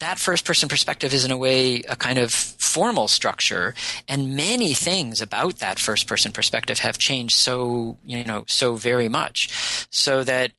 that 0.02 0.18
first 0.18 0.44
person 0.44 0.68
perspective 0.68 1.14
is 1.14 1.24
in 1.24 1.30
a 1.30 1.36
way 1.36 1.80
a 1.88 1.94
kind 1.94 2.18
of 2.18 2.32
formal 2.32 3.06
structure 3.06 3.72
and 4.08 4.34
many 4.34 4.74
things 4.74 5.22
about 5.22 5.58
that 5.58 5.78
first 5.78 6.08
person 6.08 6.32
perspective 6.32 6.80
have 6.80 6.98
changed 6.98 7.36
so 7.36 7.96
you 8.04 8.24
know 8.24 8.42
so 8.48 8.74
very 8.74 9.08
much. 9.08 9.86
So 9.90 10.24
that 10.24 10.50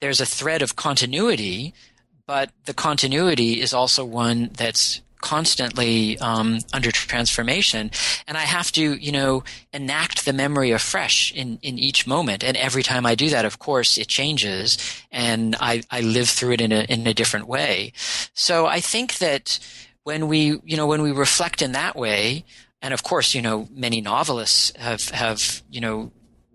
there's 0.00 0.20
a 0.20 0.26
thread 0.26 0.62
of 0.62 0.76
continuity, 0.76 1.74
but 2.26 2.50
the 2.66 2.74
continuity 2.74 3.60
is 3.60 3.72
also 3.72 4.04
one 4.04 4.50
that's 4.52 5.00
constantly 5.20 6.18
um, 6.20 6.60
under 6.72 6.92
transformation. 6.92 7.90
And 8.26 8.36
i 8.36 8.42
have 8.42 8.70
to 8.72 8.94
you 8.94 9.12
know 9.12 9.42
enact 9.72 10.24
the 10.24 10.32
memory 10.32 10.70
afresh 10.70 11.32
in, 11.32 11.58
in 11.62 11.78
each 11.78 12.06
moment. 12.06 12.44
And 12.44 12.56
every 12.56 12.82
time 12.82 13.04
i 13.04 13.14
do 13.14 13.28
that 13.30 13.44
of 13.44 13.58
course 13.58 13.98
it 13.98 14.08
changes. 14.08 14.78
And 15.10 15.56
i, 15.60 15.82
I 15.90 16.02
live 16.02 16.28
through 16.28 16.52
it 16.52 16.60
in 16.60 16.72
a, 16.72 16.82
in 16.82 17.06
a 17.06 17.14
different 17.14 17.48
way. 17.48 17.92
So 18.34 18.66
i 18.66 18.80
think 18.80 19.18
that 19.18 19.58
when 20.04 20.28
we 20.28 20.60
you 20.64 20.76
know 20.76 20.86
when 20.86 21.02
we 21.02 21.12
reflect 21.12 21.62
in 21.62 21.72
that 21.72 21.96
way 21.96 22.44
and 22.80 22.94
of 22.94 23.02
course 23.02 23.34
you 23.34 23.42
know 23.42 23.68
many 23.72 24.00
novelists 24.00 24.72
have 24.76 25.08
have 25.10 25.62
you 25.68 25.80
know 25.80 26.12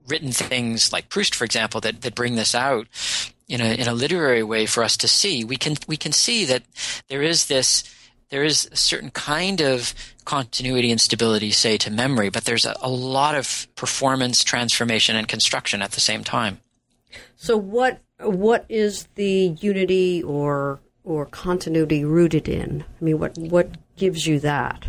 written 0.07 0.31
things 0.31 0.91
like 0.91 1.09
Proust, 1.09 1.35
for 1.35 1.45
example, 1.45 1.81
that, 1.81 2.01
that 2.01 2.15
bring 2.15 2.35
this 2.35 2.53
out 2.55 2.87
in 3.47 3.61
a 3.61 3.73
in 3.73 3.87
a 3.87 3.93
literary 3.93 4.43
way 4.43 4.65
for 4.65 4.83
us 4.83 4.97
to 4.97 5.07
see. 5.07 5.43
We 5.43 5.57
can 5.57 5.75
we 5.87 5.97
can 5.97 6.11
see 6.11 6.45
that 6.45 6.63
there 7.09 7.21
is 7.21 7.45
this 7.47 7.83
there 8.29 8.43
is 8.43 8.67
a 8.71 8.75
certain 8.75 9.11
kind 9.11 9.61
of 9.61 9.93
continuity 10.25 10.91
and 10.91 10.99
stability, 10.99 11.51
say, 11.51 11.77
to 11.77 11.91
memory, 11.91 12.29
but 12.29 12.45
there's 12.45 12.65
a, 12.65 12.75
a 12.81 12.89
lot 12.89 13.35
of 13.35 13.67
performance, 13.75 14.43
transformation, 14.43 15.15
and 15.15 15.27
construction 15.27 15.83
at 15.83 15.91
the 15.91 15.99
same 15.99 16.23
time. 16.23 16.59
So, 17.35 17.57
what 17.57 18.01
what 18.19 18.65
is 18.69 19.07
the 19.15 19.55
unity 19.59 20.23
or 20.23 20.79
or 21.03 21.25
continuity 21.25 22.03
rooted 22.05 22.47
in? 22.49 22.83
I 22.99 23.03
mean, 23.03 23.19
what 23.19 23.37
what 23.37 23.69
gives 23.97 24.25
you 24.25 24.39
that? 24.39 24.87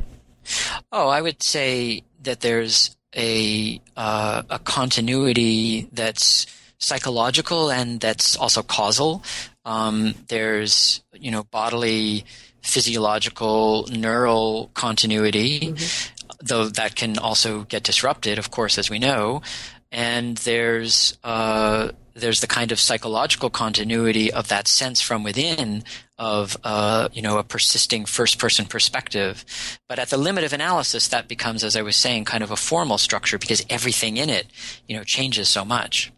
Oh, 0.90 1.08
I 1.08 1.20
would 1.20 1.42
say 1.42 2.02
that 2.22 2.40
there's 2.40 2.96
a 3.16 3.80
uh, 3.96 4.42
a 4.50 4.58
continuity 4.58 5.88
that's 5.92 6.46
psychological 6.78 7.70
and 7.70 8.00
that's 8.00 8.36
also 8.36 8.62
causal. 8.62 9.22
Um, 9.64 10.14
there's 10.28 11.02
you 11.12 11.30
know 11.30 11.44
bodily, 11.44 12.24
physiological, 12.62 13.86
neural 13.90 14.70
continuity, 14.74 15.60
mm-hmm. 15.60 16.36
though 16.42 16.66
that 16.66 16.96
can 16.96 17.18
also 17.18 17.62
get 17.64 17.82
disrupted, 17.82 18.38
of 18.38 18.50
course, 18.50 18.78
as 18.78 18.90
we 18.90 18.98
know. 18.98 19.42
And 19.90 20.36
there's 20.38 21.16
uh, 21.22 21.90
there's 22.14 22.40
the 22.40 22.46
kind 22.46 22.72
of 22.72 22.80
psychological 22.80 23.50
continuity 23.50 24.32
of 24.32 24.48
that 24.48 24.68
sense 24.68 25.00
from 25.00 25.22
within 25.22 25.84
of 26.18 26.56
uh, 26.64 27.08
you 27.12 27.22
know 27.22 27.38
a 27.38 27.44
persisting 27.44 28.04
first 28.04 28.38
person 28.38 28.66
perspective. 28.66 29.44
But 29.88 29.98
at 29.98 30.10
the 30.10 30.16
limit 30.16 30.44
of 30.44 30.52
analysis 30.52 31.08
that 31.08 31.28
becomes 31.28 31.64
as 31.64 31.76
i 31.76 31.82
was 31.82 31.96
saying 31.96 32.24
kind 32.24 32.44
of 32.44 32.50
a 32.50 32.56
formal 32.56 32.98
structure 32.98 33.38
because 33.38 33.64
everything 33.68 34.16
in 34.16 34.30
it 34.30 34.46
you 34.86 34.96
know 34.96 35.04
changes 35.04 35.48
so 35.48 35.64
much. 35.64 36.12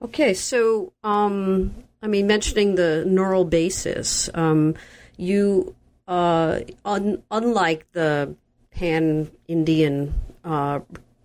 Okay 0.00 0.34
so 0.34 0.92
um, 1.02 1.74
i 2.02 2.06
mean 2.06 2.26
mentioning 2.26 2.76
the 2.76 3.04
neural 3.06 3.44
basis 3.44 4.30
um, 4.34 4.74
you 5.16 5.74
uh, 6.06 6.60
un- 6.84 7.22
unlike 7.30 7.90
the 7.92 8.34
pan 8.70 9.30
indian 9.48 10.14
uh, 10.44 10.78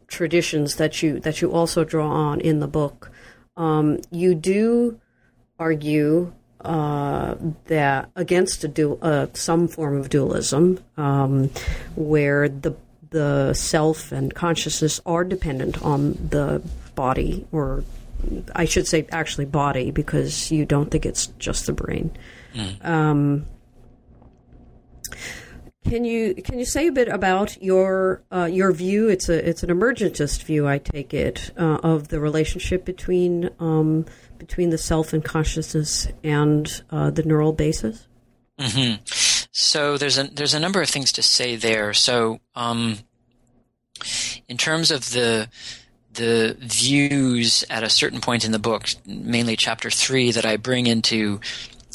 traditions 0.08 0.76
that 0.78 1.04
you 1.04 1.20
that 1.20 1.41
you 1.41 1.51
also 1.51 1.84
draw 1.84 2.10
on 2.10 2.41
in 2.41 2.60
the 2.60 2.68
book 2.68 3.12
um, 3.58 3.99
you 4.12 4.34
do 4.34 4.99
argue 5.60 6.34
uh, 6.64 7.36
that 7.66 8.09
against 8.16 8.64
a 8.64 8.68
du- 8.68 8.99
uh, 9.01 9.28
some 9.34 9.68
form 9.68 9.97
of 9.97 10.09
dualism, 10.09 10.80
um, 10.97 11.49
where 11.95 12.49
the 12.49 12.76
the 13.09 13.53
self 13.53 14.11
and 14.11 14.34
consciousness 14.34 14.99
are 15.05 15.24
dependent 15.24 15.82
on 15.84 16.14
the 16.30 16.61
body, 16.95 17.45
or 17.51 17.84
I 18.55 18.66
should 18.66 18.88
say, 18.88 19.07
actually, 19.11 19.45
body, 19.45 19.91
because 19.91 20.51
you 20.51 20.66
don't 20.66 20.89
think 20.89 21.05
it's 21.05 21.28
just 21.38 21.68
the 21.68 21.74
brain. 21.74 22.11
Mm. 22.55 22.86
Um, 22.86 23.45
can 25.88 26.05
you 26.05 26.34
can 26.36 26.59
you 26.59 26.66
say 26.66 26.88
a 26.88 26.91
bit 26.91 27.07
about 27.09 27.61
your 27.61 28.24
uh, 28.32 28.45
your 28.45 28.72
view? 28.72 29.09
It's 29.09 29.30
a 29.30 29.47
it's 29.47 29.64
an 29.64 29.70
emergentist 29.70 30.43
view, 30.43 30.68
I 30.68 30.78
take 30.78 31.14
it, 31.14 31.51
uh, 31.57 31.80
of 31.84 32.07
the 32.07 32.20
relationship 32.20 32.86
between 32.86 33.49
um, 33.59 34.05
between 34.48 34.70
the 34.70 34.78
self 34.78 35.14
and 35.14 35.24
consciousness 35.24 36.08
and 36.24 36.84
uh, 36.89 37.10
the 37.10 37.24
neural 37.24 37.54
basis. 37.54 38.08
Mm-hmm. 38.60 39.02
So 39.52 39.98
there's 39.98 40.18
a 40.18 40.24
there's 40.24 40.54
a 40.54 40.60
number 40.60 40.82
of 40.82 40.89
things 40.89 41.12
to 41.14 41.24
say 41.24 41.56
there. 41.56 41.94
So 41.94 42.39
um, 42.56 43.00
in 44.48 44.58
terms 44.58 44.91
of 44.91 45.12
the 45.12 45.50
the 46.14 46.56
views 46.60 47.66
at 47.70 47.84
a 47.84 47.89
certain 47.89 48.22
point 48.22 48.46
in 48.46 48.52
the 48.52 48.60
book, 48.60 48.89
mainly 49.06 49.56
chapter 49.56 49.89
three, 49.89 50.32
that 50.32 50.46
I 50.46 50.58
bring 50.58 50.88
into 50.88 51.39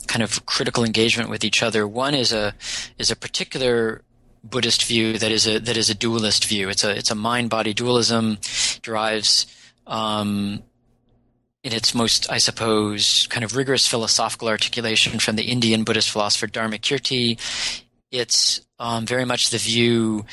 kind 0.06 0.22
of 0.22 0.44
critical 0.46 0.84
engagement 0.84 1.30
with 1.30 1.44
each 1.44 1.62
other. 1.62 1.86
One 1.86 2.14
is 2.14 2.32
a 2.32 2.54
is 2.98 3.10
a 3.10 3.16
particular 3.16 4.02
Buddhist 4.42 4.84
view 4.84 5.18
that 5.18 5.30
is 5.30 5.46
a 5.46 5.58
that 5.60 5.76
is 5.76 5.90
a 5.90 5.94
dualist 5.94 6.46
view. 6.46 6.68
It's 6.68 6.84
a 6.84 6.96
it's 6.96 7.10
a 7.10 7.14
mind 7.14 7.50
body 7.50 7.74
dualism 7.74 8.38
derives 8.82 9.46
um, 9.86 10.62
in 11.68 11.74
its 11.74 11.94
most, 11.94 12.30
I 12.30 12.38
suppose, 12.38 13.26
kind 13.28 13.44
of 13.44 13.54
rigorous 13.54 13.86
philosophical 13.86 14.48
articulation 14.48 15.18
from 15.18 15.36
the 15.36 15.42
Indian 15.42 15.84
Buddhist 15.84 16.08
philosopher 16.08 16.46
Dharmakirti. 16.46 17.38
it's 18.10 18.62
um, 18.78 19.04
very 19.04 19.26
much 19.26 19.50
the 19.50 19.58
view 19.58 20.24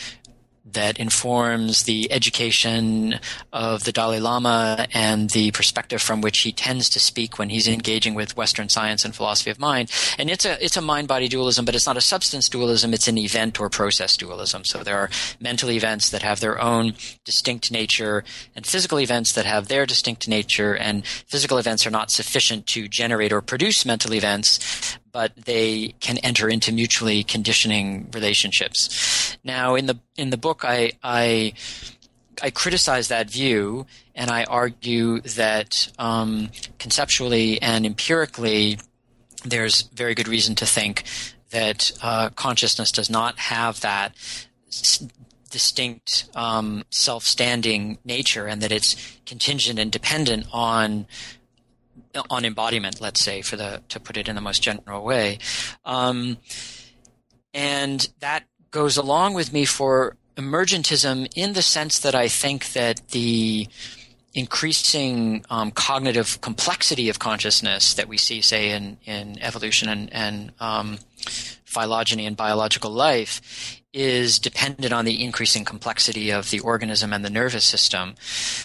that 0.66 0.99
informs 0.99 1.84
the 1.84 2.11
education 2.11 3.20
of 3.53 3.84
the 3.84 3.91
Dalai 3.91 4.20
Lama 4.20 4.88
and 4.93 5.30
the 5.30 5.51
perspective 5.51 6.01
from 6.01 6.22
which 6.22 6.39
he 6.39 6.51
tends 6.51 6.89
to 6.89 6.99
speak 6.99 7.38
when 7.38 7.49
he's 7.49 7.68
engaging 7.68 8.16
with 8.16 8.36
Western 8.36 8.68
science 8.68 9.05
and 9.05 9.16
philosophy 9.16 9.51
of 9.51 9.59
mind. 9.59 9.91
And 10.18 10.30
it's 10.30 10.45
a 10.45 10.63
it's 10.63 10.76
a 10.76 10.82
mind 10.82 11.07
body 11.07 11.28
dualism, 11.28 11.66
but 11.66 11.76
it's 11.76 11.86
not 11.86 11.97
a 11.97 12.01
substance 12.01 12.49
dualism. 12.49 12.93
It's 12.93 13.07
an 13.07 13.18
event 13.18 13.59
or 13.59 13.70
process 13.70 14.18
dualism. 14.18 14.66
So 14.66 14.84
there 14.84 14.97
are 14.97 15.09
mental 15.39 15.70
events 15.70 16.09
that 16.09 16.24
have 16.24 16.39
their 16.39 16.59
own 16.59 16.93
distinct 17.24 17.72
nature, 17.72 18.24
and 18.55 18.66
physical 18.66 18.99
events 18.99 19.34
that 19.34 19.45
have 19.45 19.68
their 19.68 19.86
distinct 19.86 20.28
nature. 20.28 20.74
And 20.74 21.05
physical 21.05 21.57
events 21.57 21.86
are 21.86 21.91
not 21.91 22.09
sufficient 22.09 22.66
to 22.68 22.88
generate 22.88 23.32
or 23.32 23.41
produce 23.41 23.86
mental 23.86 24.13
events, 24.13 24.97
but 25.16 25.32
they 25.45 25.95
can 26.01 26.18
enter 26.18 26.49
into 26.49 26.74
mutually 26.74 27.24
conditioning 27.24 28.09
relationships. 28.13 29.38
Now, 29.45 29.76
in 29.76 29.86
the 29.86 29.97
in 30.18 30.30
the 30.30 30.36
book, 30.36 30.66
I 30.66 30.91
I, 31.01 31.53
I 32.43 32.49
criticize 32.49 33.07
that 33.07 33.30
view, 33.30 33.86
and 34.13 34.30
I 34.30 34.43
argue 34.43 35.22
that 35.22 35.89
um, 35.97 36.49
conceptually 36.80 37.61
and 37.61 37.86
empirically, 37.86 38.78
there's 39.45 39.84
very 39.84 40.16
good 40.16 40.28
reason 40.28 40.53
to 40.55 40.66
think 40.66 41.05
that 41.51 41.93
uh, 42.01 42.28
consciousness 42.32 42.91
does 42.91 43.09
not 43.09 43.39
have 43.39 43.80
that 43.80 44.11
s- 44.68 45.07
distinct 45.49 46.28
um, 46.36 46.84
self-standing 46.89 47.99
nature, 48.03 48.47
and 48.47 48.61
that 48.61 48.74
it's 48.74 48.97
contingent 49.26 49.80
and 49.80 49.93
dependent 49.93 50.45
on 50.51 51.07
on 52.30 52.45
embodiment, 52.45 53.01
let's 53.01 53.22
say, 53.22 53.41
for 53.41 53.55
the 53.55 53.82
to 53.89 53.99
put 53.99 54.18
it 54.18 54.28
in 54.28 54.36
the 54.36 54.41
most 54.41 54.61
general 54.61 55.03
way, 55.03 55.39
um, 55.86 56.38
and 57.53 58.09
that 58.20 58.43
goes 58.72 58.97
along 58.97 59.34
with 59.34 59.53
me 59.53 59.66
for 59.66 60.18
emergentism 60.36 61.28
in 61.36 61.53
the 61.53 61.61
sense 61.61 61.99
that 61.99 62.13
I 62.13 62.28
think 62.28 62.74
that 62.74 63.07
the 63.09 63.68
increasing 64.34 65.45
um, 65.49 65.72
cognitive 65.72 66.41
complexity 66.41 67.07
of 67.07 67.20
consciousness 67.20 67.93
that 67.93 68.09
we 68.09 68.18
see, 68.18 68.41
say, 68.41 68.72
in 68.72 68.97
in 69.05 69.41
evolution 69.41 69.89
and 69.89 70.11
and 70.13 70.51
um, 70.59 70.99
phylogeny 71.66 72.26
and 72.26 72.36
biological 72.36 72.91
life, 72.91 73.82
is 73.95 74.39
dependent 74.39 74.91
on 74.91 75.05
the 75.05 75.23
increasing 75.23 75.63
complexity 75.63 76.29
of 76.29 76.51
the 76.51 76.59
organism 76.59 77.13
and 77.13 77.23
the 77.23 77.29
nervous 77.29 77.63
system. 77.63 78.13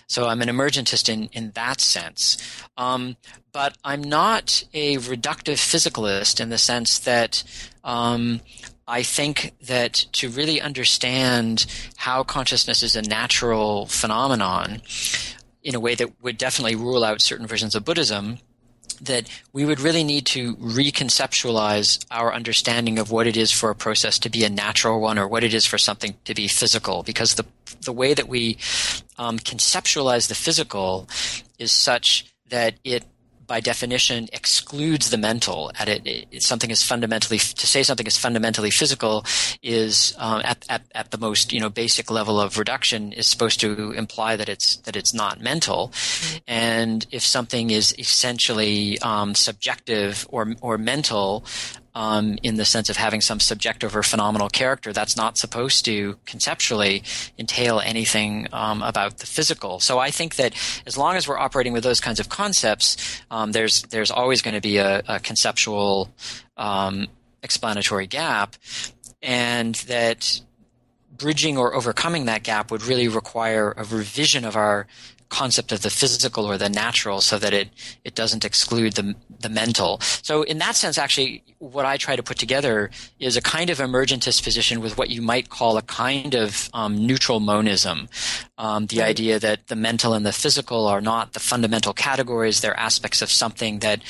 So 0.09 0.27
I'm 0.27 0.43
an 0.43 0.49
emergentist 0.49 1.09
in, 1.09 1.29
in 1.33 1.53
that 1.53 1.81
sense. 1.81 2.37
Um, 2.77 3.17
but 3.53 3.79
I'm 3.85 4.03
not 4.03 4.65
a 4.75 4.97
reductive 4.97 5.55
physicalist 5.55 6.41
in 6.41 6.51
the 6.51 6.59
sense 6.59 6.99
that 6.99 7.45
um, 7.85 8.41
I 8.89 9.05
think 9.05 9.55
that 9.63 9.95
to 10.15 10.29
really 10.31 10.61
understand 10.61 11.65
how 11.97 12.25
consciousness 12.25 12.83
is 12.83 12.97
a 12.97 13.03
natural 13.03 13.87
phenomenon 13.87 14.83
in 15.63 15.77
a 15.77 15.81
way 15.81 15.95
that 15.95 16.21
would 16.23 16.39
definitely 16.39 16.75
rule 16.75 17.05
out 17.05 17.23
certain 17.23 17.47
versions 17.47 17.77
of 17.77 17.85
Buddhism, 17.85 18.39
that 19.01 19.29
we 19.53 19.65
would 19.65 19.81
really 19.81 20.05
need 20.05 20.27
to 20.27 20.57
reconceptualize 20.57 22.05
our 22.11 22.33
understanding 22.33 22.99
of 22.99 23.11
what 23.11 23.27
it 23.27 23.37
is 23.37 23.51
for 23.51 23.71
a 23.71 23.75
process 23.75 24.19
to 24.21 24.31
be 24.31 24.45
a 24.45 24.51
natural 24.51 25.01
one 25.01 25.19
or 25.19 25.27
what 25.27 25.45
it 25.45 25.55
is 25.55 25.67
for 25.67 25.79
something 25.79 26.17
to 26.25 26.35
be 26.35 26.49
physical. 26.49 27.03
Because 27.03 27.35
the 27.35 27.47
the 27.83 27.93
way 27.93 28.15
that 28.15 28.29
we 28.29 28.59
um, 29.17 29.39
conceptualize 29.39 30.29
the 30.29 30.35
physical 30.35 31.09
is 31.59 31.73
such 31.73 32.27
that 32.49 32.75
it 32.85 33.05
by 33.51 33.59
definition 33.59 34.29
excludes 34.33 35.11
the 35.11 35.19
mental 35.19 35.73
at 35.77 35.89
it, 35.89 36.03
it, 36.07 36.41
something 36.41 36.71
is 36.71 36.85
fundamentally 36.85 37.39
to 37.39 37.67
say 37.67 37.83
something 37.83 38.07
is 38.07 38.17
fundamentally 38.17 38.71
physical 38.71 39.25
is 39.61 40.15
um, 40.19 40.41
at, 40.45 40.65
at, 40.69 40.83
at 40.95 41.11
the 41.11 41.19
most 41.19 41.53
you 41.53 41.59
know 41.59 41.69
basic 41.69 42.13
level 42.13 42.41
of 42.41 42.59
reduction 42.59 43.13
is 43.13 43.27
supposed 43.27 43.59
to 43.59 43.91
imply 43.91 44.37
that 44.37 44.49
it's 44.49 44.77
that 44.87 44.95
it's 44.95 45.13
not 45.13 45.41
mental 45.41 45.89
mm-hmm. 45.89 46.37
and 46.47 47.09
if 47.11 47.23
something 47.25 47.71
is 47.71 47.93
essentially 47.99 49.01
um, 49.01 49.35
subjective 49.35 50.29
or 50.31 50.55
or 50.61 50.79
mental 50.79 51.45
um, 51.95 52.39
in 52.43 52.57
the 52.57 52.65
sense 52.65 52.89
of 52.89 52.97
having 52.97 53.21
some 53.21 53.41
subjective 53.41 53.97
or 53.97 54.03
phenomenal 54.03 54.49
character. 54.49 54.93
That's 54.93 55.17
not 55.17 55.37
supposed 55.37 55.85
to 55.87 56.17
conceptually 56.27 57.03
entail 57.39 57.81
anything 57.81 58.49
um, 58.53 58.83
about 58.83 59.19
the 59.19 59.27
physical. 59.27 59.81
So 59.81 59.99
I 59.99 60.11
think 60.11 60.37
that 60.37 60.55
as 60.87 60.97
long 60.97 61.17
as 61.17 61.27
we're 61.27 61.39
operating 61.39 61.73
with 61.73 61.83
those 61.83 62.01
kinds 62.01 62.21
of 62.21 62.29
concepts, 62.29 63.23
um, 63.31 63.53
there's 63.53 63.83
there's 63.85 64.11
always 64.11 64.43
going 64.43 64.55
to 64.55 64.61
be 64.61 64.79
a, 64.79 65.03
a 65.09 65.21
conceptual 65.21 66.11
um, 66.57 67.09
explanatory 67.43 68.07
gap, 68.07 68.57
and 69.23 69.75
that 69.87 70.41
bridging 71.17 71.59
or 71.59 71.75
overcoming 71.75 72.25
that 72.25 72.43
gap 72.43 72.71
would 72.71 72.83
really 72.83 73.09
require 73.09 73.75
a 73.77 73.85
revision 73.85 74.45
of 74.45 74.57
our 74.57 74.87
concept 75.31 75.73
of 75.73 75.81
the 75.81 75.91
physical 75.91 76.45
or 76.45 76.59
the 76.59 76.69
natural 76.69 77.21
so 77.21 77.39
that 77.39 77.55
it, 77.55 77.69
it 78.05 78.15
doesn't 78.15 78.45
exclude 78.45 78.93
the, 78.95 79.15
the 79.41 79.49
mental. 79.49 79.99
So 80.23 80.43
in 80.43 80.59
that 80.59 80.77
sense, 80.77 80.99
actually, 80.99 81.43
what 81.59 81.87
I 81.87 81.97
try 81.97 82.17
to 82.17 82.23
put 82.23 82.37
together 82.37 82.91
is 83.19 83.37
a 83.37 83.41
kind 83.41 83.71
of 83.71 83.79
emergentist 83.79 84.43
position 84.43 84.81
with 84.81 84.99
what 84.99 85.09
you 85.09 85.23
might 85.23 85.49
call 85.49 85.77
a 85.77 85.83
kind 85.83 86.35
of 86.35 86.69
um, 86.75 87.07
neutral 87.07 87.41
monism. 87.41 88.09
Um, 88.59 88.87
the 88.87 89.03
idea 89.03 89.39
that 89.39 89.69
the 89.69 89.77
mental 89.77 90.13
and 90.13 90.27
the 90.27 90.33
physical 90.33 90.87
are 90.87 91.01
not 91.01 91.33
the 91.33 91.41
fundamental 91.41 91.95
categories, 91.95 92.61
they're 92.61 92.79
aspects 92.79 93.23
of 93.23 93.31
something 93.31 93.79
that 93.79 94.03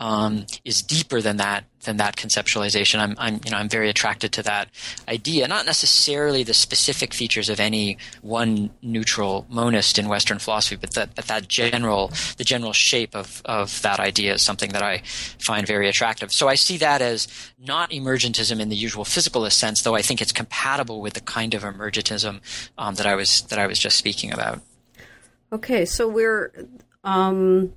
um, 0.00 0.46
is 0.64 0.82
deeper 0.82 1.20
than 1.20 1.38
that 1.38 1.64
than 1.82 1.96
that 1.96 2.16
conceptualization. 2.16 2.98
I'm, 2.98 3.14
I'm, 3.18 3.40
you 3.44 3.50
know, 3.50 3.56
I'm 3.56 3.68
very 3.68 3.88
attracted 3.88 4.32
to 4.32 4.42
that 4.42 4.68
idea. 5.06 5.46
Not 5.46 5.64
necessarily 5.64 6.42
the 6.42 6.54
specific 6.54 7.14
features 7.14 7.48
of 7.48 7.60
any 7.60 7.98
one 8.20 8.70
neutral 8.82 9.46
monist 9.48 9.98
in 9.98 10.08
Western 10.08 10.38
philosophy, 10.38 10.76
but 10.76 10.94
that, 10.94 11.14
but 11.14 11.26
that 11.26 11.46
general, 11.46 12.10
the 12.36 12.44
general 12.44 12.72
shape 12.72 13.14
of, 13.14 13.42
of 13.44 13.80
that 13.82 14.00
idea 14.00 14.34
is 14.34 14.42
something 14.42 14.72
that 14.72 14.82
I 14.82 15.02
find 15.38 15.66
very 15.66 15.88
attractive. 15.88 16.32
So 16.32 16.48
I 16.48 16.56
see 16.56 16.78
that 16.78 17.00
as 17.00 17.28
not 17.58 17.90
emergentism 17.90 18.60
in 18.60 18.68
the 18.68 18.76
usual 18.76 19.04
physicalist 19.04 19.52
sense, 19.52 19.82
though 19.82 19.94
I 19.94 20.02
think 20.02 20.20
it's 20.20 20.32
compatible 20.32 21.00
with 21.00 21.14
the 21.14 21.20
kind 21.20 21.54
of 21.54 21.62
emergentism 21.62 22.40
um, 22.76 22.96
that 22.96 23.06
I 23.06 23.14
was 23.14 23.42
that 23.42 23.58
I 23.58 23.68
was 23.68 23.78
just 23.78 23.96
speaking 23.96 24.32
about. 24.32 24.60
Okay, 25.52 25.84
so 25.84 26.08
we're. 26.08 26.52
Um 27.04 27.72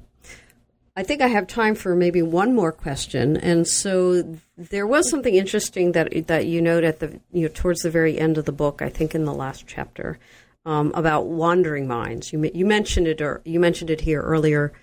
I 0.95 1.03
think 1.03 1.21
I 1.21 1.27
have 1.27 1.47
time 1.47 1.75
for 1.75 1.95
maybe 1.95 2.21
one 2.21 2.53
more 2.53 2.71
question. 2.71 3.37
And 3.37 3.65
so 3.65 4.37
there 4.57 4.85
was 4.85 5.09
something 5.09 5.33
interesting 5.33 5.93
that 5.93 6.27
that 6.27 6.47
you 6.47 6.61
note 6.61 6.83
at 6.83 6.99
the 6.99 7.19
you 7.31 7.43
know 7.43 7.47
towards 7.47 7.81
the 7.81 7.89
very 7.89 8.19
end 8.19 8.37
of 8.37 8.45
the 8.45 8.51
book. 8.51 8.81
I 8.81 8.89
think 8.89 9.15
in 9.15 9.25
the 9.25 9.33
last 9.33 9.65
chapter 9.67 10.19
um, 10.65 10.91
about 10.93 11.27
wandering 11.27 11.87
minds. 11.87 12.33
You 12.33 12.49
you 12.53 12.65
mentioned 12.65 13.07
it 13.07 13.21
or 13.21 13.41
you 13.45 13.59
mentioned 13.59 13.89
it 13.89 14.01
here 14.01 14.21
earlier. 14.21 14.73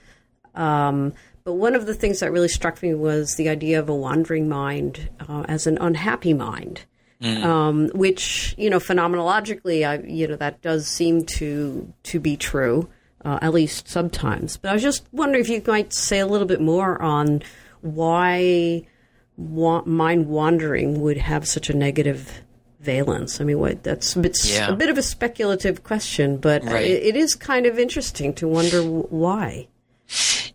Um, 0.55 1.13
but 1.45 1.55
one 1.55 1.75
of 1.75 1.87
the 1.87 1.95
things 1.95 2.21
that 2.21 2.33
really 2.33 2.49
struck 2.49 2.83
me 2.83 2.95
was 2.95 3.37
the 3.37 3.49
idea 3.49 3.79
of 3.79 3.89
a 3.89 3.95
wandering 3.95 4.49
mind 4.49 5.09
uh, 5.29 5.45
as 5.49 5.67
an 5.67 5.79
unhappy 5.79 6.35
mind. 6.35 6.83
Mm. 7.23 7.45
Um, 7.45 7.89
which 7.95 8.55
you 8.57 8.71
know 8.71 8.79
phenomenologically, 8.79 9.87
I 9.87 10.07
you 10.07 10.29
know 10.29 10.37
that 10.37 10.63
does 10.63 10.87
seem 10.87 11.25
to 11.25 11.93
to 12.05 12.21
be 12.21 12.37
true 12.37 12.89
uh, 13.29 13.39
at 13.43 13.53
least 13.53 13.89
sometimes. 13.89 14.57
But 14.57 14.71
I 14.71 14.73
was 14.73 14.83
just 14.83 15.07
wondering 15.13 15.45
if 15.45 15.51
you 15.51 15.63
might 15.67 15.93
say 15.93 16.19
a 16.19 16.27
little 16.27 16.47
bit 16.47 16.63
more 16.63 17.01
on 17.03 17.43
why 17.83 18.87
wa- 19.37 19.83
mind 19.85 20.29
wandering 20.29 21.03
would 21.03 21.19
have 21.19 21.47
such 21.47 21.69
a 21.69 21.77
negative 21.77 22.41
valence. 22.81 23.39
I 23.39 23.45
mean, 23.45 23.59
what 23.59 23.83
that's 23.83 24.17
a 24.17 24.21
bit, 24.21 24.39
yeah. 24.45 24.71
a 24.71 24.77
bit 24.77 24.89
of 24.89 24.97
a 24.97 25.03
speculative 25.03 25.85
question, 25.85 26.39
but 26.39 26.65
right. 26.65 26.87
it, 26.87 27.03
it 27.03 27.17
is 27.17 27.35
kind 27.35 27.67
of 27.67 27.79
interesting 27.79 28.33
to 28.35 28.49
wonder 28.49 28.83
why. 28.83 29.69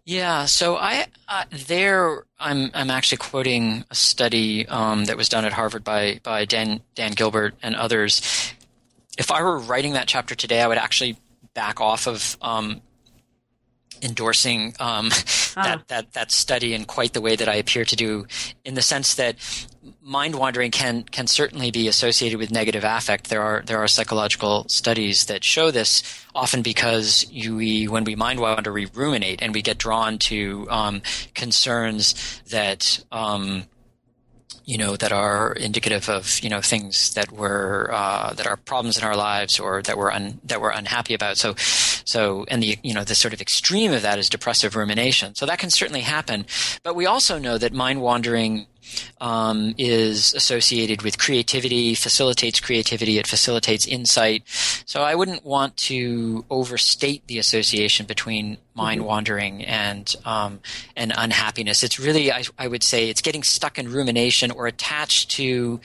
Yeah, 0.03 0.45
so 0.45 0.75
I 0.75 1.05
uh, 1.27 1.43
there 1.67 2.23
I'm 2.39 2.71
I'm 2.73 2.89
actually 2.89 3.19
quoting 3.19 3.85
a 3.91 3.95
study 3.95 4.67
um, 4.67 5.05
that 5.05 5.15
was 5.15 5.29
done 5.29 5.45
at 5.45 5.53
Harvard 5.53 5.83
by 5.83 6.19
by 6.23 6.45
Dan 6.45 6.81
Dan 6.95 7.11
Gilbert 7.11 7.53
and 7.61 7.75
others. 7.75 8.21
If 9.15 9.29
I 9.29 9.43
were 9.43 9.59
writing 9.59 9.93
that 9.93 10.07
chapter 10.07 10.33
today, 10.33 10.59
I 10.59 10.67
would 10.67 10.79
actually 10.79 11.17
back 11.53 11.79
off 11.81 12.07
of 12.07 12.37
um, 12.41 12.81
endorsing 14.01 14.75
um, 14.79 15.09
that, 15.55 15.83
that 15.87 16.13
that 16.13 16.31
study 16.31 16.73
in 16.73 16.85
quite 16.85 17.13
the 17.13 17.21
way 17.21 17.35
that 17.35 17.47
I 17.47 17.55
appear 17.55 17.85
to 17.85 17.95
do, 17.95 18.27
in 18.65 18.73
the 18.75 18.81
sense 18.81 19.15
that 19.15 19.35
mind 20.01 20.35
wandering 20.35 20.71
can 20.71 21.03
can 21.03 21.27
certainly 21.27 21.71
be 21.71 21.87
associated 21.87 22.37
with 22.37 22.51
negative 22.51 22.83
affect. 22.83 23.29
There 23.29 23.41
are 23.41 23.63
there 23.65 23.79
are 23.79 23.87
psychological 23.87 24.65
studies 24.67 25.25
that 25.25 25.43
show 25.43 25.71
this. 25.71 26.03
Often 26.35 26.63
because 26.63 27.25
you, 27.29 27.55
we 27.55 27.87
when 27.87 28.03
we 28.03 28.15
mind 28.15 28.39
wander, 28.39 28.73
we 28.73 28.85
ruminate 28.85 29.41
and 29.41 29.53
we 29.53 29.61
get 29.61 29.77
drawn 29.77 30.17
to 30.19 30.67
um, 30.69 31.01
concerns 31.35 32.41
that 32.49 33.03
um, 33.11 33.65
you 34.65 34.77
know 34.77 34.95
that 34.95 35.11
are 35.11 35.53
indicative 35.53 36.09
of 36.09 36.39
you 36.39 36.49
know 36.49 36.61
things 36.61 37.13
that 37.13 37.31
were 37.31 37.89
uh, 37.91 38.33
that 38.33 38.47
are 38.47 38.57
problems 38.57 38.97
in 38.97 39.03
our 39.03 39.15
lives 39.15 39.59
or 39.59 39.81
that 39.81 39.97
we're 39.97 40.11
un, 40.11 40.39
that 40.43 40.61
we're 40.61 40.71
unhappy 40.71 41.13
about. 41.13 41.37
So 41.37 41.55
so 41.57 42.45
and 42.47 42.61
the 42.63 42.77
you 42.83 42.93
know 42.93 43.03
the 43.03 43.15
sort 43.15 43.33
of 43.33 43.41
extreme 43.41 43.91
of 43.91 44.01
that 44.01 44.19
is 44.19 44.29
depressive 44.29 44.75
rumination. 44.75 45.35
So 45.35 45.45
that 45.45 45.59
can 45.59 45.69
certainly 45.69 46.01
happen, 46.01 46.45
but 46.83 46.95
we 46.95 47.05
also 47.05 47.37
know 47.39 47.57
that 47.57 47.73
mind 47.73 48.01
wandering 48.01 48.67
um, 49.21 49.73
is 49.77 50.33
associated 50.33 51.01
with 51.01 51.17
creativity, 51.17 51.95
facilitates 51.95 52.59
creativity, 52.59 53.17
it 53.17 53.27
facilitates 53.27 53.87
insight. 53.87 54.43
So 54.85 55.01
I 55.01 55.15
wouldn't 55.15 55.45
want 55.45 55.77
to 55.77 56.45
overstate 56.49 57.25
the 57.27 57.39
association 57.39 58.05
between 58.05 58.57
mind 58.75 59.01
mm-hmm. 59.01 59.07
wandering 59.07 59.65
and 59.65 60.15
um, 60.25 60.59
and 60.95 61.13
unhappiness. 61.15 61.83
It's 61.83 61.99
really, 61.99 62.31
I, 62.31 62.43
I, 62.57 62.67
would 62.67 62.83
say, 62.83 63.09
it's 63.09 63.21
getting 63.21 63.43
stuck 63.43 63.77
in 63.77 63.91
rumination 63.91 64.51
or 64.51 64.67
attached 64.67 65.31
to 65.31 65.79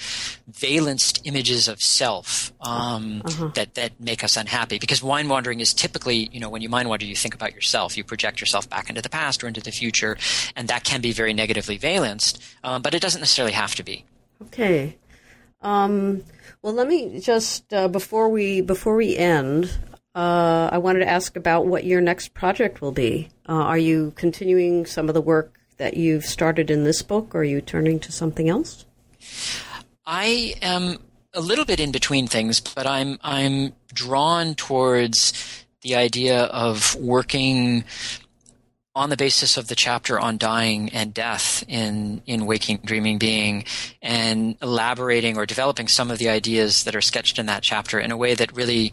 valenced 0.47 1.21
images 1.25 1.69
of 1.69 1.83
self 1.83 2.53
um, 2.61 3.23
uh-huh. 3.25 3.51
that 3.55 3.75
that 3.75 4.01
make 4.01 4.25
us 4.25 4.37
unhappy. 4.37 4.79
Because 4.79 5.03
mind 5.03 5.29
wandering 5.29 5.61
is 5.61 5.75
typically, 5.75 6.29
you 6.33 6.41
know, 6.41 6.49
when 6.49 6.63
you 6.63 6.69
mind 6.69 6.89
wander, 6.89 7.05
you 7.05 7.17
think 7.17 7.35
about 7.35 7.55
yourself, 7.55 7.97
you 7.97 8.05
project 8.05 8.41
yourself 8.41 8.69
back 8.69 8.89
into 8.89 9.03
the 9.03 9.11
past 9.11 9.43
or 9.45 9.49
into 9.49 9.61
the 9.61 9.73
future, 9.73 10.17
and 10.57 10.69
that 10.69 10.85
can 10.85 11.01
be 11.01 11.13
very 11.13 11.35
negatively 11.35 11.77
valenced. 11.77 12.43
Um, 12.65 12.83
but 12.83 12.95
it 12.95 13.03
doesn't 13.03 13.21
necessarily 13.21 13.53
have 13.53 13.75
to 13.77 13.83
be. 13.83 14.05
Okay. 14.43 14.97
Um, 15.61 16.23
well, 16.63 16.73
let 16.73 16.89
me 16.89 17.21
just 17.21 17.73
uh, 17.73 17.89
before 17.89 18.29
we 18.29 18.61
before 18.61 18.97
we 18.97 19.17
end, 19.17 19.71
uh, 20.15 20.71
I 20.73 20.79
wanted 20.79 21.01
to 21.01 21.09
ask 21.09 21.37
about 21.37 21.67
what 21.67 21.85
your 21.85 22.01
next 22.01 22.35
project 22.35 22.81
will 22.81 22.93
be. 22.93 23.29
Uh, 23.49 23.53
are 23.53 23.79
you 23.79 24.13
continuing 24.17 24.87
some 24.87 25.09
of 25.09 25.15
the 25.15 25.21
work 25.21 25.55
that 25.77 25.97
you've 25.97 26.25
started 26.25 26.71
in 26.71 26.85
this 26.85 27.03
book, 27.03 27.35
or 27.35 27.41
are 27.41 27.45
you 27.45 27.61
turning 27.61 28.01
to 28.01 28.13
something 28.13 28.49
else? 28.49 28.85
I 30.05 30.55
am 30.63 30.99
a 31.35 31.41
little 31.41 31.65
bit 31.65 31.81
in 31.81 31.93
between 31.93 32.27
things, 32.27 32.61
but 32.61 32.87
I'm 32.87 33.19
I'm 33.23 33.75
drawn 33.93 34.55
towards 34.55 35.67
the 35.83 35.95
idea 35.95 36.45
of 36.45 36.97
working 36.97 37.85
on 38.99 39.11
the 39.11 39.17
basis 39.17 39.57
of 39.57 39.69
the 39.69 39.77
chapter 39.77 40.19
on 40.19 40.37
dying 40.39 40.89
and 40.91 41.15
death 41.15 41.63
in, 41.69 42.21
in 42.27 42.47
Waking 42.47 42.81
Dreaming 42.85 43.17
Being 43.17 43.65
and 44.03 44.57
elaborating 44.61 45.37
or 45.37 45.47
developing 45.47 45.87
some 45.87 46.11
of 46.11 46.19
the 46.19 46.29
ideas 46.29 46.83
that 46.83 46.97
are 46.97 47.01
sketched 47.01 47.39
in 47.39 47.47
that 47.47 47.63
chapter 47.63 48.01
in 48.01 48.11
a 48.11 48.17
way 48.17 48.35
that 48.35 48.57
really 48.57 48.93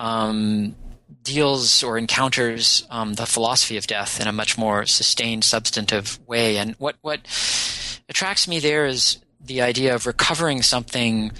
um, 0.00 0.74
deals 1.22 1.82
or 1.82 1.98
encounters 1.98 2.86
um, 2.90 3.14
the 3.14 3.26
philosophy 3.26 3.76
of 3.76 3.86
death 3.86 4.20
in 4.20 4.26
a 4.26 4.32
much 4.32 4.56
more 4.56 4.86
sustained, 4.86 5.44
substantive 5.44 6.18
way. 6.26 6.56
And 6.56 6.74
what, 6.76 6.96
what 7.02 7.20
attracts 8.08 8.48
me 8.48 8.58
there 8.58 8.86
is 8.86 9.18
the 9.40 9.60
idea 9.60 9.94
of 9.94 10.06
recovering 10.06 10.62
something 10.62 11.32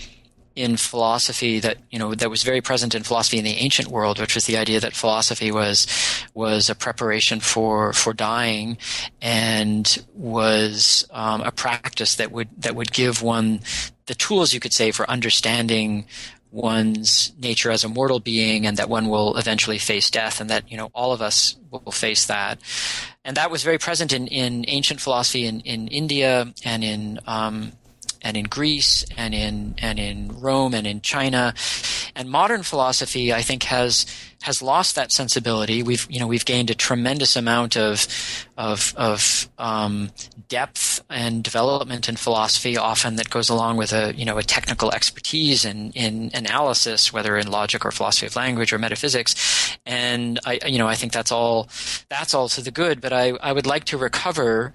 in 0.57 0.77
philosophy 0.77 1.61
that 1.61 1.79
you 1.91 1.99
know 1.99 2.15
that 2.15 2.29
was 2.29 2.43
very 2.43 2.61
present 2.61 2.95
in 2.95 3.03
philosophy 3.05 3.39
in 3.39 3.45
the 3.45 3.57
ancient 3.57 3.89
world, 3.89 4.19
which 4.19 4.35
was 4.35 4.47
the 4.47 4.57
idea 4.57 4.81
that 4.81 4.95
philosophy 4.95 5.53
was 5.53 5.87
was 6.35 6.69
a 6.69 6.75
preparation 6.75 7.41
for 7.41 7.93
for 7.93 8.13
dying, 8.13 8.77
and 9.23 10.05
was 10.13 11.07
um, 11.13 11.41
a 11.43 11.53
practice 11.53 12.17
that 12.17 12.33
would 12.33 12.49
that 12.59 12.75
would 12.75 12.93
give 12.93 13.23
one 13.23 13.61
the 14.07 14.15
tools 14.15 14.53
you 14.53 14.59
could 14.59 14.73
say 14.73 14.91
for 14.91 15.09
understanding 15.09 16.05
one's 16.53 17.33
nature 17.39 17.71
as 17.71 17.85
a 17.85 17.89
mortal 17.89 18.21
being 18.21 18.67
and 18.67 18.77
that 18.77 18.89
one 18.89 19.09
will 19.09 19.37
eventually 19.37 19.79
face 19.79 20.11
death 20.11 20.41
and 20.41 20.51
that 20.51 20.71
you 20.71 20.77
know 20.77 20.91
all 20.95 21.13
of 21.13 21.23
us 21.23 21.57
will 21.71 21.93
face 21.93 22.27
that. 22.27 22.61
And 23.25 23.37
that 23.37 23.51
was 23.51 23.63
very 23.63 23.79
present 23.79 24.13
in, 24.13 24.27
in 24.27 24.65
ancient 24.69 25.01
philosophy 25.01 25.47
in, 25.47 25.61
in 25.61 25.89
india 25.89 26.53
and 26.65 26.83
in 26.83 27.19
um, 27.27 27.73
and 28.23 28.37
in 28.37 28.45
Greece 28.45 29.05
and 29.17 29.35
in 29.35 29.75
and 29.79 29.99
in 29.99 30.41
Rome 30.41 30.75
and 30.75 30.87
in 30.87 31.01
China. 31.01 31.55
And 32.15 32.29
modern 32.29 32.63
philosophy, 32.63 33.33
I 33.33 33.43
think, 33.43 33.65
has 33.65 34.07
has 34.43 34.63
lost 34.63 34.95
that 34.95 35.13
sensibility. 35.13 35.83
We've 35.83 36.07
you 36.11 36.19
know 36.19 36.27
we've 36.27 36.45
gained 36.45 36.71
a 36.71 36.75
tremendous 36.75 37.37
amount 37.37 37.77
of 37.77 38.07
of 38.57 38.95
of 38.97 39.49
um, 39.59 40.11
depth 40.49 41.03
and 41.11 41.45
development 41.45 42.09
in 42.09 42.17
philosophy, 42.17 42.77
often 42.77 43.17
that 43.17 43.31
goes 43.31 43.49
along 43.49 43.77
with 43.77 43.93
a 43.93 44.15
you 44.17 44.25
know 44.25 44.39
a 44.39 44.43
technical 44.43 44.91
expertise 44.93 45.65
in 45.65 45.93
in 45.93 46.31
analysis, 46.35 47.13
whether 47.13 47.37
in 47.37 47.51
logic 47.51 47.85
or 47.85 47.91
philosophy 47.91 48.27
of 48.27 48.37
language 48.37 48.73
or 48.73 48.79
metaphysics. 48.79 49.79
And 49.85 50.41
I 50.47 50.61
you 50.67 50.79
know 50.79 50.89
I 50.89 50.95
think 50.95 51.13
that's 51.13 51.33
all 51.33 51.69
that's 52.09 52.35
all 52.35 52.49
to 52.51 52.63
the 52.63 52.71
good. 52.71 53.01
But 53.01 53.13
I 53.13 53.31
I 53.43 53.53
would 53.53 53.67
like 53.67 53.85
to 53.85 53.99
recover 53.99 54.73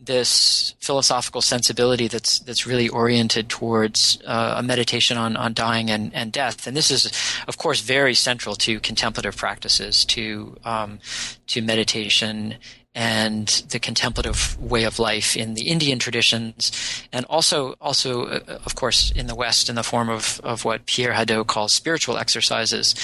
this 0.00 0.74
philosophical 0.80 1.42
sensibility 1.42 2.08
that's 2.08 2.38
that's 2.40 2.66
really 2.66 2.88
oriented 2.88 3.48
towards 3.48 4.18
uh, 4.26 4.54
a 4.56 4.62
meditation 4.62 5.18
on, 5.18 5.36
on 5.36 5.52
dying 5.52 5.90
and, 5.90 6.12
and 6.14 6.32
death. 6.32 6.66
And 6.66 6.76
this 6.76 6.90
is, 6.90 7.12
of 7.46 7.58
course, 7.58 7.80
very 7.80 8.14
central 8.14 8.54
to 8.56 8.80
contemplative 8.80 9.36
practices, 9.36 10.04
to 10.06 10.56
um, 10.64 11.00
to 11.48 11.60
meditation 11.60 12.56
and 12.92 13.46
the 13.70 13.78
contemplative 13.78 14.60
way 14.60 14.82
of 14.82 14.98
life 14.98 15.36
in 15.36 15.54
the 15.54 15.68
Indian 15.68 15.98
traditions, 15.98 16.72
and 17.12 17.24
also 17.26 17.74
also 17.80 18.24
uh, 18.24 18.58
of 18.64 18.74
course 18.74 19.12
in 19.12 19.26
the 19.26 19.34
West 19.34 19.68
in 19.68 19.74
the 19.74 19.82
form 19.82 20.08
of 20.08 20.40
of 20.42 20.64
what 20.64 20.86
Pierre 20.86 21.12
Hadot 21.12 21.46
calls 21.46 21.72
spiritual 21.72 22.16
exercises. 22.16 22.94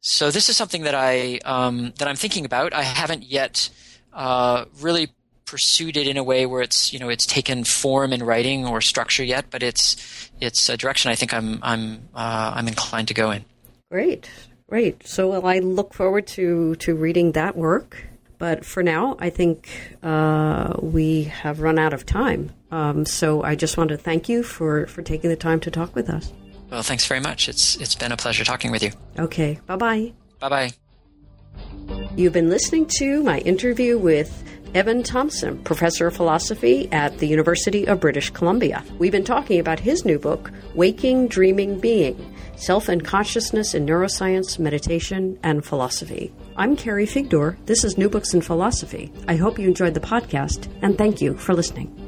So 0.00 0.30
this 0.30 0.48
is 0.48 0.56
something 0.56 0.84
that 0.84 0.94
I 0.94 1.40
um, 1.44 1.92
that 1.98 2.06
I'm 2.06 2.16
thinking 2.16 2.44
about. 2.44 2.72
I 2.72 2.82
haven't 2.82 3.24
yet 3.24 3.68
uh, 4.12 4.64
really 4.80 5.08
pursued 5.48 5.96
it 5.96 6.06
in 6.06 6.16
a 6.18 6.22
way 6.22 6.44
where 6.44 6.60
it's 6.60 6.92
you 6.92 6.98
know 6.98 7.08
it's 7.08 7.26
taken 7.26 7.64
form 7.64 8.12
in 8.12 8.22
writing 8.22 8.66
or 8.66 8.80
structure 8.80 9.24
yet, 9.24 9.46
but 9.50 9.62
it's 9.62 10.30
it's 10.40 10.68
a 10.68 10.76
direction 10.76 11.10
I 11.10 11.14
think 11.14 11.32
I'm 11.32 11.58
I'm 11.62 12.08
uh, 12.14 12.52
I'm 12.54 12.68
inclined 12.68 13.08
to 13.08 13.14
go 13.14 13.30
in. 13.30 13.44
Great, 13.90 14.30
great. 14.68 15.06
So 15.06 15.30
well, 15.30 15.46
I 15.46 15.60
look 15.60 15.94
forward 15.94 16.26
to 16.28 16.74
to 16.76 16.94
reading 16.94 17.32
that 17.32 17.56
work. 17.56 18.04
But 18.38 18.64
for 18.64 18.84
now, 18.84 19.16
I 19.18 19.30
think 19.30 19.68
uh, 20.00 20.74
we 20.80 21.24
have 21.24 21.60
run 21.60 21.76
out 21.76 21.92
of 21.92 22.06
time. 22.06 22.52
Um, 22.70 23.04
so 23.04 23.42
I 23.42 23.56
just 23.56 23.76
want 23.76 23.90
to 23.90 23.96
thank 23.96 24.28
you 24.28 24.44
for, 24.44 24.86
for 24.86 25.02
taking 25.02 25.28
the 25.28 25.34
time 25.34 25.58
to 25.60 25.72
talk 25.72 25.92
with 25.96 26.08
us. 26.08 26.32
Well, 26.70 26.84
thanks 26.84 27.04
very 27.04 27.18
much. 27.18 27.48
It's 27.48 27.74
it's 27.76 27.96
been 27.96 28.12
a 28.12 28.16
pleasure 28.16 28.44
talking 28.44 28.70
with 28.70 28.82
you. 28.84 28.92
Okay. 29.18 29.58
Bye 29.66 29.76
bye. 29.76 30.12
Bye 30.38 30.48
bye. 30.48 30.70
You've 32.14 32.32
been 32.32 32.48
listening 32.48 32.86
to 32.98 33.22
my 33.22 33.38
interview 33.40 33.98
with 33.98 34.44
Evan 34.74 35.02
Thompson, 35.02 35.58
professor 35.64 36.08
of 36.08 36.16
philosophy 36.16 36.88
at 36.92 37.18
the 37.18 37.26
University 37.26 37.86
of 37.86 38.00
British 38.00 38.30
Columbia. 38.30 38.84
We've 38.98 39.12
been 39.12 39.24
talking 39.24 39.60
about 39.60 39.80
his 39.80 40.04
new 40.04 40.18
book, 40.18 40.50
Waking 40.74 41.28
Dreaming 41.28 41.80
Being 41.80 42.34
Self 42.56 42.88
and 42.88 43.04
Consciousness 43.04 43.72
in 43.72 43.86
Neuroscience, 43.86 44.58
Meditation, 44.58 45.38
and 45.42 45.64
Philosophy. 45.64 46.32
I'm 46.56 46.76
Carrie 46.76 47.06
Figdor. 47.06 47.56
This 47.66 47.82
is 47.84 47.96
New 47.96 48.10
Books 48.10 48.34
in 48.34 48.42
Philosophy. 48.42 49.10
I 49.26 49.36
hope 49.36 49.58
you 49.58 49.68
enjoyed 49.68 49.94
the 49.94 50.00
podcast, 50.00 50.68
and 50.82 50.98
thank 50.98 51.22
you 51.22 51.34
for 51.34 51.54
listening. 51.54 52.07